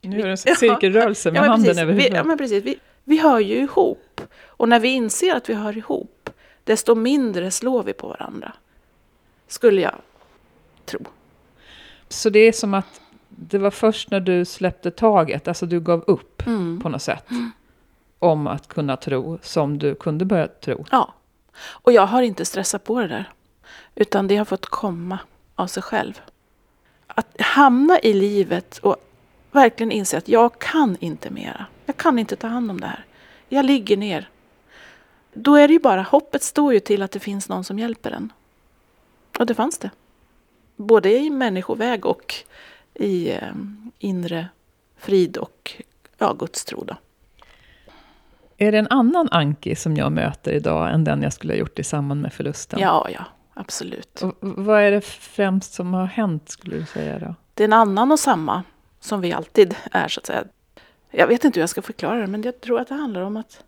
Nu 0.00 0.20
är 0.20 0.24
det 0.24 0.30
en 0.30 0.36
cirkelrörelse 0.56 1.30
med 1.32 1.38
ja, 1.38 1.46
handen 1.46 1.64
precis. 1.66 1.82
över 1.82 1.92
vi, 1.92 1.98
huvudet. 2.02 2.16
ja, 2.18 2.24
men 2.24 2.38
precis. 2.38 2.64
Vi, 2.64 2.78
vi 3.04 3.18
hör 3.18 3.40
ju 3.40 3.54
ihop. 3.54 4.20
Och 4.44 4.68
när 4.68 4.80
vi 4.80 4.88
inser 4.88 5.34
att 5.34 5.48
vi 5.48 5.54
hör 5.54 5.76
ihop, 5.76 6.30
desto 6.64 6.94
mindre 6.94 7.50
slår 7.50 7.82
vi 7.82 7.92
på 7.92 8.08
varandra. 8.08 8.52
Skulle 9.48 9.80
jag 9.80 9.94
tro. 10.84 11.00
Så 12.08 12.30
det 12.30 12.38
är 12.38 12.52
som 12.52 12.74
att 12.74 13.00
det 13.28 13.58
var 13.58 13.70
först 13.70 14.10
när 14.10 14.20
du 14.20 14.44
släppte 14.44 14.90
taget, 14.90 15.48
alltså 15.48 15.66
du 15.66 15.80
gav 15.80 16.04
upp 16.06 16.30
Mm. 16.46 16.80
på 16.80 16.88
något 16.88 17.02
sätt, 17.02 17.24
om 18.24 18.46
att 18.46 18.68
kunna 18.68 18.96
tro, 18.96 19.38
som 19.42 19.78
du 19.78 19.94
kunde 19.94 20.24
börja 20.24 20.48
tro. 20.48 20.84
Ja. 20.90 21.14
Och 21.66 21.92
jag 21.92 22.06
har 22.06 22.22
inte 22.22 22.44
stressat 22.44 22.84
på 22.84 23.00
det 23.00 23.08
där. 23.08 23.30
Utan 23.94 24.28
det 24.28 24.36
har 24.36 24.44
fått 24.44 24.66
komma 24.66 25.18
av 25.54 25.66
sig 25.66 25.82
själv. 25.82 26.20
Att 27.06 27.40
hamna 27.40 27.98
i 27.98 28.12
livet 28.12 28.78
och 28.78 28.96
verkligen 29.52 29.92
inse 29.92 30.18
att 30.18 30.28
jag 30.28 30.58
kan 30.58 30.96
inte 31.00 31.30
mera. 31.30 31.66
Jag 31.86 31.96
kan 31.96 32.18
inte 32.18 32.36
ta 32.36 32.46
hand 32.46 32.70
om 32.70 32.80
det 32.80 32.86
här. 32.86 33.04
Jag 33.48 33.64
ligger 33.64 33.96
ner. 33.96 34.28
Då 35.32 35.54
är 35.54 35.68
det 35.68 35.74
ju 35.74 35.80
bara, 35.80 36.02
hoppet 36.02 36.42
står 36.42 36.74
ju 36.74 36.80
till 36.80 37.02
att 37.02 37.10
det 37.10 37.20
finns 37.20 37.48
någon 37.48 37.64
som 37.64 37.78
hjälper 37.78 38.10
en. 38.10 38.32
Och 39.38 39.46
det 39.46 39.54
fanns 39.54 39.78
det. 39.78 39.90
Både 40.76 41.18
i 41.18 41.30
människoväg 41.30 42.06
och 42.06 42.34
i 42.94 43.30
eh, 43.30 43.54
inre 43.98 44.48
frid 44.96 45.36
och 45.36 45.82
ja, 46.18 46.32
Guds 46.32 46.64
tro. 46.64 46.84
Då. 46.84 46.96
Är 48.56 48.72
det 48.72 48.78
en 48.78 48.88
annan 48.90 49.28
Anki 49.30 49.74
som 49.76 49.96
jag 49.96 50.12
möter 50.12 50.52
idag 50.52 50.92
än 50.94 51.04
den 51.04 51.22
jag 51.22 51.32
skulle 51.32 51.52
ha 51.52 51.58
gjort 51.58 51.78
i 51.78 51.84
samband 51.84 52.22
med 52.22 52.32
förlusten? 52.32 52.78
Ja, 52.80 53.08
ja, 53.12 53.24
absolut. 53.54 54.22
Och 54.22 54.34
vad 54.40 54.80
är 54.82 54.90
det 54.90 55.00
främst 55.04 55.72
som 55.72 55.94
har 55.94 56.06
hänt, 56.06 56.48
skulle 56.48 56.76
du 56.76 56.86
säga 56.86 57.18
då? 57.18 57.34
Det 57.54 57.62
är 57.62 57.68
en 57.68 57.72
annan 57.72 58.12
och 58.12 58.18
samma 58.20 58.62
som 59.00 59.20
vi 59.20 59.32
alltid 59.32 59.76
är, 59.92 60.08
så 60.08 60.20
att 60.20 60.26
säga. 60.26 60.44
Jag 61.10 61.26
vet 61.26 61.44
inte 61.44 61.58
hur 61.58 61.62
jag 61.62 61.70
ska 61.70 61.82
förklara 61.82 62.20
det, 62.20 62.26
men 62.26 62.42
jag 62.42 62.60
tror 62.60 62.80
att 62.80 62.88
det 62.88 62.94
handlar 62.94 63.20
om 63.20 63.36
att 63.36 63.64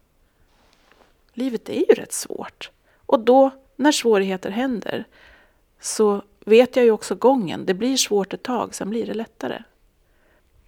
livet 1.33 1.69
är 1.69 1.75
ju 1.89 1.95
rätt 1.95 2.13
svårt. 2.13 2.71
Och 3.07 3.21
då, 3.21 3.51
när 3.77 3.93
svårigheter 3.93 4.51
händer, 4.51 5.05
så 5.81 6.23
vet 6.45 6.77
jag 6.77 6.85
ju 6.85 6.91
också 6.91 7.15
gången. 7.15 7.67
Det 7.67 7.75
blir 7.75 7.97
svårt 7.97 8.33
ett 8.33 8.43
tag, 8.43 8.75
sen 8.75 8.91
blir 8.91 9.07
det 9.07 9.15
lättare. 9.15 9.63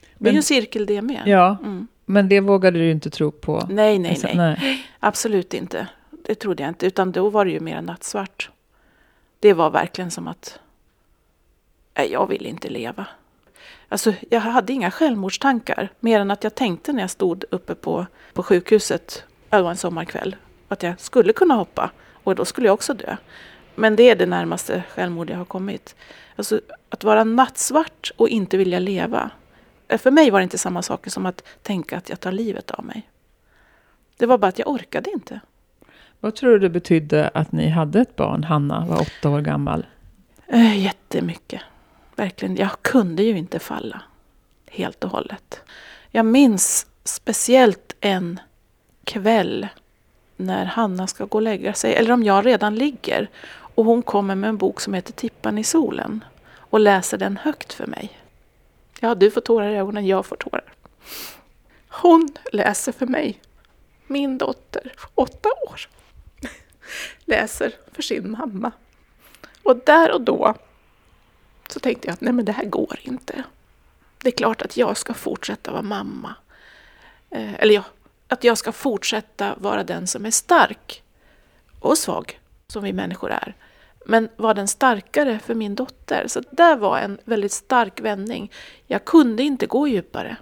Det 0.00 0.07
är 0.07 0.14
Men- 0.18 0.33
ju 0.33 0.37
en 0.37 0.42
cirkel 0.42 0.87
det 0.87 1.02
med. 1.02 1.22
Ja, 1.26 1.57
Mm. 1.64 1.87
Men 2.09 2.29
det 2.29 2.40
vågade 2.40 2.79
du 2.79 2.90
inte 2.90 3.11
tro 3.11 3.31
på? 3.31 3.66
Nej, 3.71 3.99
nej, 3.99 4.11
Alltså, 4.11 4.27
nej. 4.27 4.57
nej. 4.61 4.87
Absolut 5.01 5.55
inte. 5.55 5.87
Det 6.11 6.35
trodde 6.35 6.62
jag 6.62 6.71
inte. 6.71 6.87
Utan 6.87 7.12
då 7.12 7.29
var 7.31 7.44
det 7.44 7.51
ju 7.51 7.61
mer 7.61 7.83
nattsvart. 7.83 8.51
Det 9.40 9.53
var 9.53 9.71
verkligen 9.71 10.11
som 10.11 10.29
att 10.29 10.59
nej, 11.97 12.12
jag 12.12 12.27
vill 12.27 12.47
inte 12.47 12.68
leva. 12.68 13.07
Alltså, 13.88 14.12
jag 14.31 14.40
hade 14.40 14.73
inga 14.73 14.90
självmordstankar. 14.90 15.88
Mer 16.01 16.21
än 16.21 16.31
att 16.31 16.44
jag 16.44 16.55
tänkte 16.55 16.92
när 16.92 17.01
jag 17.03 17.11
stod 17.11 17.44
uppe 17.51 17.75
på, 17.75 18.07
på 18.33 18.42
sjukhuset. 18.42 19.25
Det 19.51 19.62
var 19.62 19.71
en 19.71 19.77
sommarkväll. 19.77 20.37
Att 20.68 20.83
jag 20.83 21.01
skulle 21.01 21.33
kunna 21.33 21.55
hoppa. 21.55 21.90
Och 22.25 22.35
då 22.35 22.44
skulle 22.44 22.66
jag 22.66 22.75
också 22.75 22.94
dö. 22.94 23.16
Men 23.75 23.97
det 23.97 24.11
är 24.11 24.16
det 24.16 24.27
närmaste 24.27 24.83
självmord 24.90 25.31
jag 25.31 25.37
har 25.37 25.44
kommit. 25.44 25.97
Alltså, 26.37 26.61
att 26.88 27.05
vara 27.05 27.25
nattsvart 27.25 28.11
och 28.16 28.29
inte 28.29 28.57
vilja 28.57 28.79
leva. 28.79 29.31
För 29.88 30.11
mig 30.11 30.31
var 30.31 30.40
det 30.40 30.44
inte 30.44 30.59
samma 30.59 30.83
sak 30.83 31.11
som 31.11 31.27
att 31.27 31.42
tänka 31.62 31.96
att 31.96 32.09
jag 32.09 32.20
tar 32.20 32.33
livet 32.33 32.70
av 32.70 32.85
mig. 32.85 33.09
Det 34.16 34.27
var 34.27 34.38
bara 34.38 34.46
att 34.46 34.59
jag 34.59 34.68
orkade 34.68 35.11
inte. 35.11 35.40
Vad 36.20 36.35
tror 36.35 36.51
du 36.51 36.59
det 36.59 36.68
betydde 36.68 37.31
att 37.35 37.53
ni 37.53 37.68
hade 37.68 38.01
ett 38.01 38.16
barn? 38.16 38.44
Hanna 38.44 38.87
var 38.87 39.01
åtta 39.01 39.31
år 39.31 39.40
gammal. 39.40 39.87
Eh, 40.46 40.85
jättemycket. 40.85 41.61
Verkligen. 42.16 42.57
Jag 42.57 42.83
kunde 42.83 43.22
ju 43.22 43.38
inte 43.38 43.59
falla 43.59 44.03
helt 44.66 45.05
och 45.05 45.11
hållet. 45.11 45.61
Jag 46.11 46.27
minns 46.27 46.87
speciellt 47.05 47.96
en 48.01 48.40
kväll 49.05 49.68
när 50.37 50.64
Hanna 50.64 51.07
ska 51.07 51.24
gå 51.24 51.38
och 51.38 51.42
lägga 51.42 51.74
sig, 51.74 51.94
eller 51.94 52.12
om 52.12 52.22
jag 52.22 52.46
redan 52.46 52.74
ligger. 52.74 53.29
Och 53.51 53.85
hon 53.85 54.03
kommer 54.03 54.35
med 54.35 54.48
en 54.48 54.57
bok 54.57 54.81
som 54.81 54.94
heter 54.94 55.12
Tippan 55.12 55.59
i 55.59 55.64
solen 55.64 56.24
och 56.55 56.81
läser 56.81 57.18
den 57.18 57.37
högt 57.37 57.72
för 57.72 57.87
mig. 57.87 58.17
Ja, 59.00 59.14
du 59.14 59.30
får 59.30 59.40
tårar 59.40 59.70
i 59.70 59.76
ögonen, 59.76 60.06
jag 60.06 60.26
får 60.26 60.37
tårar. 60.37 60.72
Hon 61.88 62.28
läser 62.52 62.92
för 62.92 63.06
mig. 63.06 63.40
Min 64.06 64.38
dotter, 64.38 64.92
åtta 65.14 65.48
år, 65.68 65.80
läser 67.24 67.72
för 67.92 68.02
sin 68.02 68.30
mamma. 68.30 68.73
Och 69.62 69.77
där 69.77 70.12
och 70.12 70.20
då 70.20 70.54
så 71.68 71.81
tänkte 71.81 72.08
jag 72.08 72.12
att 72.12 72.20
nej 72.20 72.33
men 72.33 72.44
det 72.44 72.52
här 72.52 72.64
går 72.64 72.98
inte. 73.02 73.44
Det 74.18 74.29
är 74.29 74.37
klart 74.37 74.62
att 74.62 74.77
jag 74.77 74.96
ska 74.96 75.14
fortsätta 75.14 75.70
vara 75.70 75.83
mamma. 75.83 76.35
Eh, 77.31 77.54
eller 77.54 77.75
ja, 77.75 77.85
att 78.29 78.44
jag 78.44 78.58
ska 78.58 78.73
fortsätta 78.73 79.54
vara 79.58 79.85
den 79.85 80.06
som 80.06 80.27
är 80.27 80.31
stark 80.31 81.02
och 81.81 81.98
svag, 81.98 82.40
som 82.66 82.83
vi 82.85 82.92
människor 82.92 83.31
är. 83.31 83.54
Men 84.11 84.29
var 84.37 84.54
den 84.54 84.69
starkare 84.69 85.38
för 85.38 85.54
min 85.54 85.75
dotter. 85.75 86.25
Så 86.27 86.40
det 86.50 86.75
var 86.75 86.98
en 86.98 87.19
väldigt 87.25 87.52
stark 87.52 88.00
vändning. 88.00 88.52
Jag 88.87 89.04
kunde 89.04 89.42
inte 89.42 89.67
gå 89.67 89.88
djupare. 89.88 90.37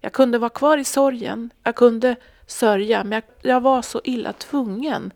Jag 0.00 0.12
kunde 0.12 0.38
vara 0.38 0.50
kvar 0.50 0.78
i 0.78 0.84
sorgen, 0.84 1.50
jag 1.62 1.74
kunde 1.74 2.16
sörja, 2.46 3.04
men 3.04 3.12
jag, 3.12 3.22
jag 3.52 3.60
var 3.60 3.82
så 3.82 4.00
illa 4.04 4.32
tvungen 4.32 5.12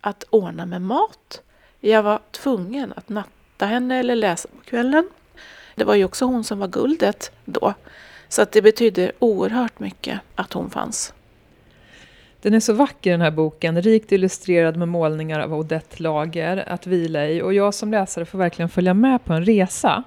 att 0.00 0.24
ordna 0.30 0.66
med 0.66 0.82
mat. 0.82 1.42
Jag 1.80 2.02
var 2.02 2.20
tvungen 2.30 2.92
att 2.96 3.08
natta 3.08 3.66
henne 3.66 3.98
eller 3.98 4.16
läsa 4.16 4.48
på 4.48 4.64
kvällen. 4.64 5.08
Det 5.74 5.84
var 5.84 5.94
ju 5.94 6.04
också 6.04 6.24
hon 6.24 6.44
som 6.44 6.58
var 6.58 6.68
guldet 6.68 7.32
då. 7.44 7.74
Så 8.28 8.42
att 8.42 8.52
det 8.52 8.62
betydde 8.62 9.12
oerhört 9.18 9.78
mycket 9.78 10.20
att 10.34 10.52
hon 10.52 10.70
fanns. 10.70 11.12
Den 12.42 12.54
är 12.54 12.60
så 12.60 12.72
vacker 12.72 13.10
den 13.10 13.20
här 13.20 13.30
boken, 13.30 13.82
rikt 13.82 14.12
illustrerad 14.12 14.76
med 14.76 14.88
målningar 14.88 15.40
av 15.40 15.54
Odette 15.54 16.02
Lager 16.02 16.64
att 16.68 16.86
vila 16.86 17.26
i. 17.26 17.42
Och 17.42 17.54
jag 17.54 17.74
som 17.74 17.90
läsare 17.90 18.24
får 18.24 18.38
verkligen 18.38 18.68
följa 18.68 18.94
med 18.94 19.24
på 19.24 19.32
en 19.32 19.44
resa. 19.44 20.02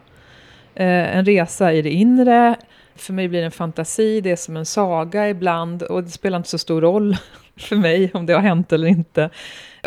Eh, 0.75 1.17
en 1.17 1.25
resa 1.25 1.73
i 1.73 1.81
det 1.81 1.89
inre. 1.89 2.55
För 2.95 3.13
mig 3.13 3.27
blir 3.27 3.39
det 3.39 3.45
en 3.45 3.51
fantasi, 3.51 4.21
det 4.21 4.31
är 4.31 4.35
som 4.35 4.57
en 4.57 4.65
saga 4.65 5.29
ibland. 5.29 5.83
Och 5.83 6.03
det 6.03 6.09
spelar 6.09 6.37
inte 6.37 6.49
så 6.49 6.57
stor 6.57 6.81
roll 6.81 7.17
för 7.57 7.75
mig 7.75 8.11
om 8.13 8.25
det 8.25 8.33
har 8.33 8.41
hänt 8.41 8.73
eller 8.73 8.87
inte. 8.87 9.29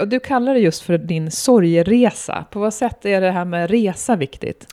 Och 0.01 0.09
du 0.09 0.21
kallar 0.21 0.55
det 0.55 0.61
just 0.61 0.83
för 0.83 0.99
din 0.99 1.31
sorgeresa. 1.31 2.45
På 2.51 2.61
vad 2.61 2.75
sätt 2.75 3.07
är 3.07 3.21
det 3.21 3.31
här 3.31 3.45
med 3.45 3.71
resa 3.71 4.17
viktigt? 4.17 4.67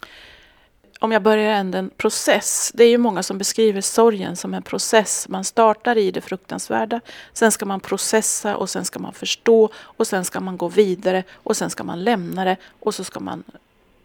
Om 1.01 1.11
jag 1.11 1.21
börjar 1.21 1.53
ändå 1.53 1.77
en 1.77 1.89
process. 1.89 2.71
Det 2.73 2.83
är 2.83 2.89
ju 2.89 2.97
många 2.97 3.23
som 3.23 3.37
beskriver 3.37 3.81
sorgen 3.81 4.35
som 4.35 4.53
en 4.53 4.63
process. 4.63 5.29
Man 5.29 5.43
startar 5.43 5.97
i 5.97 6.11
det 6.11 6.21
fruktansvärda, 6.21 7.01
sen 7.33 7.51
ska 7.51 7.65
man 7.65 7.79
processa 7.79 8.57
och 8.57 8.69
sen 8.69 8.85
ska 8.85 8.99
man 8.99 9.13
förstå 9.13 9.69
och 9.77 10.07
sen 10.07 10.25
ska 10.25 10.39
man 10.39 10.57
gå 10.57 10.67
vidare 10.67 11.23
och 11.33 11.57
sen 11.57 11.69
ska 11.69 11.83
man 11.83 12.03
lämna 12.03 12.45
det 12.45 12.57
och 12.79 12.95
så 12.95 13.03
ska 13.03 13.19
man 13.19 13.43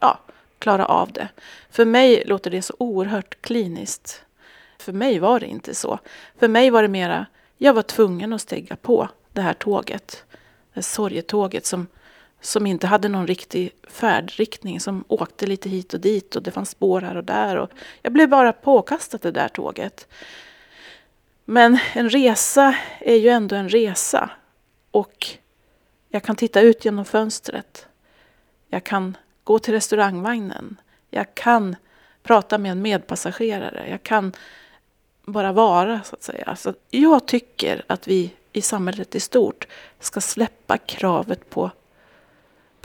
ja, 0.01 0.18
klara 0.59 0.86
av 0.86 1.12
det. 1.12 1.28
För 1.70 1.84
mig 1.84 2.22
låter 2.26 2.51
det 2.51 2.62
så 2.62 2.74
oerhört 2.78 3.42
kliniskt. 3.42 4.22
För 4.78 4.92
mig 4.92 5.18
var 5.18 5.40
det 5.40 5.47
inte 5.47 5.74
så. 5.74 5.99
För 6.38 6.49
mig 6.49 6.70
var 6.70 6.82
det 6.82 6.88
mera, 6.88 7.26
jag 7.59 7.74
var 7.74 7.82
tvungen 7.82 8.32
att 8.32 8.40
stiga 8.40 8.76
på 8.76 9.09
det 9.32 9.40
här 9.40 9.55
tåget. 9.55 10.24
Det 10.30 10.38
här 10.72 10.82
sorgetåget 10.82 11.66
som 11.66 11.86
som 12.41 12.66
inte 12.66 12.87
hade 12.87 13.09
någon 13.09 13.26
riktig 13.26 13.72
färdriktning, 13.89 14.80
som 14.80 15.05
åkte 15.09 15.47
lite 15.47 15.68
hit 15.68 15.95
och 15.95 16.01
dit 16.01 16.37
och 16.37 16.43
det 16.43 16.51
fanns 16.51 16.70
spår 16.70 17.01
här 17.01 17.16
och 17.16 17.24
där. 17.24 17.57
Och 17.57 17.70
jag 18.03 18.12
blev 18.12 18.28
bara 18.28 18.53
påkastad 18.53 19.18
det 19.22 19.30
där 19.30 19.49
tåget. 19.49 20.09
Men 21.45 21.78
en 21.95 22.11
resa 22.11 22.74
är 22.99 23.16
ju 23.16 23.28
ändå 23.28 23.57
en 23.57 23.68
resa. 23.68 24.30
Och 24.91 25.26
jag 26.09 26.22
kan 26.22 26.37
titta 26.37 26.61
ut 26.61 26.84
genom 26.84 27.05
fönstret. 27.05 27.87
Jag 28.68 28.84
kan 28.84 29.16
gå 29.45 29.59
till 29.59 29.74
restaurangvagnen. 29.74 30.76
Jag 31.11 31.34
kan 31.34 31.76
prata 32.22 32.59
med 32.59 32.72
en 32.72 32.82
medpassagerare. 32.82 33.91
Jag 33.91 34.03
kan 34.03 34.32
bara 35.24 35.53
vara, 35.53 36.03
så 36.03 36.16
att 36.16 36.22
säga. 36.22 36.57
Så 36.57 36.74
jag 36.91 37.26
tycker 37.26 37.84
att 37.87 38.09
vi 38.09 38.30
i 38.53 38.62
samhället 38.62 39.14
i 39.14 39.20
stort 39.20 39.66
ska 40.01 40.20
släppa 40.20 40.78
kravet 40.78 41.51
på 41.51 41.70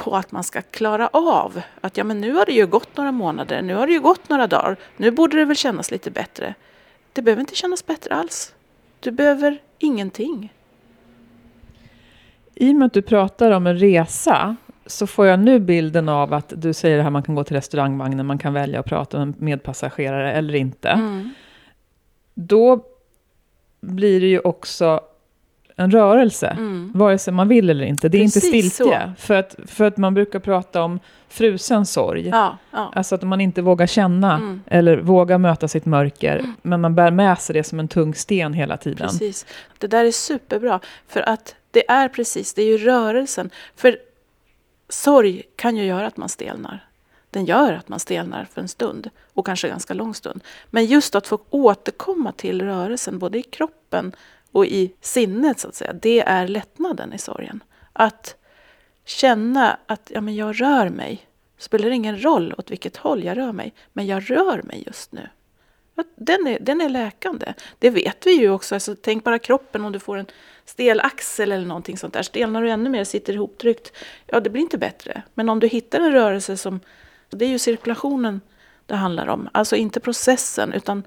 på 0.01 0.15
att 0.15 0.31
man 0.31 0.43
ska 0.43 0.61
klara 0.61 1.07
av 1.07 1.61
att 1.81 1.97
ja, 1.97 2.03
men 2.03 2.21
nu 2.21 2.33
har 2.33 2.45
det 2.45 2.51
ju 2.51 2.67
gått 2.67 2.97
några 2.97 3.11
månader, 3.11 3.61
nu 3.61 3.75
har 3.75 3.87
det 3.87 3.93
ju 3.93 3.99
gått 3.99 4.29
några 4.29 4.47
dagar, 4.47 4.77
nu 4.97 5.11
borde 5.11 5.37
det 5.37 5.45
väl 5.45 5.55
kännas 5.55 5.91
lite 5.91 6.11
bättre. 6.11 6.53
Det 7.13 7.21
behöver 7.21 7.39
inte 7.39 7.55
kännas 7.55 7.85
bättre 7.85 8.15
alls. 8.15 8.53
Du 8.99 9.11
behöver 9.11 9.61
ingenting. 9.79 10.53
I 12.55 12.71
och 12.71 12.75
med 12.75 12.85
att 12.85 12.93
du 12.93 13.01
pratar 13.01 13.51
om 13.51 13.67
en 13.67 13.79
resa 13.79 14.55
så 14.85 15.07
får 15.07 15.27
jag 15.27 15.39
nu 15.39 15.59
bilden 15.59 16.09
av 16.09 16.33
att 16.33 16.53
du 16.55 16.73
säger 16.73 16.97
det 16.97 17.03
här 17.03 17.09
man 17.09 17.23
kan 17.23 17.35
gå 17.35 17.43
till 17.43 17.55
restaurangvagnen, 17.55 18.25
man 18.25 18.37
kan 18.37 18.53
välja 18.53 18.79
att 18.79 18.85
prata 18.85 19.25
med 19.25 19.41
medpassagerare 19.41 20.33
eller 20.33 20.55
inte. 20.55 20.89
Mm. 20.89 21.29
Då 22.33 22.85
blir 23.81 24.21
det 24.21 24.27
ju 24.27 24.39
också 24.39 25.01
en 25.81 25.91
rörelse, 25.91 26.47
mm. 26.47 26.91
vare 26.95 27.17
sig 27.17 27.33
man 27.33 27.47
vill 27.47 27.69
eller 27.69 27.85
inte. 27.85 28.09
Det 28.09 28.17
är 28.17 28.23
Precis 28.23 28.43
inte 28.43 28.69
stiltje. 28.69 29.13
För 29.17 29.33
att, 29.33 29.55
för 29.65 29.85
att 29.85 29.97
man 29.97 30.13
brukar 30.13 30.39
prata 30.39 30.83
om 30.83 30.99
frusen 31.27 31.85
sorg. 31.85 32.27
Ja, 32.27 32.57
ja. 32.71 32.91
Alltså 32.95 33.15
att 33.15 33.21
man 33.21 33.41
inte 33.41 33.61
vågar 33.61 33.87
känna 33.87 34.35
mm. 34.35 34.61
eller 34.65 34.97
vågar 34.97 35.37
möta 35.37 35.67
sitt 35.67 35.85
mörker. 35.85 36.37
Mm. 36.37 36.53
Men 36.61 36.81
man 36.81 36.95
bär 36.95 37.11
med 37.11 37.39
sig 37.39 37.53
det 37.53 37.63
som 37.63 37.79
en 37.79 37.87
tung 37.87 38.15
sten 38.15 38.53
hela 38.53 38.77
tiden. 38.77 39.07
Precis. 39.07 39.45
Det 39.77 39.87
där 39.87 40.05
är 40.05 40.11
superbra. 40.11 40.79
För 41.07 41.29
att 41.29 41.55
det 41.71 41.89
är 41.89 42.09
precis, 42.09 42.53
det 42.53 42.61
är 42.61 42.65
ju 42.65 42.77
rörelsen. 42.77 43.49
För 43.75 43.97
sorg 44.89 45.43
kan 45.55 45.77
ju 45.77 45.83
göra 45.83 46.07
att 46.07 46.17
man 46.17 46.29
stelnar. 46.29 46.87
Den 47.31 47.45
gör 47.45 47.73
att 47.73 47.89
man 47.89 47.99
stelnar 47.99 48.47
för 48.53 48.61
en 48.61 48.67
stund 48.67 49.09
och 49.33 49.45
kanske 49.45 49.67
ganska 49.67 49.93
lång 49.93 50.13
stund. 50.13 50.43
Men 50.69 50.85
just 50.85 51.15
att 51.15 51.27
få 51.27 51.39
återkomma 51.49 52.31
till 52.31 52.61
rörelsen 52.61 53.19
både 53.19 53.37
i 53.37 53.43
kroppen 53.43 54.15
och 54.51 54.65
i 54.65 54.93
sinnet 55.01 55.59
så 55.59 55.67
att 55.67 55.75
säga, 55.75 55.93
det 55.93 56.19
är 56.19 56.47
lättnaden 56.47 57.13
i 57.13 57.17
sorgen. 57.17 57.63
Att 57.93 58.35
känna 59.05 59.77
att 59.85 60.11
ja, 60.13 60.21
men 60.21 60.35
jag 60.35 60.61
rör 60.61 60.89
mig. 60.89 61.27
Det 61.57 61.63
spelar 61.63 61.89
ingen 61.89 62.23
roll 62.23 62.53
åt 62.57 62.71
vilket 62.71 62.97
håll 62.97 63.23
jag 63.23 63.37
rör 63.37 63.51
mig, 63.51 63.73
men 63.93 64.07
jag 64.07 64.31
rör 64.31 64.61
mig 64.63 64.83
just 64.87 65.11
nu. 65.11 65.29
Den 66.15 66.47
är, 66.47 66.59
den 66.59 66.81
är 66.81 66.89
läkande. 66.89 67.53
Det 67.79 67.89
vet 67.89 68.27
vi 68.27 68.31
ju 68.31 68.49
också. 68.49 68.75
Alltså, 68.75 68.95
tänk 69.01 69.23
bara 69.23 69.39
kroppen 69.39 69.85
om 69.85 69.91
du 69.91 69.99
får 69.99 70.17
en 70.17 70.25
stel 70.65 70.99
axel 70.99 71.51
eller 71.51 71.65
någonting 71.65 71.97
sånt 71.97 72.13
där. 72.13 72.23
Stelnar 72.23 72.61
du 72.61 72.69
ännu 72.69 72.89
mer, 72.89 73.03
sitter 73.03 73.33
ihoptryckt, 73.33 73.97
ja 74.27 74.39
det 74.39 74.49
blir 74.49 74.61
inte 74.61 74.77
bättre. 74.77 75.21
Men 75.33 75.49
om 75.49 75.59
du 75.59 75.67
hittar 75.67 75.99
en 75.99 76.11
rörelse 76.11 76.57
som, 76.57 76.79
det 77.29 77.45
är 77.45 77.49
ju 77.49 77.59
cirkulationen 77.59 78.41
det 78.85 78.95
handlar 78.95 79.27
om. 79.27 79.49
Alltså 79.51 79.75
inte 79.75 79.99
processen 79.99 80.73
utan 80.73 81.03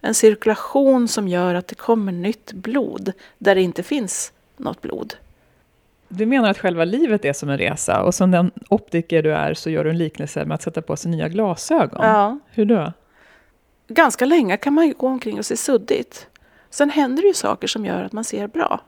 en 0.00 0.14
cirkulation 0.14 1.08
som 1.08 1.28
gör 1.28 1.54
att 1.54 1.68
det 1.68 1.74
kommer 1.74 2.12
nytt 2.12 2.52
blod 2.52 3.12
där 3.38 3.54
det 3.54 3.62
inte 3.62 3.82
finns 3.82 4.32
något 4.56 4.82
blod. 4.82 5.14
Du 6.08 6.26
menar 6.26 6.50
att 6.50 6.58
själva 6.58 6.84
livet 6.84 7.24
är 7.24 7.32
som 7.32 7.48
en 7.48 7.58
resa 7.58 8.02
och 8.02 8.14
som 8.14 8.30
den 8.30 8.50
optiker 8.68 9.22
du 9.22 9.32
är 9.32 9.54
så 9.54 9.70
gör 9.70 9.84
du 9.84 9.90
en 9.90 9.98
liknelse 9.98 10.44
med 10.44 10.54
att 10.54 10.62
sätta 10.62 10.82
på 10.82 10.96
sig 10.96 11.10
nya 11.10 11.28
glasögon. 11.28 12.04
Ja. 12.04 12.38
Hur 12.50 12.64
då? 12.64 12.92
Ganska 13.88 14.24
länge 14.24 14.56
kan 14.56 14.74
man 14.74 14.94
gå 14.98 15.06
omkring 15.06 15.38
och 15.38 15.46
se 15.46 15.56
suddigt. 15.56 16.26
Sen 16.70 16.90
händer 16.90 17.22
det 17.22 17.28
ju 17.28 17.34
saker 17.34 17.68
som 17.68 17.86
gör 17.86 18.04
att 18.04 18.12
man 18.12 18.24
ser 18.24 18.46
bra. 18.46 18.80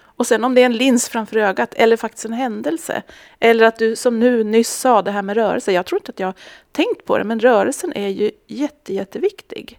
Och 0.00 0.26
sen 0.26 0.44
om 0.44 0.54
det 0.54 0.60
är 0.60 0.66
en 0.66 0.76
lins 0.76 1.08
framför 1.08 1.36
ögat 1.36 1.74
eller 1.74 1.96
faktiskt 1.96 2.24
en 2.24 2.32
händelse. 2.32 3.02
Eller 3.40 3.64
att 3.64 3.78
du 3.78 3.96
som 3.96 4.20
nu 4.20 4.44
nyss 4.44 4.72
sa 4.72 5.02
det 5.02 5.10
här 5.10 5.22
med 5.22 5.36
rörelse. 5.36 5.72
Jag 5.72 5.86
tror 5.86 6.00
inte 6.00 6.10
att 6.10 6.20
jag 6.20 6.34
tänkt 6.72 7.04
på 7.04 7.18
det 7.18 7.24
men 7.24 7.40
rörelsen 7.40 7.92
är 7.92 8.08
ju 8.08 8.30
jätte, 8.46 8.94
jätteviktig. 8.94 9.78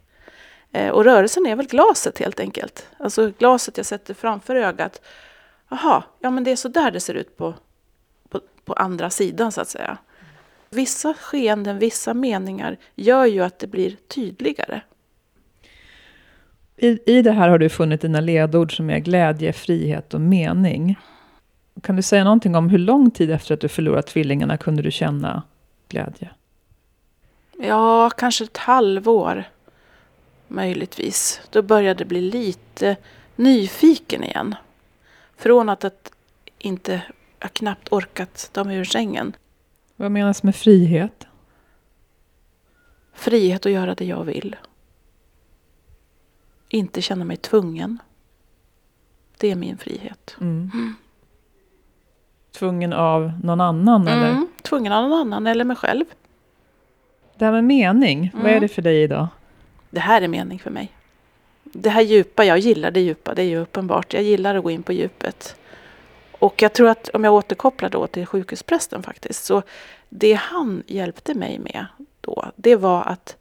Eh, 0.71 0.89
och 0.89 1.03
rörelsen 1.03 1.45
är 1.45 1.55
väl 1.55 1.67
glaset 1.67 2.19
helt 2.19 2.39
enkelt. 2.39 2.87
Alltså 2.97 3.31
glaset 3.39 3.77
jag 3.77 3.85
sätter 3.85 4.13
framför 4.13 4.55
ögat. 4.55 5.01
Jaha, 5.69 6.03
ja 6.19 6.29
men 6.29 6.43
det 6.43 6.51
är 6.51 6.55
så 6.55 6.67
där 6.67 6.91
det 6.91 6.99
ser 6.99 7.13
ut 7.13 7.37
på, 7.37 7.53
på, 8.29 8.41
på 8.65 8.73
andra 8.73 9.09
sidan 9.09 9.51
så 9.51 9.61
att 9.61 9.69
säga. 9.69 9.97
Vissa 10.69 11.13
skeenden, 11.13 11.79
vissa 11.79 12.13
meningar 12.13 12.77
gör 12.95 13.25
ju 13.25 13.43
att 13.43 13.59
det 13.59 13.67
blir 13.67 13.95
tydligare. 14.07 14.81
I, 16.77 16.99
I 17.05 17.21
det 17.21 17.31
här 17.31 17.49
har 17.49 17.57
du 17.57 17.69
funnit 17.69 18.01
dina 18.01 18.19
ledord 18.19 18.75
som 18.75 18.89
är 18.89 18.99
glädje, 18.99 19.53
frihet 19.53 20.13
och 20.13 20.21
mening. 20.21 20.99
Kan 21.83 21.95
du 21.95 22.01
säga 22.01 22.23
någonting 22.23 22.55
om 22.55 22.69
hur 22.69 22.77
lång 22.77 23.11
tid 23.11 23.31
efter 23.31 23.53
att 23.53 23.61
du 23.61 23.67
förlorat 23.67 24.07
tvillingarna 24.07 24.57
kunde 24.57 24.81
du 24.81 24.91
känna 24.91 25.43
glädje? 25.89 26.29
Ja, 27.59 28.09
kanske 28.09 28.43
ett 28.43 28.57
halvår 28.57 29.43
möjligtvis. 30.49 31.41
Då 31.49 31.61
började 31.61 32.05
bli 32.05 32.21
lite 32.21 32.95
nyfiken 33.35 34.23
igen. 34.23 34.55
Från 35.37 35.69
att, 35.69 35.83
att 35.83 36.11
inte 36.57 37.01
jag 37.39 37.53
knappt 37.53 37.87
orkat 37.91 38.49
ta 38.53 38.63
mig 38.63 38.77
ur 38.77 38.83
sängen. 38.83 39.35
Vad 39.95 40.11
menas 40.11 40.43
med 40.43 40.55
frihet? 40.55 41.27
Frihet 43.13 43.65
att 43.65 43.71
göra 43.71 43.95
det 43.95 44.05
jag 44.05 44.23
vill. 44.23 44.55
Inte 46.69 47.01
känna 47.01 47.25
mig 47.25 47.37
tvungen. 47.37 47.99
Det 49.37 49.51
är 49.51 49.55
min 49.55 49.77
frihet. 49.77 50.35
Mm. 50.41 50.71
Mm. 50.73 50.95
Tvungen 52.51 52.93
av 52.93 53.31
någon 53.43 53.61
annan? 53.61 54.07
Mm. 54.07 54.23
Eller? 54.23 54.47
Tvungen 54.61 54.91
av 54.91 55.09
någon 55.09 55.19
annan 55.19 55.47
eller 55.47 55.65
mig 55.65 55.75
själv. 55.75 56.05
Det 57.35 57.45
här 57.45 57.51
med 57.51 57.63
mening, 57.63 58.31
vad 58.33 58.45
är 58.45 58.49
mm. 58.49 58.61
det 58.61 58.67
för 58.67 58.81
dig 58.81 59.03
idag? 59.03 59.27
Det 59.89 59.99
här 59.99 60.21
är 60.21 60.27
mening 60.27 60.59
för 60.59 60.69
mig. 60.69 60.91
Det 61.63 61.89
här 61.89 62.01
djupa, 62.01 62.45
jag 62.45 62.59
gillar 62.59 62.91
det 62.91 62.99
djupa, 62.99 63.33
det 63.33 63.41
är 63.41 63.47
ju 63.47 63.57
uppenbart. 63.57 64.13
Jag 64.13 64.23
gillar 64.23 64.55
att 64.55 64.63
gå 64.63 64.71
in 64.71 64.83
på 64.83 64.93
djupet. 64.93 65.55
Och 66.31 66.61
jag 66.61 66.73
tror 66.73 66.89
att 66.89 67.09
om 67.09 67.23
jag 67.23 67.33
återkopplar 67.33 67.89
då 67.89 68.07
till 68.07 68.25
sjukhusprästen 68.25 69.03
faktiskt, 69.03 69.45
så 69.45 69.61
det 70.09 70.33
han 70.33 70.83
hjälpte 70.87 71.33
mig 71.33 71.59
med 71.59 71.85
då, 72.21 72.45
det 72.55 72.75
var 72.75 73.03
att 73.03 73.35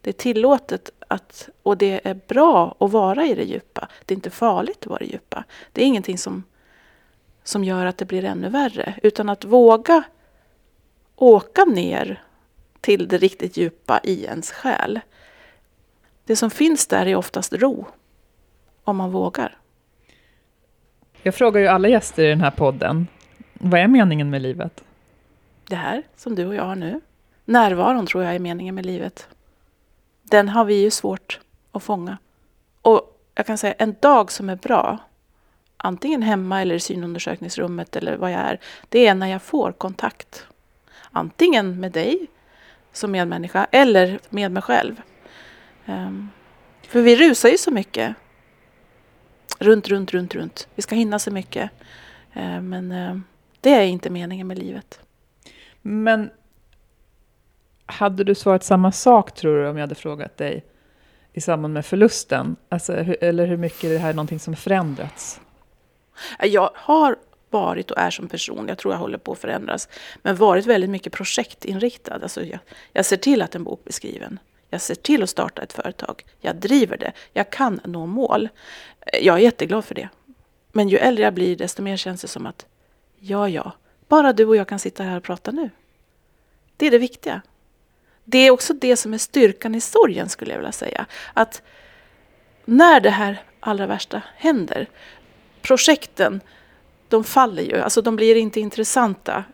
det 0.00 0.10
är 0.10 0.12
tillåtet 0.12 0.90
att, 1.08 1.48
och 1.62 1.76
det 1.76 2.00
är 2.04 2.20
bra 2.26 2.76
att 2.78 2.92
vara 2.92 3.26
i 3.26 3.34
det 3.34 3.44
djupa. 3.44 3.88
Det 4.04 4.14
är 4.14 4.16
inte 4.16 4.30
farligt 4.30 4.78
att 4.80 4.86
vara 4.86 5.00
i 5.00 5.06
det 5.06 5.12
djupa. 5.12 5.44
Det 5.72 5.82
är 5.82 5.86
ingenting 5.86 6.18
som, 6.18 6.44
som 7.44 7.64
gör 7.64 7.86
att 7.86 7.98
det 7.98 8.04
blir 8.04 8.24
ännu 8.24 8.48
värre, 8.48 8.94
utan 9.02 9.28
att 9.28 9.44
våga 9.44 10.02
åka 11.16 11.64
ner 11.64 12.22
till 12.80 13.08
det 13.08 13.18
riktigt 13.18 13.56
djupa 13.56 14.00
i 14.02 14.24
ens 14.24 14.52
själ. 14.52 15.00
Det 16.24 16.36
som 16.36 16.50
finns 16.50 16.86
där 16.86 17.06
är 17.06 17.16
oftast 17.16 17.52
ro, 17.52 17.86
om 18.84 18.96
man 18.96 19.10
vågar. 19.10 19.56
Jag 21.22 21.34
frågar 21.34 21.60
ju 21.60 21.66
alla 21.66 21.88
gäster 21.88 22.24
i 22.24 22.28
den 22.28 22.40
här 22.40 22.50
podden, 22.50 23.06
vad 23.52 23.80
är 23.80 23.88
meningen 23.88 24.30
med 24.30 24.42
livet? 24.42 24.84
Det 25.68 25.76
här 25.76 26.02
som 26.16 26.34
du 26.34 26.46
och 26.46 26.54
jag 26.54 26.64
har 26.64 26.76
nu. 26.76 27.00
Närvaron 27.44 28.06
tror 28.06 28.24
jag 28.24 28.34
är 28.34 28.38
meningen 28.38 28.74
med 28.74 28.86
livet. 28.86 29.28
Den 30.22 30.48
har 30.48 30.64
vi 30.64 30.74
ju 30.74 30.90
svårt 30.90 31.40
att 31.72 31.82
fånga. 31.82 32.18
Och 32.82 33.20
jag 33.34 33.46
kan 33.46 33.58
säga 33.58 33.74
en 33.78 33.96
dag 34.00 34.32
som 34.32 34.50
är 34.50 34.56
bra, 34.56 34.98
antingen 35.76 36.22
hemma 36.22 36.62
eller 36.62 36.74
i 36.74 36.80
synundersökningsrummet 36.80 37.96
eller 37.96 38.16
vad 38.16 38.32
jag 38.32 38.40
är, 38.40 38.60
det 38.88 39.06
är 39.06 39.14
när 39.14 39.26
jag 39.26 39.42
får 39.42 39.72
kontakt. 39.72 40.46
Antingen 41.10 41.80
med 41.80 41.92
dig 41.92 42.26
som 42.92 43.10
medmänniska 43.10 43.66
eller 43.70 44.18
med 44.28 44.52
mig 44.52 44.62
själv. 44.62 45.02
Um, 45.86 46.30
för 46.88 47.02
vi 47.02 47.16
rusar 47.16 47.48
ju 47.48 47.58
så 47.58 47.70
mycket. 47.70 48.14
Runt, 49.58 49.88
runt, 49.88 50.10
runt, 50.10 50.34
runt. 50.34 50.68
Vi 50.74 50.82
ska 50.82 50.94
hinna 50.94 51.18
så 51.18 51.30
mycket. 51.30 51.70
Uh, 52.36 52.60
men 52.60 52.92
uh, 52.92 53.18
det 53.60 53.70
är 53.70 53.82
inte 53.82 54.10
meningen 54.10 54.46
med 54.46 54.58
livet. 54.58 55.00
Men 55.82 56.30
hade 57.86 58.24
du 58.24 58.34
svarat 58.34 58.64
samma 58.64 58.92
sak 58.92 59.34
tror 59.34 59.62
du 59.62 59.68
om 59.68 59.76
jag 59.76 59.82
hade 59.82 59.94
frågat 59.94 60.36
dig 60.36 60.64
i 61.32 61.40
samband 61.40 61.74
med 61.74 61.86
förlusten? 61.86 62.56
Alltså, 62.68 62.92
eller 63.20 63.46
hur 63.46 63.56
mycket 63.56 63.84
är 63.84 63.90
det 63.90 63.98
här 63.98 64.14
någonting 64.14 64.40
som 64.40 64.56
förändrats? 64.56 65.40
Jag 66.38 66.70
har 66.74 67.16
varit 67.50 67.90
och 67.90 67.98
är 67.98 68.10
som 68.10 68.28
person, 68.28 68.68
jag 68.68 68.78
tror 68.78 68.94
jag 68.94 68.98
håller 68.98 69.18
på 69.18 69.32
att 69.32 69.38
förändras, 69.38 69.88
men 70.22 70.36
varit 70.36 70.66
väldigt 70.66 70.90
mycket 70.90 71.12
projektinriktad. 71.12 72.14
Alltså 72.14 72.44
jag, 72.44 72.58
jag 72.92 73.06
ser 73.06 73.16
till 73.16 73.42
att 73.42 73.54
en 73.54 73.64
bok 73.64 73.84
blir 73.84 73.92
skriven. 73.92 74.38
Jag 74.74 74.80
ser 74.80 74.94
till 74.94 75.22
att 75.22 75.30
starta 75.30 75.62
ett 75.62 75.72
företag. 75.72 76.24
Jag 76.40 76.56
driver 76.56 76.96
det. 76.96 77.12
Jag 77.32 77.50
kan 77.50 77.80
nå 77.84 78.06
mål. 78.06 78.48
Jag 79.22 79.36
är 79.36 79.40
jätteglad 79.40 79.84
för 79.84 79.94
det. 79.94 80.08
Men 80.72 80.88
ju 80.88 80.98
äldre 80.98 81.24
jag 81.24 81.34
blir, 81.34 81.56
desto 81.56 81.82
mer 81.82 81.96
känns 81.96 82.20
det 82.20 82.28
som 82.28 82.46
att 82.46 82.66
ja, 83.18 83.48
ja, 83.48 83.72
bara 84.08 84.32
du 84.32 84.46
och 84.46 84.56
jag 84.56 84.68
kan 84.68 84.78
sitta 84.78 85.02
här 85.02 85.16
och 85.16 85.22
prata 85.22 85.50
nu. 85.50 85.70
Det 86.76 86.86
är 86.86 86.90
det 86.90 86.98
viktiga. 86.98 87.42
Det 88.24 88.38
är 88.38 88.50
också 88.50 88.72
det 88.74 88.96
som 88.96 89.14
är 89.14 89.18
styrkan 89.18 89.74
i 89.74 89.80
sorgen, 89.80 90.28
skulle 90.28 90.50
jag 90.50 90.58
vilja 90.58 90.72
säga. 90.72 91.06
Att 91.34 91.62
när 92.64 93.00
det 93.00 93.10
här 93.10 93.42
allra 93.60 93.86
värsta 93.86 94.22
händer, 94.36 94.88
projekten, 95.62 96.40
de 97.08 97.24
faller 97.24 97.62
ju. 97.62 97.80
Alltså 97.80 98.02
de 98.02 98.16
blir 98.16 98.36
inte 98.36 98.60
intressanta. 98.60 99.44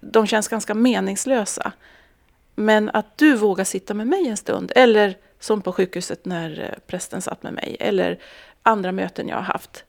De 0.00 0.26
känns 0.26 0.48
ganska 0.48 0.74
meningslösa. 0.74 1.72
Men 2.58 2.90
att 2.90 3.18
du 3.18 3.36
vågar 3.36 3.64
sitta 3.64 3.94
med 3.94 4.06
mig 4.06 4.28
en 4.28 4.36
stund, 4.36 4.72
eller 4.74 5.16
som 5.40 5.62
på 5.62 5.72
sjukhuset 5.72 6.24
när 6.24 6.60
eh, 6.60 6.78
prästen 6.86 7.22
satt 7.22 7.42
med 7.42 7.52
mig, 7.52 7.76
eller 7.80 8.18
andra 8.62 8.92
möten 8.92 9.28
jag 9.28 9.36
har 9.36 9.42
haft. 9.42 9.84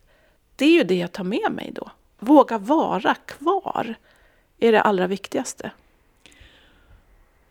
Det 0.55 0.65
är 0.65 0.71
ju 0.71 0.83
det 0.83 0.95
jag 0.95 1.11
tar 1.11 1.23
med 1.23 1.51
mig 1.51 1.71
då. 1.75 1.91
Våga 2.19 2.57
vara 2.57 3.15
kvar 3.15 3.95
är 4.59 4.71
det 4.71 4.81
allra 4.81 5.07
viktigaste. 5.07 5.71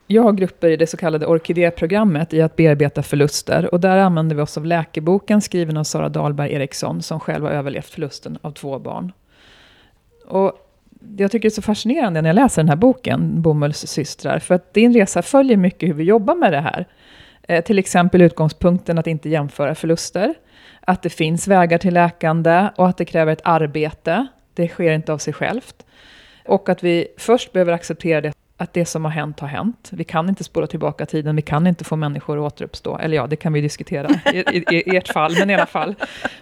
Jag 0.06 0.22
har 0.22 0.32
grupper 0.32 0.68
i 0.68 0.76
det 0.76 0.86
så 0.86 0.96
kallade 0.96 1.26
Orkidéprogrammet 1.26 2.34
i 2.34 2.42
att 2.42 2.56
bearbeta 2.56 3.02
förluster. 3.02 3.74
Och 3.74 3.80
där 3.80 3.98
använder 3.98 4.36
vi 4.36 4.42
oss 4.42 4.56
av 4.56 4.66
läkeboken 4.66 5.42
skriven 5.42 5.76
av 5.76 5.84
Sara 5.84 6.08
Dahlberg 6.08 6.52
Eriksson, 6.52 7.02
som 7.02 7.20
själv 7.20 7.44
har 7.44 7.50
överlevt 7.50 7.86
förlusten 7.86 8.38
av 8.42 8.50
två 8.50 8.78
barn. 8.78 9.12
Och 10.26 10.65
jag 11.16 11.30
tycker 11.30 11.48
det 11.48 11.52
är 11.52 11.54
så 11.54 11.62
fascinerande 11.62 12.22
när 12.22 12.28
jag 12.28 12.34
läser 12.34 12.62
den 12.62 12.68
här 12.68 12.76
boken, 12.76 13.42
Bomulls 13.42 13.86
systrar. 13.86 14.38
för 14.38 14.54
att 14.54 14.74
din 14.74 14.92
resa 14.94 15.22
följer 15.22 15.56
mycket 15.56 15.88
hur 15.88 15.94
vi 15.94 16.04
jobbar 16.04 16.34
med 16.34 16.52
det 16.52 16.60
här. 16.60 16.86
Eh, 17.42 17.64
till 17.64 17.78
exempel 17.78 18.22
utgångspunkten 18.22 18.98
att 18.98 19.06
inte 19.06 19.28
jämföra 19.28 19.74
förluster, 19.74 20.34
att 20.80 21.02
det 21.02 21.10
finns 21.10 21.48
vägar 21.48 21.78
till 21.78 21.94
läkande 21.94 22.68
och 22.76 22.88
att 22.88 22.96
det 22.96 23.04
kräver 23.04 23.32
ett 23.32 23.40
arbete. 23.44 24.26
Det 24.54 24.68
sker 24.68 24.92
inte 24.92 25.12
av 25.12 25.18
sig 25.18 25.32
självt. 25.32 25.86
Och 26.44 26.68
att 26.68 26.82
vi 26.82 27.08
först 27.18 27.52
behöver 27.52 27.72
acceptera 27.72 28.20
det 28.20 28.32
att 28.56 28.72
det 28.72 28.84
som 28.84 29.04
har 29.04 29.12
hänt 29.12 29.40
har 29.40 29.48
hänt. 29.48 29.90
Vi 29.92 30.04
kan 30.04 30.28
inte 30.28 30.44
spola 30.44 30.66
tillbaka 30.66 31.06
tiden, 31.06 31.36
vi 31.36 31.42
kan 31.42 31.66
inte 31.66 31.84
få 31.84 31.96
människor 31.96 32.46
att 32.46 32.52
återuppstå. 32.52 32.98
Eller 32.98 33.16
ja, 33.16 33.26
det 33.26 33.36
kan 33.36 33.52
vi 33.52 33.60
diskutera 33.60 34.08
i, 34.32 34.38
i, 34.38 34.64
i 34.70 34.96
ert 34.96 35.08
fall, 35.08 35.36
men 35.38 35.50
i 35.50 35.54
alla 35.54 35.66
fall. 35.66 35.94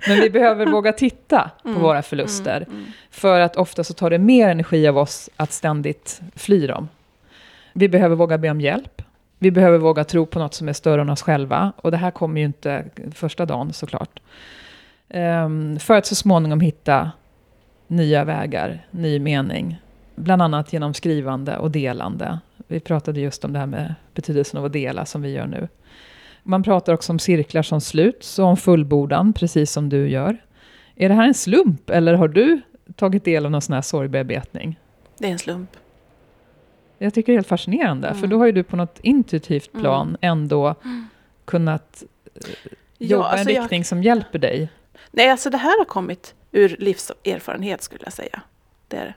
Men 0.08 0.20
vi 0.20 0.30
behöver 0.30 0.66
våga 0.66 0.92
titta 0.92 1.50
på 1.62 1.68
mm. 1.68 1.82
våra 1.82 2.02
förluster. 2.02 2.56
Mm. 2.56 2.78
Mm. 2.78 2.92
För 3.10 3.40
att 3.40 3.56
ofta 3.56 3.84
så 3.84 3.94
tar 3.94 4.10
det 4.10 4.18
mer 4.18 4.48
energi 4.48 4.88
av 4.88 4.98
oss 4.98 5.30
att 5.36 5.52
ständigt 5.52 6.20
fly 6.36 6.66
dem. 6.66 6.88
Vi 7.72 7.88
behöver 7.88 8.16
våga 8.16 8.38
be 8.38 8.50
om 8.50 8.60
hjälp. 8.60 9.02
Vi 9.38 9.50
behöver 9.50 9.78
våga 9.78 10.04
tro 10.04 10.26
på 10.26 10.38
något 10.38 10.54
som 10.54 10.68
är 10.68 10.72
större 10.72 11.00
än 11.00 11.10
oss 11.10 11.22
själva. 11.22 11.72
Och 11.76 11.90
det 11.90 11.96
här 11.96 12.10
kommer 12.10 12.40
ju 12.40 12.46
inte 12.46 12.84
första 13.14 13.46
dagen 13.46 13.72
såklart. 13.72 14.20
Um, 15.08 15.78
för 15.78 15.94
att 15.94 16.06
så 16.06 16.14
småningom 16.14 16.60
hitta 16.60 17.10
nya 17.86 18.24
vägar, 18.24 18.86
ny 18.90 19.18
mening, 19.18 19.80
bland 20.14 20.42
annat 20.42 20.72
genom 20.72 20.94
skrivande 20.94 21.58
och 21.58 21.70
delande. 21.70 22.38
Vi 22.66 22.80
pratade 22.80 23.20
just 23.20 23.44
om 23.44 23.52
det 23.52 23.58
här 23.58 23.66
med 23.66 23.94
betydelsen 24.14 24.58
av 24.58 24.64
att 24.64 24.72
dela, 24.72 25.06
som 25.06 25.22
vi 25.22 25.30
gör 25.30 25.46
nu. 25.46 25.68
Man 26.42 26.62
pratar 26.62 26.92
också 26.92 27.12
om 27.12 27.18
cirklar 27.18 27.62
som 27.62 27.80
sluts 27.80 28.38
och 28.38 28.46
om 28.46 28.56
fullbordan, 28.56 29.32
precis 29.32 29.72
som 29.72 29.88
du 29.88 30.08
gör. 30.08 30.44
Är 30.96 31.08
det 31.08 31.14
här 31.14 31.26
en 31.26 31.34
slump, 31.34 31.90
eller 31.90 32.14
har 32.14 32.28
du 32.28 32.60
tagit 32.96 33.24
del 33.24 33.44
av 33.44 33.50
någon 33.50 33.62
sån 33.62 33.74
här 33.74 33.82
sorgbearbetning? 33.82 34.78
Det 35.18 35.26
är 35.26 35.32
en 35.32 35.38
slump. 35.38 35.70
Jag 36.98 37.14
tycker 37.14 37.32
det 37.32 37.34
är 37.34 37.36
helt 37.36 37.46
fascinerande, 37.46 38.08
mm. 38.08 38.20
för 38.20 38.26
då 38.26 38.38
har 38.38 38.46
ju 38.46 38.52
du 38.52 38.62
på 38.62 38.76
något 38.76 38.98
intuitivt 39.02 39.74
mm. 39.74 39.82
plan 39.82 40.08
mm. 40.08 40.18
ändå 40.20 40.74
kunnat 41.44 42.04
eh, 42.34 42.40
jobba 42.98 43.24
ja, 43.24 43.28
alltså 43.28 43.50
en 43.50 43.60
riktning 43.60 43.80
jag... 43.80 43.86
som 43.86 44.02
hjälper 44.02 44.38
dig. 44.38 44.68
Nej, 45.10 45.30
alltså 45.30 45.50
det 45.50 45.58
här 45.58 45.78
har 45.78 45.84
kommit 45.84 46.34
ur 46.52 46.76
livserfarenhet 46.78 47.82
skulle 47.82 48.04
jag 48.04 48.12
säga. 48.12 48.42
Det 48.88 48.96
är 48.96 49.04
det. 49.04 49.14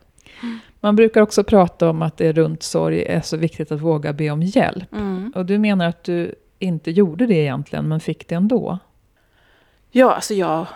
Man 0.80 0.96
brukar 0.96 1.22
också 1.22 1.44
prata 1.44 1.90
om 1.90 2.02
att 2.02 2.18
det 2.18 2.32
runt 2.32 2.64
sorg 2.64 3.04
är 3.04 3.22
så 3.22 3.38
viktigt 3.38 3.72
att 3.72 3.82
våga 3.82 4.14
be 4.14 4.30
om 4.30 4.42
hjälp. 4.42 4.94
Mm. 4.94 5.32
Och 5.36 5.46
du 5.46 5.58
menar 5.58 5.88
att 5.88 6.04
du 6.04 6.36
inte 6.60 6.92
gjorde 6.92 7.26
det 7.26 7.36
egentligen, 7.36 7.88
men 7.88 8.00
fick 8.00 8.28
det 8.28 8.36
ändå? 8.36 8.80
Ja, 9.92 10.14
alltså 10.14 10.34
jag 10.34 10.68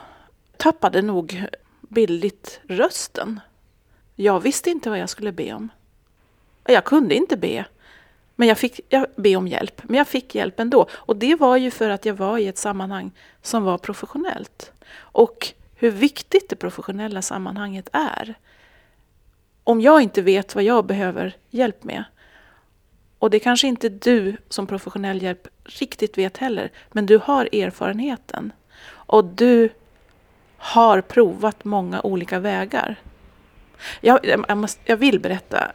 tappade 0.57 1.01
nog 1.01 1.43
bildligt 1.81 2.59
rösten. 2.67 3.39
Jag 4.15 4.39
visste 4.39 4.69
inte 4.69 4.89
vad 4.89 4.99
jag 4.99 5.09
skulle 5.09 5.31
be 5.31 5.53
om. 5.53 5.69
Jag 6.65 6.83
kunde 6.83 7.15
inte 7.15 7.37
be. 7.37 7.65
Men 8.35 8.47
jag 8.47 8.57
fick 8.57 8.79
jag 8.89 9.05
be 9.15 9.35
om 9.35 9.47
hjälp. 9.47 9.81
Men 9.83 9.97
jag 9.97 10.07
fick 10.07 10.35
hjälp 10.35 10.59
ändå. 10.59 10.87
Och 10.91 11.15
det 11.15 11.35
var 11.35 11.57
ju 11.57 11.71
för 11.71 11.89
att 11.89 12.05
jag 12.05 12.13
var 12.13 12.37
i 12.37 12.47
ett 12.47 12.57
sammanhang 12.57 13.11
som 13.41 13.63
var 13.63 13.77
professionellt. 13.77 14.71
Och 14.93 15.47
hur 15.75 15.91
viktigt 15.91 16.49
det 16.49 16.55
professionella 16.55 17.21
sammanhanget 17.21 17.89
är 17.93 18.35
om 19.63 19.81
jag 19.81 20.01
inte 20.01 20.21
vet 20.21 20.55
vad 20.55 20.63
jag 20.63 20.85
behöver 20.85 21.35
hjälp 21.49 21.83
med, 21.83 22.03
och 23.19 23.29
det 23.29 23.39
kanske 23.39 23.67
inte 23.67 23.89
du 23.89 24.37
som 24.49 24.67
professionell 24.67 25.21
hjälp 25.21 25.47
riktigt 25.63 26.17
vet 26.17 26.37
heller, 26.37 26.71
men 26.91 27.05
du 27.05 27.17
har 27.17 27.49
erfarenheten. 27.55 28.53
Och 28.89 29.25
du 29.25 29.69
har 30.57 31.01
provat 31.01 31.65
många 31.65 32.01
olika 32.01 32.39
vägar. 32.39 32.95
Jag, 34.01 34.19
jag, 34.47 34.57
måste, 34.57 34.81
jag 34.85 34.97
vill 34.97 35.19
berätta, 35.19 35.71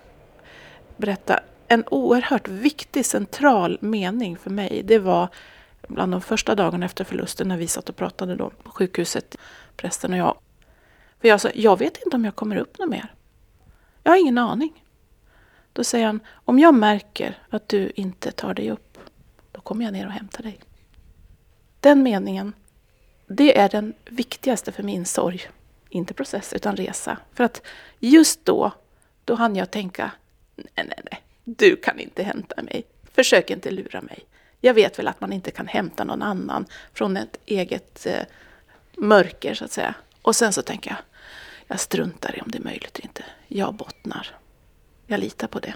berätta 0.97 1.41
en 1.69 1.85
oerhört 1.91 2.49
viktig 2.49 3.07
central 3.07 3.79
mening 3.81 4.37
för 4.37 4.51
mig. 4.51 4.83
Det 4.85 4.99
var 4.99 5.29
bland 5.89 6.13
de 6.13 6.21
första 6.21 6.55
dagarna 6.55 6.87
efter 6.87 7.05
förlusten 7.05 7.49
när 7.49 7.57
vi 7.57 7.67
satt 7.67 7.89
och 7.89 7.97
pratade 7.97 8.37
då 8.37 8.51
på 8.63 8.71
sjukhuset, 8.71 9.37
prästen 9.77 10.13
och 10.13 10.19
jag. 10.19 10.39
För 11.21 11.29
jag 11.29 11.41
sa, 11.41 11.49
jag 11.55 11.79
vet 11.79 12.03
inte 12.05 12.17
om 12.17 12.25
jag 12.25 12.37
kommer 12.37 12.57
upp 12.57 12.79
något 12.79 12.91
mer. 12.91 13.16
Jag 14.07 14.11
har 14.13 14.19
ingen 14.19 14.39
aning. 14.39 14.85
Då 15.73 15.85
säger 15.85 16.07
han, 16.07 16.21
om 16.45 16.59
jag 16.59 16.75
märker 16.75 17.39
att 17.51 17.69
du 17.69 17.93
inte 17.95 18.33
tar 18.33 18.55
dig 18.55 18.71
upp, 18.71 18.99
då 19.53 19.61
kommer 19.61 19.85
jag 19.85 19.93
ner 19.93 20.07
och 20.07 20.13
hämtar 20.13 20.43
dig. 20.43 20.59
Den 21.81 22.03
meningen, 22.03 22.53
det 23.27 23.59
är 23.59 23.69
den 23.69 23.95
viktigaste 24.05 24.73
för 24.73 24.83
min 24.83 25.05
sorg. 25.05 25.41
Inte 25.89 26.15
process, 26.15 26.53
utan 26.53 26.77
resa. 26.77 27.19
För 27.35 27.45
att 27.45 27.63
just 27.99 28.45
då, 28.45 28.73
då 29.25 29.35
hann 29.35 29.57
jag 29.57 29.71
tänka, 29.71 30.11
nej, 30.57 30.67
nej, 30.75 31.01
nej, 31.11 31.23
du 31.45 31.77
kan 31.77 32.01
inte 32.01 32.23
hämta 32.23 32.63
mig. 32.63 32.85
Försök 33.15 33.51
inte 33.51 33.71
lura 33.71 34.03
mig. 34.03 34.25
Jag 34.61 34.75
vet 34.75 34.99
väl 34.99 35.09
att 35.09 35.21
man 35.21 35.33
inte 35.33 35.51
kan 35.51 35.67
hämta 35.67 36.05
någon 36.05 36.23
annan 36.23 36.67
från 36.93 37.17
ett 37.17 37.39
eget 37.47 38.07
eh, 38.07 38.23
mörker, 38.97 39.55
så 39.55 39.65
att 39.65 39.73
säga. 39.73 39.95
Och 40.23 40.37
sen 40.37 40.53
så 40.53 40.63
tänker 40.63 40.91
jag, 40.91 40.99
jag 41.69 41.81
struntar 41.81 42.39
i 42.39 42.41
om 42.41 42.51
det 42.51 42.59
är 42.59 42.65
möjligt 42.65 42.99
eller 42.99 43.07
inte. 43.07 43.25
Jag 43.49 43.75
bottnar. 43.75 44.29
Jag 45.07 45.21
litar 45.21 45.47
på 45.47 45.59
det. 45.59 45.75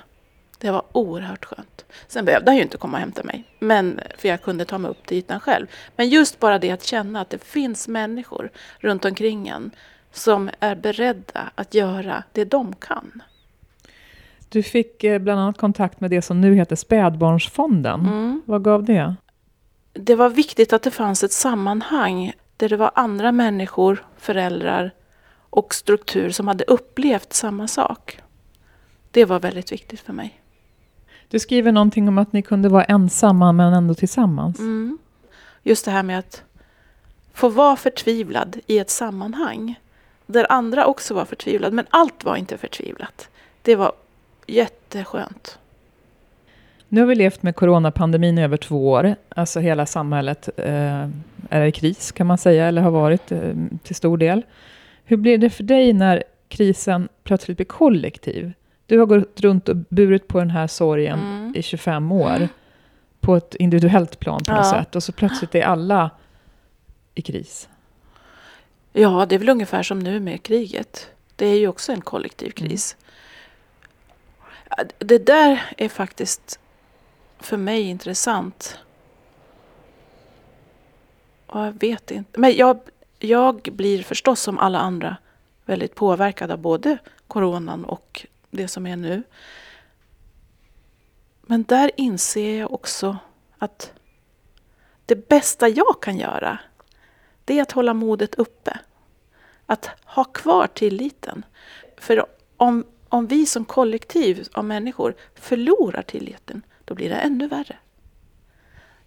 Det 0.58 0.70
var 0.70 0.82
oerhört 0.92 1.44
skönt. 1.44 1.84
Sen 2.08 2.24
behövde 2.24 2.50
han 2.50 2.56
ju 2.56 2.62
inte 2.62 2.76
komma 2.76 2.96
och 2.96 3.00
hämta 3.00 3.22
mig, 3.22 3.44
men, 3.58 4.00
för 4.18 4.28
jag 4.28 4.42
kunde 4.42 4.64
ta 4.64 4.78
mig 4.78 4.90
upp 4.90 5.06
till 5.06 5.16
ytan 5.16 5.40
själv. 5.40 5.66
Men 5.96 6.08
just 6.08 6.40
bara 6.40 6.58
det 6.58 6.70
att 6.70 6.84
känna 6.84 7.20
att 7.20 7.30
det 7.30 7.44
finns 7.44 7.88
människor 7.88 8.50
runt 8.78 9.04
omkring 9.04 9.48
en 9.48 9.70
som 10.12 10.50
är 10.60 10.74
beredda 10.74 11.50
att 11.54 11.74
göra 11.74 12.24
det 12.32 12.44
de 12.44 12.74
kan. 12.74 13.22
Du 14.48 14.62
fick 14.62 15.04
eh, 15.04 15.18
bland 15.18 15.40
annat 15.40 15.58
kontakt 15.58 16.00
med 16.00 16.10
det 16.10 16.22
som 16.22 16.40
nu 16.40 16.54
heter 16.54 16.76
Spädbarnsfonden. 16.76 18.00
Mm. 18.00 18.42
Vad 18.44 18.64
gav 18.64 18.84
det? 18.84 19.14
Det 19.92 20.14
var 20.14 20.28
viktigt 20.28 20.72
att 20.72 20.82
det 20.82 20.90
fanns 20.90 21.24
ett 21.24 21.32
sammanhang 21.32 22.32
där 22.56 22.68
det 22.68 22.76
var 22.76 22.90
andra 22.94 23.32
människor, 23.32 24.04
föräldrar, 24.18 24.90
och 25.50 25.74
struktur 25.74 26.30
som 26.30 26.48
hade 26.48 26.64
upplevt 26.64 27.32
samma 27.32 27.68
sak. 27.68 28.20
Det 29.10 29.24
var 29.24 29.40
väldigt 29.40 29.72
viktigt 29.72 30.00
för 30.00 30.12
mig. 30.12 30.40
Du 31.28 31.38
skriver 31.38 31.72
någonting 31.72 32.08
om 32.08 32.18
att 32.18 32.32
ni 32.32 32.42
kunde 32.42 32.68
vara 32.68 32.84
ensamma 32.84 33.52
men 33.52 33.72
ändå 33.72 33.94
tillsammans. 33.94 34.58
Mm. 34.58 34.98
Just 35.62 35.84
det 35.84 35.90
här 35.90 36.02
med 36.02 36.18
att 36.18 36.42
få 37.34 37.48
vara 37.48 37.76
förtvivlad 37.76 38.60
i 38.66 38.78
ett 38.78 38.90
sammanhang 38.90 39.74
där 40.26 40.52
andra 40.52 40.86
också 40.86 41.14
var 41.14 41.24
förtvivlade. 41.24 41.76
Men 41.76 41.86
allt 41.90 42.24
var 42.24 42.36
inte 42.36 42.58
förtvivlat. 42.58 43.28
Det 43.62 43.76
var 43.76 43.92
jätteskönt. 44.46 45.58
Nu 46.88 47.00
har 47.00 47.08
vi 47.08 47.14
levt 47.14 47.42
med 47.42 47.56
coronapandemin 47.56 48.38
i 48.38 48.44
över 48.44 48.56
två 48.56 48.90
år. 48.90 49.14
Alltså 49.28 49.60
hela 49.60 49.86
samhället 49.86 50.48
eh, 50.56 51.08
är 51.50 51.64
i 51.66 51.72
kris 51.72 52.12
kan 52.12 52.26
man 52.26 52.38
säga, 52.38 52.68
eller 52.68 52.82
har 52.82 52.90
varit 52.90 53.32
eh, 53.32 53.54
till 53.82 53.94
stor 53.94 54.16
del. 54.18 54.42
Hur 55.10 55.16
blir 55.16 55.38
det 55.38 55.50
för 55.50 55.62
dig 55.62 55.92
när 55.92 56.24
krisen 56.48 57.08
plötsligt 57.24 57.56
blir 57.56 57.66
kollektiv? 57.66 58.52
Du 58.86 58.98
har 58.98 59.06
gått 59.06 59.40
runt 59.40 59.68
och 59.68 59.76
burit 59.76 60.28
på 60.28 60.38
den 60.38 60.50
här 60.50 60.66
sorgen 60.66 61.18
mm. 61.18 61.52
i 61.56 61.62
25 61.62 62.12
år. 62.12 62.36
Mm. 62.36 62.48
På 63.20 63.36
ett 63.36 63.54
individuellt 63.54 64.18
plan 64.18 64.40
på 64.44 64.52
något 64.52 64.66
ja. 64.66 64.70
sätt. 64.70 64.96
Och 64.96 65.02
så 65.02 65.12
plötsligt 65.12 65.54
är 65.54 65.62
alla 65.62 66.10
i 67.14 67.22
kris. 67.22 67.68
Ja, 68.92 69.26
det 69.28 69.34
är 69.34 69.38
väl 69.38 69.48
ungefär 69.48 69.82
som 69.82 69.98
nu 69.98 70.20
med 70.20 70.42
kriget. 70.42 71.10
Det 71.36 71.46
är 71.46 71.58
ju 71.58 71.68
också 71.68 71.92
en 71.92 72.00
kollektiv 72.00 72.52
mm. 72.56 72.68
kris. 72.68 72.96
Mm. 74.78 74.88
Det 74.98 75.26
där 75.26 75.62
är 75.76 75.88
faktiskt 75.88 76.60
för 77.38 77.56
mig 77.56 77.82
intressant. 77.82 78.78
Och 81.46 81.60
jag 81.60 81.80
vet 81.80 82.10
inte. 82.10 82.40
Men 82.40 82.56
jag, 82.56 82.80
jag 83.20 83.68
blir 83.72 84.02
förstås 84.02 84.40
som 84.40 84.58
alla 84.58 84.78
andra 84.78 85.16
väldigt 85.64 85.94
påverkad 85.94 86.50
av 86.50 86.58
både 86.58 86.98
coronan 87.26 87.84
och 87.84 88.26
det 88.50 88.68
som 88.68 88.86
är 88.86 88.96
nu. 88.96 89.22
Men 91.42 91.62
där 91.62 91.90
inser 91.96 92.58
jag 92.58 92.72
också 92.72 93.16
att 93.58 93.92
det 95.06 95.28
bästa 95.28 95.68
jag 95.68 96.02
kan 96.02 96.16
göra, 96.16 96.58
det 97.44 97.58
är 97.58 97.62
att 97.62 97.72
hålla 97.72 97.94
modet 97.94 98.34
uppe. 98.34 98.78
Att 99.66 99.90
ha 100.04 100.24
kvar 100.24 100.66
tilliten. 100.66 101.44
För 101.96 102.26
om, 102.56 102.84
om 103.08 103.26
vi 103.26 103.46
som 103.46 103.64
kollektiv 103.64 104.48
av 104.52 104.64
människor 104.64 105.14
förlorar 105.34 106.02
tilliten, 106.02 106.62
då 106.84 106.94
blir 106.94 107.08
det 107.08 107.16
ännu 107.16 107.48
värre. 107.48 107.76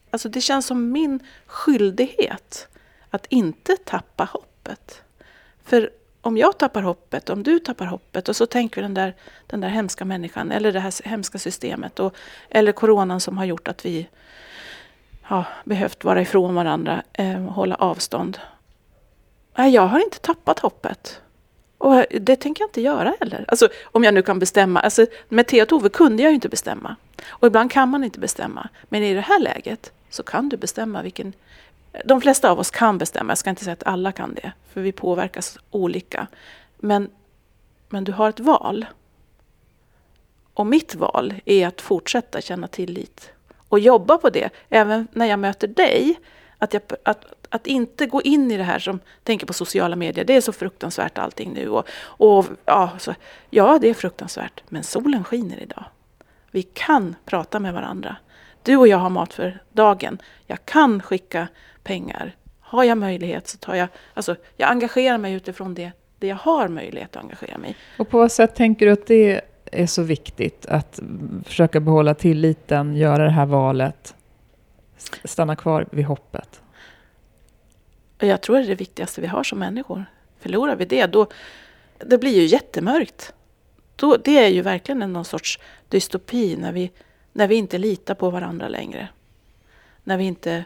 Alltså 0.09 0.29
det 0.29 0.41
känns 0.41 0.65
som 0.65 0.91
min 0.91 1.19
skyldighet 1.45 2.67
att 3.13 3.25
inte 3.29 3.77
tappa 3.77 4.23
hoppet. 4.23 5.01
För 5.63 5.89
om 6.21 6.37
jag 6.37 6.57
tappar 6.57 6.81
hoppet, 6.81 7.29
om 7.29 7.43
du 7.43 7.59
tappar 7.59 7.85
hoppet 7.85 8.29
och 8.29 8.35
så 8.35 8.45
tänker 8.45 8.75
vi 8.75 8.81
den 8.81 8.93
där, 8.93 9.15
den 9.47 9.61
där 9.61 9.69
hemska 9.69 10.05
människan 10.05 10.51
eller 10.51 10.71
det 10.71 10.79
här 10.79 11.07
hemska 11.07 11.39
systemet 11.39 11.99
och, 11.99 12.15
eller 12.49 12.71
coronan 12.71 13.19
som 13.19 13.37
har 13.37 13.45
gjort 13.45 13.67
att 13.67 13.85
vi 13.85 14.09
har 15.21 15.47
behövt 15.63 16.03
vara 16.03 16.21
ifrån 16.21 16.55
varandra, 16.55 17.03
eh, 17.13 17.41
hålla 17.41 17.75
avstånd. 17.75 18.39
Nej, 19.55 19.73
jag 19.73 19.87
har 19.87 19.99
inte 19.99 20.19
tappat 20.19 20.59
hoppet. 20.59 21.21
Och 21.77 22.05
det 22.21 22.35
tänker 22.35 22.61
jag 22.61 22.67
inte 22.67 22.81
göra 22.81 23.13
heller. 23.19 23.45
Alltså, 23.47 23.67
om 23.83 24.03
jag 24.03 24.13
nu 24.13 24.21
kan 24.21 24.39
bestämma. 24.39 24.79
Alltså, 24.79 25.05
med 25.29 25.47
Tea 25.47 25.63
och 25.63 25.69
Tove 25.69 25.89
kunde 25.89 26.23
jag 26.23 26.29
ju 26.29 26.35
inte 26.35 26.49
bestämma. 26.49 26.95
Och 27.27 27.47
ibland 27.47 27.71
kan 27.71 27.89
man 27.89 28.03
inte 28.03 28.19
bestämma. 28.19 28.69
Men 28.83 29.03
i 29.03 29.13
det 29.13 29.21
här 29.21 29.39
läget 29.39 29.91
så 30.09 30.23
kan 30.23 30.49
du 30.49 30.57
bestämma 30.57 31.01
vilken... 31.01 31.33
De 32.05 32.21
flesta 32.21 32.51
av 32.51 32.59
oss 32.59 32.71
kan 32.71 32.97
bestämma. 32.97 33.31
Jag 33.31 33.37
ska 33.37 33.49
inte 33.49 33.63
säga 33.63 33.73
att 33.73 33.83
alla 33.83 34.11
kan 34.11 34.33
det. 34.33 34.51
För 34.73 34.81
vi 34.81 34.91
påverkas 34.91 35.57
olika. 35.71 36.27
Men, 36.77 37.09
men 37.89 38.03
du 38.03 38.11
har 38.11 38.29
ett 38.29 38.39
val. 38.39 38.85
Och 40.53 40.65
mitt 40.65 40.95
val 40.95 41.33
är 41.45 41.67
att 41.67 41.81
fortsätta 41.81 42.41
känna 42.41 42.67
tillit. 42.67 43.31
Och 43.69 43.79
jobba 43.79 44.17
på 44.17 44.29
det. 44.29 44.49
Även 44.69 45.07
när 45.11 45.25
jag 45.25 45.39
möter 45.39 45.67
dig. 45.67 46.19
Att, 46.57 46.73
jag, 46.73 46.81
att, 47.03 47.25
att 47.49 47.67
inte 47.67 48.05
gå 48.05 48.21
in 48.21 48.51
i 48.51 48.57
det 48.57 48.63
här 48.63 48.79
som 48.79 48.99
tänker 49.23 49.45
på 49.45 49.53
sociala 49.53 49.95
medier. 49.95 50.25
Det 50.25 50.35
är 50.35 50.41
så 50.41 50.51
fruktansvärt 50.51 51.17
allting 51.17 51.53
nu. 51.53 51.69
Och, 51.69 51.87
och 52.03 52.45
ja, 52.65 52.89
så, 52.99 53.13
ja, 53.49 53.79
det 53.81 53.89
är 53.89 53.93
fruktansvärt. 53.93 54.63
Men 54.69 54.83
solen 54.83 55.23
skiner 55.23 55.59
idag. 55.59 55.83
Vi 56.51 56.63
kan 56.63 57.15
prata 57.25 57.59
med 57.59 57.73
varandra. 57.73 58.15
Du 58.63 58.77
och 58.77 58.87
jag 58.87 58.97
har 58.97 59.09
mat 59.09 59.33
för 59.33 59.59
dagen. 59.71 60.17
Jag 60.47 60.65
kan 60.65 61.01
skicka 61.01 61.47
pengar. 61.83 62.35
Har 62.59 62.83
jag 62.83 62.97
möjlighet 62.97 63.47
så 63.47 63.57
tar 63.57 63.75
jag... 63.75 63.87
Alltså, 64.13 64.35
jag 64.57 64.69
engagerar 64.69 65.17
mig 65.17 65.33
utifrån 65.33 65.73
det, 65.73 65.91
det 66.19 66.27
jag 66.27 66.35
har 66.35 66.67
möjlighet 66.67 67.15
att 67.15 67.23
engagera 67.23 67.57
mig 67.57 67.75
Och 67.97 68.09
på 68.09 68.17
vad 68.17 68.31
sätt 68.31 68.55
tänker 68.55 68.85
du 68.85 68.91
att 68.91 69.07
det 69.07 69.41
är 69.65 69.87
så 69.87 70.01
viktigt 70.01 70.65
att 70.65 70.99
försöka 71.45 71.79
behålla 71.79 72.13
tilliten, 72.13 72.95
göra 72.95 73.23
det 73.23 73.31
här 73.31 73.45
valet, 73.45 74.15
stanna 75.23 75.55
kvar 75.55 75.85
vid 75.91 76.05
hoppet? 76.05 76.61
Jag 78.17 78.41
tror 78.41 78.57
det 78.57 78.63
är 78.63 78.67
det 78.67 78.75
viktigaste 78.75 79.21
vi 79.21 79.27
har 79.27 79.43
som 79.43 79.59
människor. 79.59 80.05
Förlorar 80.39 80.75
vi 80.75 80.85
det, 80.85 81.05
då 81.05 81.27
det 81.97 82.17
blir 82.17 82.35
ju 82.35 82.45
jättemörkt. 82.45 83.33
Då, 83.95 84.17
det 84.17 84.37
är 84.37 84.47
ju 84.47 84.61
verkligen 84.61 85.01
en 85.01 85.13
någon 85.13 85.25
sorts 85.25 85.59
dystopi 85.89 86.55
när 86.57 86.71
vi, 86.71 86.91
när 87.33 87.47
vi 87.47 87.55
inte 87.55 87.77
litar 87.77 88.13
på 88.13 88.29
varandra 88.29 88.67
längre. 88.67 89.07
När 90.03 90.17
vi 90.17 90.23
inte 90.23 90.65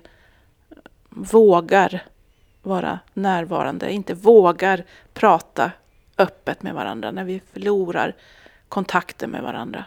vågar 1.09 2.05
vara 2.61 2.99
närvarande, 3.13 3.91
inte 3.91 4.13
vågar 4.13 4.83
prata 5.13 5.71
öppet 6.17 6.63
med 6.63 6.73
varandra, 6.73 7.11
när 7.11 7.23
vi 7.23 7.41
förlorar 7.53 8.15
kontakten 8.69 9.29
med 9.29 9.43
varandra. 9.43 9.85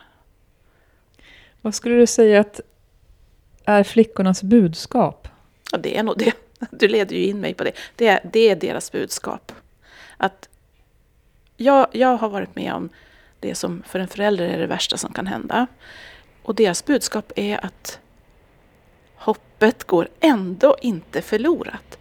Vad 1.60 1.74
skulle 1.74 1.94
du 1.94 2.06
säga 2.06 2.40
att 2.40 2.60
är 3.64 3.82
flickornas 3.82 4.42
budskap? 4.42 5.28
Ja, 5.72 5.78
det 5.78 5.98
är 5.98 6.02
nog 6.02 6.18
det. 6.18 6.32
Du 6.70 6.88
leder 6.88 7.16
ju 7.16 7.24
in 7.24 7.40
mig 7.40 7.54
på 7.54 7.64
det. 7.64 7.72
Det 7.96 8.06
är, 8.06 8.20
det 8.32 8.48
är 8.48 8.56
deras 8.56 8.92
budskap. 8.92 9.52
Att 10.16 10.48
jag, 11.56 11.86
jag 11.92 12.16
har 12.16 12.28
varit 12.28 12.56
med 12.56 12.72
om 12.74 12.88
det 13.40 13.54
som 13.54 13.82
för 13.86 13.98
en 13.98 14.08
förälder 14.08 14.48
är 14.48 14.58
det 14.58 14.66
värsta 14.66 14.96
som 14.96 15.12
kan 15.12 15.26
hända. 15.26 15.66
Och 16.42 16.54
deras 16.54 16.84
budskap 16.84 17.32
är 17.36 17.64
att 17.64 18.00
hoppet 19.14 19.84
går 19.84 20.08
ändå 20.20 20.76
inte 20.80 21.22
förlorat. 21.22 21.98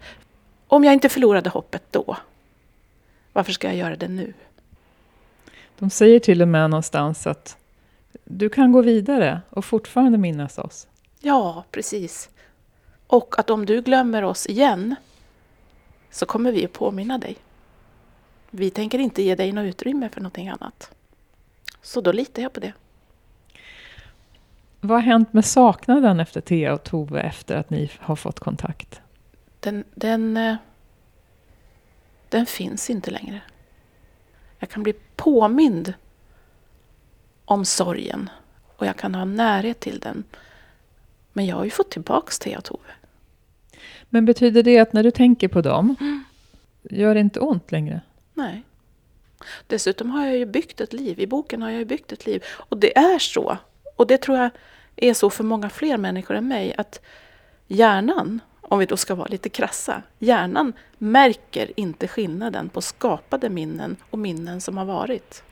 Om 0.68 0.84
jag 0.84 0.94
inte 0.94 1.10
förlorade 1.10 1.50
hoppet 1.50 1.84
då, 1.92 2.18
varför 3.34 3.52
ska 3.52 3.68
jag 3.68 3.76
göra 3.76 3.96
det 3.96 4.08
nu? 4.08 4.34
De 5.80 5.90
säger 5.90 6.20
till 6.20 6.42
och 6.42 6.48
med 6.48 6.70
någonstans 6.70 7.28
att 7.28 7.58
du 8.24 8.50
kan 8.50 8.72
gå 8.72 8.82
vidare 8.82 9.42
och 9.50 9.66
fortfarande 9.66 10.18
minnas 10.18 10.58
oss. 10.58 10.88
Ja, 11.20 11.64
precis. 11.72 12.30
Och 13.08 13.40
att 13.40 13.50
om 13.50 13.66
du 13.66 13.82
glömmer 13.82 14.24
oss 14.24 14.46
igen 14.46 14.96
så 16.12 16.26
kommer 16.26 16.52
vi 16.52 16.66
att 16.66 16.74
påminna 16.74 17.18
dig. 17.18 17.38
Vi 18.50 18.70
tänker 18.70 19.00
inte 19.00 19.24
ge 19.24 19.36
dig 19.36 19.52
något 19.52 19.66
utrymme 19.66 20.10
för 20.10 20.22
någonting 20.22 20.50
annat. 20.50 20.92
Så 21.82 22.02
då 22.02 22.12
litar 22.12 22.42
jag 22.42 22.54
på 22.54 22.60
det. 22.60 22.74
Vad 24.82 24.98
har 24.98 25.02
hänt 25.02 25.34
med 25.34 25.46
saknaden 25.46 26.20
efter 26.20 26.42
Thea 26.42 26.74
och 26.74 26.84
Tove 26.84 27.22
efter 27.22 27.56
att 27.58 27.70
ni 27.70 27.92
har 28.00 28.16
fått 28.16 28.40
kontakt? 28.40 29.02
Den, 29.60 29.84
den, 29.96 30.38
eh, 30.38 30.56
den 32.30 32.46
finns 32.46 32.90
inte 32.90 33.12
längre. 33.12 33.42
Jag 34.60 34.70
kan 34.70 34.84
bli 34.84 34.94
påmind 35.16 35.94
om 37.46 37.66
sorgen 37.66 38.30
och 38.76 38.86
jag 38.86 38.98
kan 38.98 39.16
ha 39.16 39.26
närhet 39.26 39.80
till 39.80 40.00
den. 40.00 40.24
Men 41.34 41.46
jag 41.46 41.56
har 41.56 41.64
ju 41.64 41.70
fått 41.70 41.92
tillbaks 41.92 42.40
Thea 42.40 42.58
och 42.58 42.64
Tove. 42.64 42.90
Men 44.10 44.26
betyder 44.26 44.64
det 44.64 44.80
att 44.80 44.94
när 44.94 45.04
du 45.04 45.12
tänker 45.12 45.48
på 45.48 45.62
dem, 45.62 45.96
mm. 46.00 46.24
gör 46.84 47.14
det 47.14 47.20
inte 47.20 47.40
ont 47.40 47.72
längre? 47.72 48.02
Nej. 48.34 48.64
Dessutom 49.68 50.10
har 50.10 50.26
jag 50.26 50.38
ju 50.38 50.46
byggt 50.46 50.82
ett 50.82 50.94
liv. 50.94 51.20
I 51.20 51.28
boken 51.28 51.62
har 51.62 51.70
jag 51.70 51.80
ju 51.80 51.86
byggt 51.86 52.12
ett 52.12 52.26
liv. 52.26 52.44
Och 52.48 52.78
det 52.78 52.98
är 52.98 53.20
så. 53.20 53.58
Och 54.00 54.08
det 54.08 54.18
tror 54.18 54.38
jag 54.38 54.50
är 54.96 55.14
så 55.14 55.30
för 55.30 55.44
många 55.44 55.70
fler 55.70 55.98
människor 55.98 56.36
än 56.36 56.48
mig. 56.48 56.76
Att 56.78 57.02
hjärnan, 57.68 58.40
om 58.62 58.80
vi 58.80 58.86
då 58.86 58.98
ska 58.98 59.16
vara 59.16 59.28
lite 59.28 59.50
krassa, 59.50 60.04
hjärnan 60.20 60.74
märker 60.98 61.80
inte 61.80 62.08
skillnaden 62.08 62.70
på 62.70 62.82
skapade 62.82 63.50
minnen 63.50 63.96
och 64.10 64.20
minnen 64.20 64.62
som 64.62 64.78
har 64.78 64.86
varit. 64.86 65.44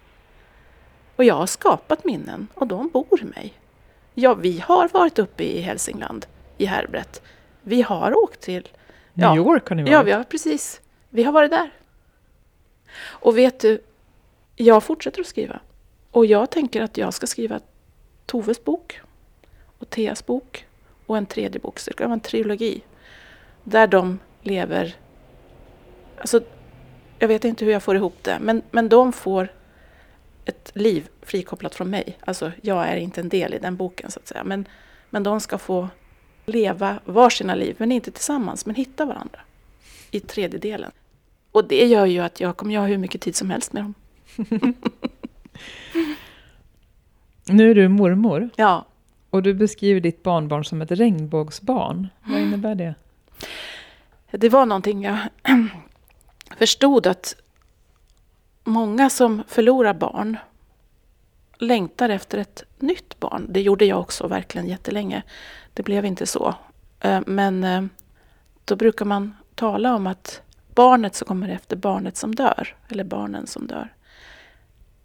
Och 1.15 1.23
jag 1.23 1.35
har 1.35 1.45
skapat 1.45 2.05
minnen 2.05 2.47
och 2.53 2.67
de 2.67 2.89
bor 2.89 3.21
i 3.21 3.25
mig. 3.25 3.53
Ja, 4.13 4.33
vi 4.33 4.59
har 4.59 4.89
varit 4.93 5.19
uppe 5.19 5.43
i 5.43 5.61
Hälsingland, 5.61 6.25
i 6.57 6.65
Herbret. 6.65 7.21
Vi 7.61 7.81
har 7.81 8.17
åkt 8.17 8.41
till... 8.41 8.67
New 9.13 9.35
York 9.35 9.69
har 9.69 9.75
ni 9.75 9.81
varit? 9.83 9.93
Ja, 9.93 10.03
vi 10.03 10.11
har 10.11 10.23
precis. 10.23 10.81
Vi 11.09 11.23
har 11.23 11.31
varit 11.31 11.51
där. 11.51 11.71
Och 13.03 13.37
vet 13.37 13.59
du, 13.59 13.81
jag 14.55 14.83
fortsätter 14.83 15.21
att 15.21 15.27
skriva. 15.27 15.59
Och 16.11 16.25
jag 16.25 16.49
tänker 16.49 16.81
att 16.81 16.97
jag 16.97 17.13
ska 17.13 17.27
skriva 17.27 17.59
Toves 18.27 18.63
bok 18.63 19.01
och 19.77 19.89
Theas 19.89 20.25
bok 20.25 20.65
och 21.05 21.17
en 21.17 21.25
tredje 21.25 21.59
bok. 21.59 21.79
Så 21.79 21.89
det 21.89 21.93
ska 21.93 22.03
vara 22.03 22.13
en 22.13 22.19
trilogi. 22.19 22.81
Där 23.63 23.87
de 23.87 24.19
lever... 24.41 24.95
Alltså, 26.17 26.41
jag 27.19 27.27
vet 27.27 27.45
inte 27.45 27.65
hur 27.65 27.71
jag 27.71 27.83
får 27.83 27.95
ihop 27.95 28.23
det, 28.23 28.37
men, 28.41 28.61
men 28.71 28.89
de 28.89 29.13
får 29.13 29.53
ett 30.45 30.71
liv 30.73 31.07
frikopplat 31.21 31.75
från 31.75 31.89
mig. 31.89 32.17
Alltså, 32.19 32.51
jag 32.61 32.87
är 32.87 32.95
inte 32.95 33.21
en 33.21 33.29
del 33.29 33.53
i 33.53 33.59
den 33.59 33.75
boken 33.75 34.11
så 34.11 34.19
att 34.19 34.27
säga. 34.27 34.43
Men, 34.43 34.67
men 35.09 35.23
de 35.23 35.41
ska 35.41 35.57
få 35.57 35.89
leva 36.45 36.99
varsina 37.05 37.55
liv, 37.55 37.75
men 37.79 37.91
inte 37.91 38.11
tillsammans, 38.11 38.65
men 38.65 38.75
hitta 38.75 39.05
varandra 39.05 39.39
i 40.11 40.19
tredje 40.19 40.59
delen. 40.59 40.91
Och 41.51 41.67
det 41.67 41.85
gör 41.85 42.05
ju 42.05 42.19
att 42.19 42.39
jag 42.39 42.57
kommer 42.57 42.77
ha 42.77 42.85
hur 42.85 42.97
mycket 42.97 43.21
tid 43.21 43.35
som 43.35 43.49
helst 43.49 43.73
med 43.73 43.83
dem. 43.83 43.93
Nu 47.49 47.71
är 47.71 47.75
du 47.75 47.87
mormor 47.87 48.49
Ja, 48.55 48.85
och 49.29 49.43
du 49.43 49.53
beskriver 49.53 50.01
ditt 50.01 50.23
barnbarn 50.23 50.65
som 50.65 50.81
ett 50.81 50.91
regnbågsbarn. 50.91 52.07
Vad 52.23 52.39
innebär 52.39 52.75
det? 52.75 52.95
det 54.31 54.49
var 54.49 54.65
någonting 54.65 55.03
jag 55.03 55.17
förstod 56.57 57.07
att 57.07 57.35
många 58.63 59.09
som 59.09 59.43
förlorar 59.47 59.93
barn 59.93 60.37
längtar 61.57 62.09
efter 62.09 62.37
ett 62.37 62.63
nytt 62.79 63.19
barn. 63.19 63.45
Det 63.49 63.61
gjorde 63.61 63.85
jag 63.85 63.99
också 63.99 64.27
verkligen 64.27 64.67
jättelänge. 64.67 65.23
Det 65.73 65.83
blev 65.83 66.05
inte 66.05 66.25
så. 66.25 66.55
Eh, 66.99 67.21
Men 67.25 67.63
eh, 67.63 67.83
då 68.65 68.75
brukar 68.75 69.05
man 69.05 69.35
tala 69.55 69.95
om 69.95 70.07
att 70.07 70.41
barnet 70.75 71.15
som 71.15 71.27
kommer 71.27 71.49
efter 71.49 71.75
barnet 71.75 72.17
som 72.17 72.35
dör, 72.35 72.75
eller 72.89 73.03
barnen 73.03 73.47
som 73.47 73.67
dör, 73.67 73.93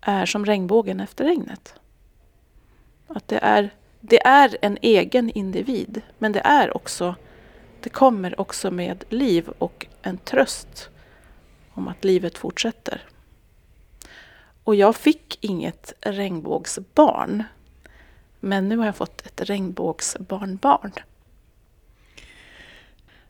är 0.00 0.26
som 0.26 0.46
regnbågen 0.46 1.00
efter 1.00 1.24
regnet. 1.24 1.74
Att 3.14 3.28
det 3.28 3.38
är, 3.44 3.70
det 4.00 4.26
är 4.26 4.56
en 4.62 4.78
egen 4.82 5.30
individ, 5.30 6.02
men 6.18 6.32
det 6.32 6.40
är 6.40 6.76
också, 6.76 7.14
det 7.80 7.90
kommer 7.90 8.40
också 8.40 8.70
med 8.70 9.04
liv 9.08 9.48
och 9.58 9.86
en 10.02 10.18
tröst 10.18 10.88
om 11.70 11.88
att 11.88 12.04
livet 12.04 12.38
fortsätter. 12.38 13.00
Och 14.64 14.74
jag 14.74 14.96
fick 14.96 15.44
inget 15.44 15.92
regnbågsbarn. 16.00 17.44
Men 18.40 18.68
nu 18.68 18.76
har 18.76 18.84
jag 18.86 18.96
fått 18.96 19.26
ett 19.26 19.40
regnbågsbarnbarn. 19.40 20.92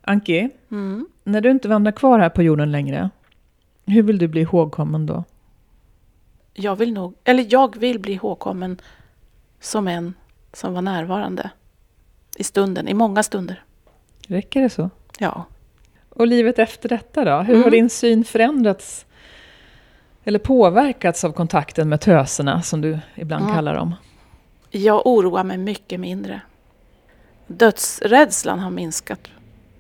Anki, 0.01 0.51
Mm. 0.71 1.09
när 1.25 1.41
du 1.41 1.51
inte 1.51 1.69
vandrar 1.69 1.93
kvar 1.93 2.19
här 2.19 2.29
på 2.29 2.43
jorden 2.43 2.73
längre, 2.73 3.11
hur 3.87 4.03
vill 4.03 4.19
du 4.19 4.29
bli 4.29 4.41
ihågkommen 4.41 5.07
då? 5.07 5.25
Jag 6.55 6.77
vill 6.77 6.93
nog, 6.93 7.15
eller 7.25 7.47
jag 7.51 7.79
vill 7.79 7.99
bli 7.99 8.13
ihågkommen 8.13 8.81
som 9.63 9.89
en 9.89 10.15
som 10.53 10.75
var 10.75 10.83
närvarande 10.83 11.51
i 12.37 12.45
stunden, 12.45 12.89
i 12.89 12.95
många 12.95 13.23
stunder. 13.23 13.63
Räcker 14.27 14.63
det 14.63 14.71
så? 14.71 14.91
Ja. 15.19 15.45
Och 16.09 16.27
livet 16.27 16.59
efter 16.59 16.89
detta 16.89 17.25
då? 17.25 17.31
Hur 17.31 17.55
har 17.55 17.61
Mm. 17.63 17.71
din 17.71 17.91
syn 17.91 18.25
förändrats 18.25 19.07
eller 20.25 20.39
påverkats 20.39 21.25
av 21.25 21.33
kontakten 21.33 21.89
med 21.89 22.01
töserna, 22.01 22.63
som 22.63 22.81
du 22.81 22.99
ibland 23.15 23.45
Mm. 23.45 23.55
kallar 23.57 23.75
dem? 23.75 23.95
Jag 24.71 25.07
oroar 25.07 25.45
mig 25.45 25.59
mycket 25.59 26.01
mindre. 26.01 26.41
Dödsrädslan 27.47 28.59
har 28.59 28.71
minskat. 28.71 29.29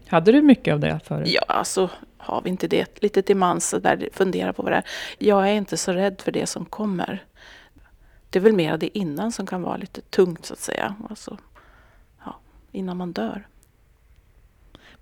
Hade 0.09 0.33
du 0.33 0.43
mycket 0.43 0.75
av 0.75 0.81
det 0.81 1.01
förut? 1.05 1.29
Ja, 1.31 1.43
alltså 1.49 1.91
har 2.19 2.41
vi 2.43 2.51
inte 2.51 2.69
det 2.69 3.03
lite 3.03 3.23
till 3.23 3.37
mans 3.37 3.69
så 3.69 3.79
där 3.79 4.09
fundera 4.13 4.53
på 4.53 4.63
vad 4.63 4.73
det 4.73 4.77
är. 4.77 4.85
Jag 5.19 5.49
är 5.49 5.53
inte 5.53 5.77
så 5.77 5.93
rädd 5.93 6.21
för 6.21 6.33
det 6.33 6.47
som 6.47 6.65
kommer. 6.65 7.25
Det 8.33 8.39
är 8.39 8.41
väl 8.41 8.53
mer 8.53 8.77
det 8.77 8.99
innan 8.99 9.33
som 9.33 9.47
kan 9.47 9.63
vara 9.63 9.77
lite 9.77 10.01
tungt 10.01 10.47
så 10.47 10.53
att 10.53 10.61
säga. 10.61 10.95
Alltså, 11.11 11.39
ja, 12.25 12.37
innan 12.73 12.97
man 12.97 13.13
dör. 13.13 13.47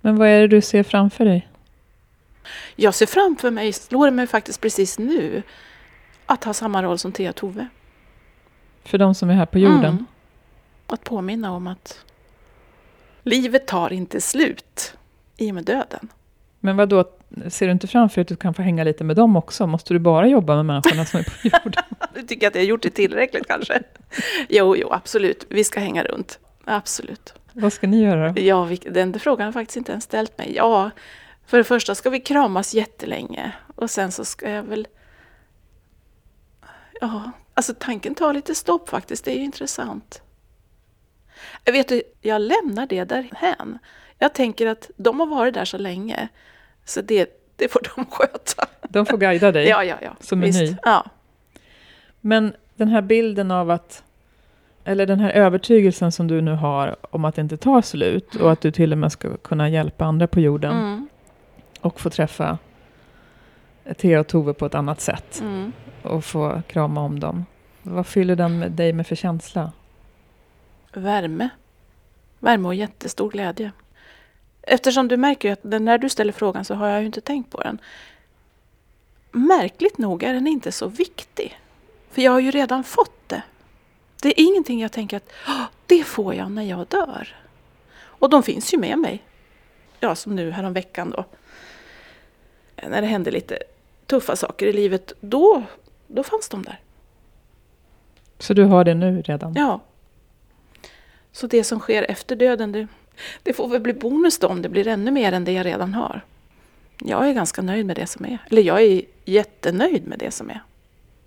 Men 0.01 0.17
vad 0.17 0.29
är 0.29 0.41
det 0.41 0.49
du 0.49 0.61
ser 0.61 0.83
framför 0.83 1.25
dig? 1.25 1.49
Jag 2.77 2.95
ser 2.95 3.07
framför 3.07 3.51
mig, 3.51 3.73
slår 3.73 4.07
det 4.07 4.11
mig 4.11 4.27
faktiskt 4.27 4.61
precis 4.61 4.99
nu, 4.99 5.43
att 6.27 6.45
ha 6.45 6.55
samma 6.55 6.83
roll 6.83 6.99
som 6.99 7.13
Thea 7.13 7.33
Tove. 7.33 7.69
För 8.85 8.99
de 8.99 9.15
som 9.15 9.31
är 9.31 9.35
här 9.35 9.47
på 9.47 9.59
jorden? 9.59 9.85
Mm. 9.85 10.07
Att 10.87 11.05
påminna 11.05 11.53
om 11.53 11.67
att 11.67 12.05
livet 13.23 13.67
tar 13.67 13.93
inte 13.93 14.21
slut 14.21 14.95
i 15.37 15.51
och 15.51 15.55
med 15.55 15.65
döden. 15.65 16.09
Men 16.61 16.77
vad 16.77 16.89
då? 16.89 17.05
Ser 17.49 17.67
du 17.67 17.73
inte 17.73 17.87
framför 17.87 18.15
dig 18.15 18.23
att 18.23 18.29
du 18.29 18.37
kan 18.37 18.55
få 18.55 18.63
hänga 18.63 18.85
lite 18.85 19.05
med 19.05 19.17
dem 19.17 19.37
också? 19.37 19.67
Måste 19.67 19.95
du 19.95 19.99
bara 19.99 20.27
jobba 20.27 20.57
med 20.57 20.67
människorna 20.67 21.05
som 21.05 21.21
är 21.21 21.25
på 21.25 21.31
jorden? 21.43 21.85
Du 22.15 22.23
tycker 22.23 22.49
att 22.49 22.55
jag 22.55 22.63
har 22.63 22.67
gjort 22.67 22.83
det 22.83 22.91
tillräckligt 22.91 23.47
kanske? 23.47 23.83
Jo, 24.49 24.77
jo, 24.77 24.89
absolut. 24.93 25.47
Vi 25.49 25.65
ska 25.65 25.81
hänga 25.81 26.05
runt. 26.05 26.39
Absolut. 26.65 27.35
vad 27.53 27.73
ska 27.73 27.87
ni 27.87 28.03
göra 28.03 28.33
då? 28.33 28.41
Ja, 28.41 28.65
vi, 28.65 28.77
den 28.77 29.21
frågan 29.21 29.45
har 29.45 29.53
faktiskt 29.53 29.77
inte 29.77 29.93
ens 29.93 30.05
ställt 30.05 30.39
mig. 30.39 30.53
Ja, 30.57 30.91
för 31.47 31.59
det 31.59 31.65
första 31.65 31.95
ska 31.95 32.11
vi 32.11 32.21
kramas 32.21 32.75
jättelänge. 32.75 33.53
Och 33.77 33.91
sen 33.91 34.13
så 34.13 34.25
ska 34.25 34.51
jag 34.51 34.63
väl... 34.63 34.89
Ja, 37.01 37.31
alltså 37.55 37.75
tanken 37.79 38.15
tar 38.15 38.35
lite 38.35 38.55
stopp 38.55 38.89
faktiskt. 38.89 39.25
Det 39.25 39.33
är 39.33 39.37
ju 39.37 39.45
intressant. 39.45 40.23
Jag 41.65 41.73
vet 41.73 41.89
du, 41.89 42.03
jag 42.21 42.41
lämnar 42.41 42.87
det 42.87 43.05
därhän. 43.05 43.79
Jag 44.19 44.35
tänker 44.35 44.67
att 44.67 44.91
de 44.97 45.21
har 45.21 45.27
varit 45.27 45.55
där 45.55 45.65
så 45.65 45.79
länge. 45.79 46.29
Så 46.91 47.01
det, 47.01 47.31
det 47.57 47.69
får 47.69 47.81
de 47.97 48.07
sköta. 48.11 48.67
De 48.89 49.07
får 49.07 49.19
guida 49.19 49.53
dig. 49.53 49.69
Ja, 49.69 49.85
ja, 49.85 49.97
ja. 50.03 50.17
Som 50.21 50.43
är 50.43 50.53
ny. 50.53 50.77
Ja. 50.83 51.05
Men 52.21 52.55
den 52.75 52.89
här 52.89 53.03
bilden 53.03 53.51
av 53.51 53.71
att, 53.71 54.05
eller 54.85 55.07
den 55.07 55.21
här 55.21 55.31
övertygelsen 55.31 56.13
som 56.13 56.29
du 56.29 56.41
nu 56.41 56.53
har 56.53 56.97
om 57.11 57.25
att 57.25 57.35
det 57.35 57.43
inte 57.43 57.57
tar 57.57 57.83
slut 57.83 58.37
och 58.37 58.53
att 58.53 58.61
du 58.61 58.71
till 58.71 58.93
och 58.93 58.99
med 58.99 59.13
ska 59.13 59.37
kunna 59.37 59.69
hjälpa 59.69 60.05
andra 60.05 60.27
på 60.27 60.41
jorden 60.41 60.73
Mm, 60.73 61.09
och 61.81 62.01
få 62.01 62.11
träffa 62.11 62.59
Thea 63.97 64.21
och 64.21 64.27
Tove 64.27 64.55
på 64.55 64.67
ett 64.67 64.75
annat 64.75 65.01
sätt 65.01 65.41
mm. 65.41 65.73
och 66.03 66.25
få 66.25 66.63
krama 66.69 67.01
om 67.01 67.21
dem. 67.21 67.45
Vad 67.83 68.07
fyller 68.07 68.37
den 68.37 68.59
med 68.59 68.73
dig 68.73 68.93
med 68.93 69.07
för 69.07 69.17
känsla? 69.17 69.73
Värme. 70.93 71.49
Värme 72.39 72.69
och 72.69 72.75
jättestor 72.75 73.31
glädje. 73.31 73.73
Eftersom 74.63 75.09
du 75.09 75.17
märker 75.17 75.53
att 75.53 75.65
när 75.65 75.99
du 75.99 76.09
ställer 76.09 76.33
frågan 76.33 76.65
så 76.65 76.75
har 76.75 76.89
jag 76.89 77.01
ju 77.01 77.07
inte 77.07 77.21
tänkt 77.21 77.51
på 77.51 77.61
den. 77.61 77.79
Märkligt 79.31 79.99
nog 79.99 80.23
är 80.23 80.35
den 80.35 80.47
inte 80.47 80.73
så 80.73 80.87
viktig. 80.87 81.61
För 82.11 82.23
jag 82.23 82.33
har 82.33 82.41
ju 82.41 82.51
redan 82.51 82.85
fått 82.85 83.29
det. 83.29 83.43
Det 84.23 84.29
är 84.29 84.45
ingenting 84.45 84.81
jag 84.81 84.93
tänker 84.93 85.17
att 85.17 85.33
"Åh, 85.49 85.65
det 85.87 86.05
får 86.05 86.35
jag 86.35 86.51
när 86.51 86.63
jag 86.63 86.87
dör. 86.87 87.37
Och 88.03 88.31
de 88.31 88.43
finns 88.43 88.75
ju 88.75 88.79
med 88.79 88.99
mig. 88.99 89.23
Ja, 90.01 90.15
som 90.15 90.37
nu 90.37 90.51
häromveckan 90.51 91.11
då. 91.11 91.25
När 92.89 93.01
det 93.01 93.07
hände 93.07 93.31
lite 93.31 93.59
tuffa 94.07 94.37
saker 94.37 94.67
i 94.67 94.73
livet, 94.73 95.13
då, 95.21 95.63
då 96.07 96.23
fanns 96.23 96.49
de 96.49 96.63
där. 96.63 96.81
Så 98.39 98.55
du 98.55 98.65
har 98.65 98.85
det 98.85 98.95
nu 98.95 99.23
redan? 99.23 99.55
Ja. 99.55 99.81
Så 101.33 101.47
det 101.47 101.65
som 101.65 101.81
sker 101.81 102.03
efter 102.11 102.37
döden, 102.37 102.73
det, 102.73 102.89
det 103.43 103.53
får 103.53 103.69
väl 103.69 103.81
bli 103.81 103.93
bonus 103.93 104.39
då 104.39 104.47
om 104.47 104.63
det 104.63 104.69
blir 104.69 104.89
ännu 104.89 105.11
mer 105.11 105.33
än 105.33 105.45
det 105.45 105.53
jag 105.53 105.67
redan 105.67 105.95
har. 105.95 106.21
Jag 106.99 107.29
är 107.29 107.33
ganska 107.33 107.63
nöjd 107.63 107.87
med 107.87 107.97
det 107.97 108.07
som 108.07 108.25
är. 108.25 108.39
Eller 108.51 108.63
jag 108.63 108.83
är 108.83 109.03
jättenöjd 109.25 110.07
med 110.07 110.19
det 110.19 110.31
som 110.31 110.51
är. 110.51 110.63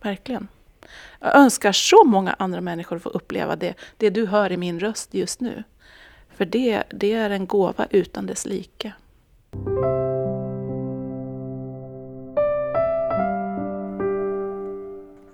Verkligen. 0.02 0.48
Jag 1.20 1.36
önskar 1.36 1.72
så 1.72 2.04
många 2.04 2.36
andra 2.40 2.62
människor 2.62 2.96
att 2.96 3.02
få 3.02 3.10
uppleva 3.10 3.56
det, 3.56 3.74
det 3.98 4.10
du 4.10 4.26
hör 4.26 4.52
i 4.52 4.58
min 4.58 4.80
röst 4.80 5.14
just 5.14 5.40
nu. 5.40 5.64
För 6.36 6.46
det, 6.46 6.84
det 6.90 7.14
är 7.14 7.30
en 7.30 7.48
gåva 7.48 7.88
utan 7.90 8.26
dess 8.26 8.46
like. 8.46 8.94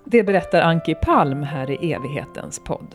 Det 0.04 0.22
berättar 0.22 0.62
Anki 0.62 0.94
Palm 0.94 1.42
här 1.42 1.70
i 1.70 1.92
evighetens 1.92 2.58
podd. 2.58 2.94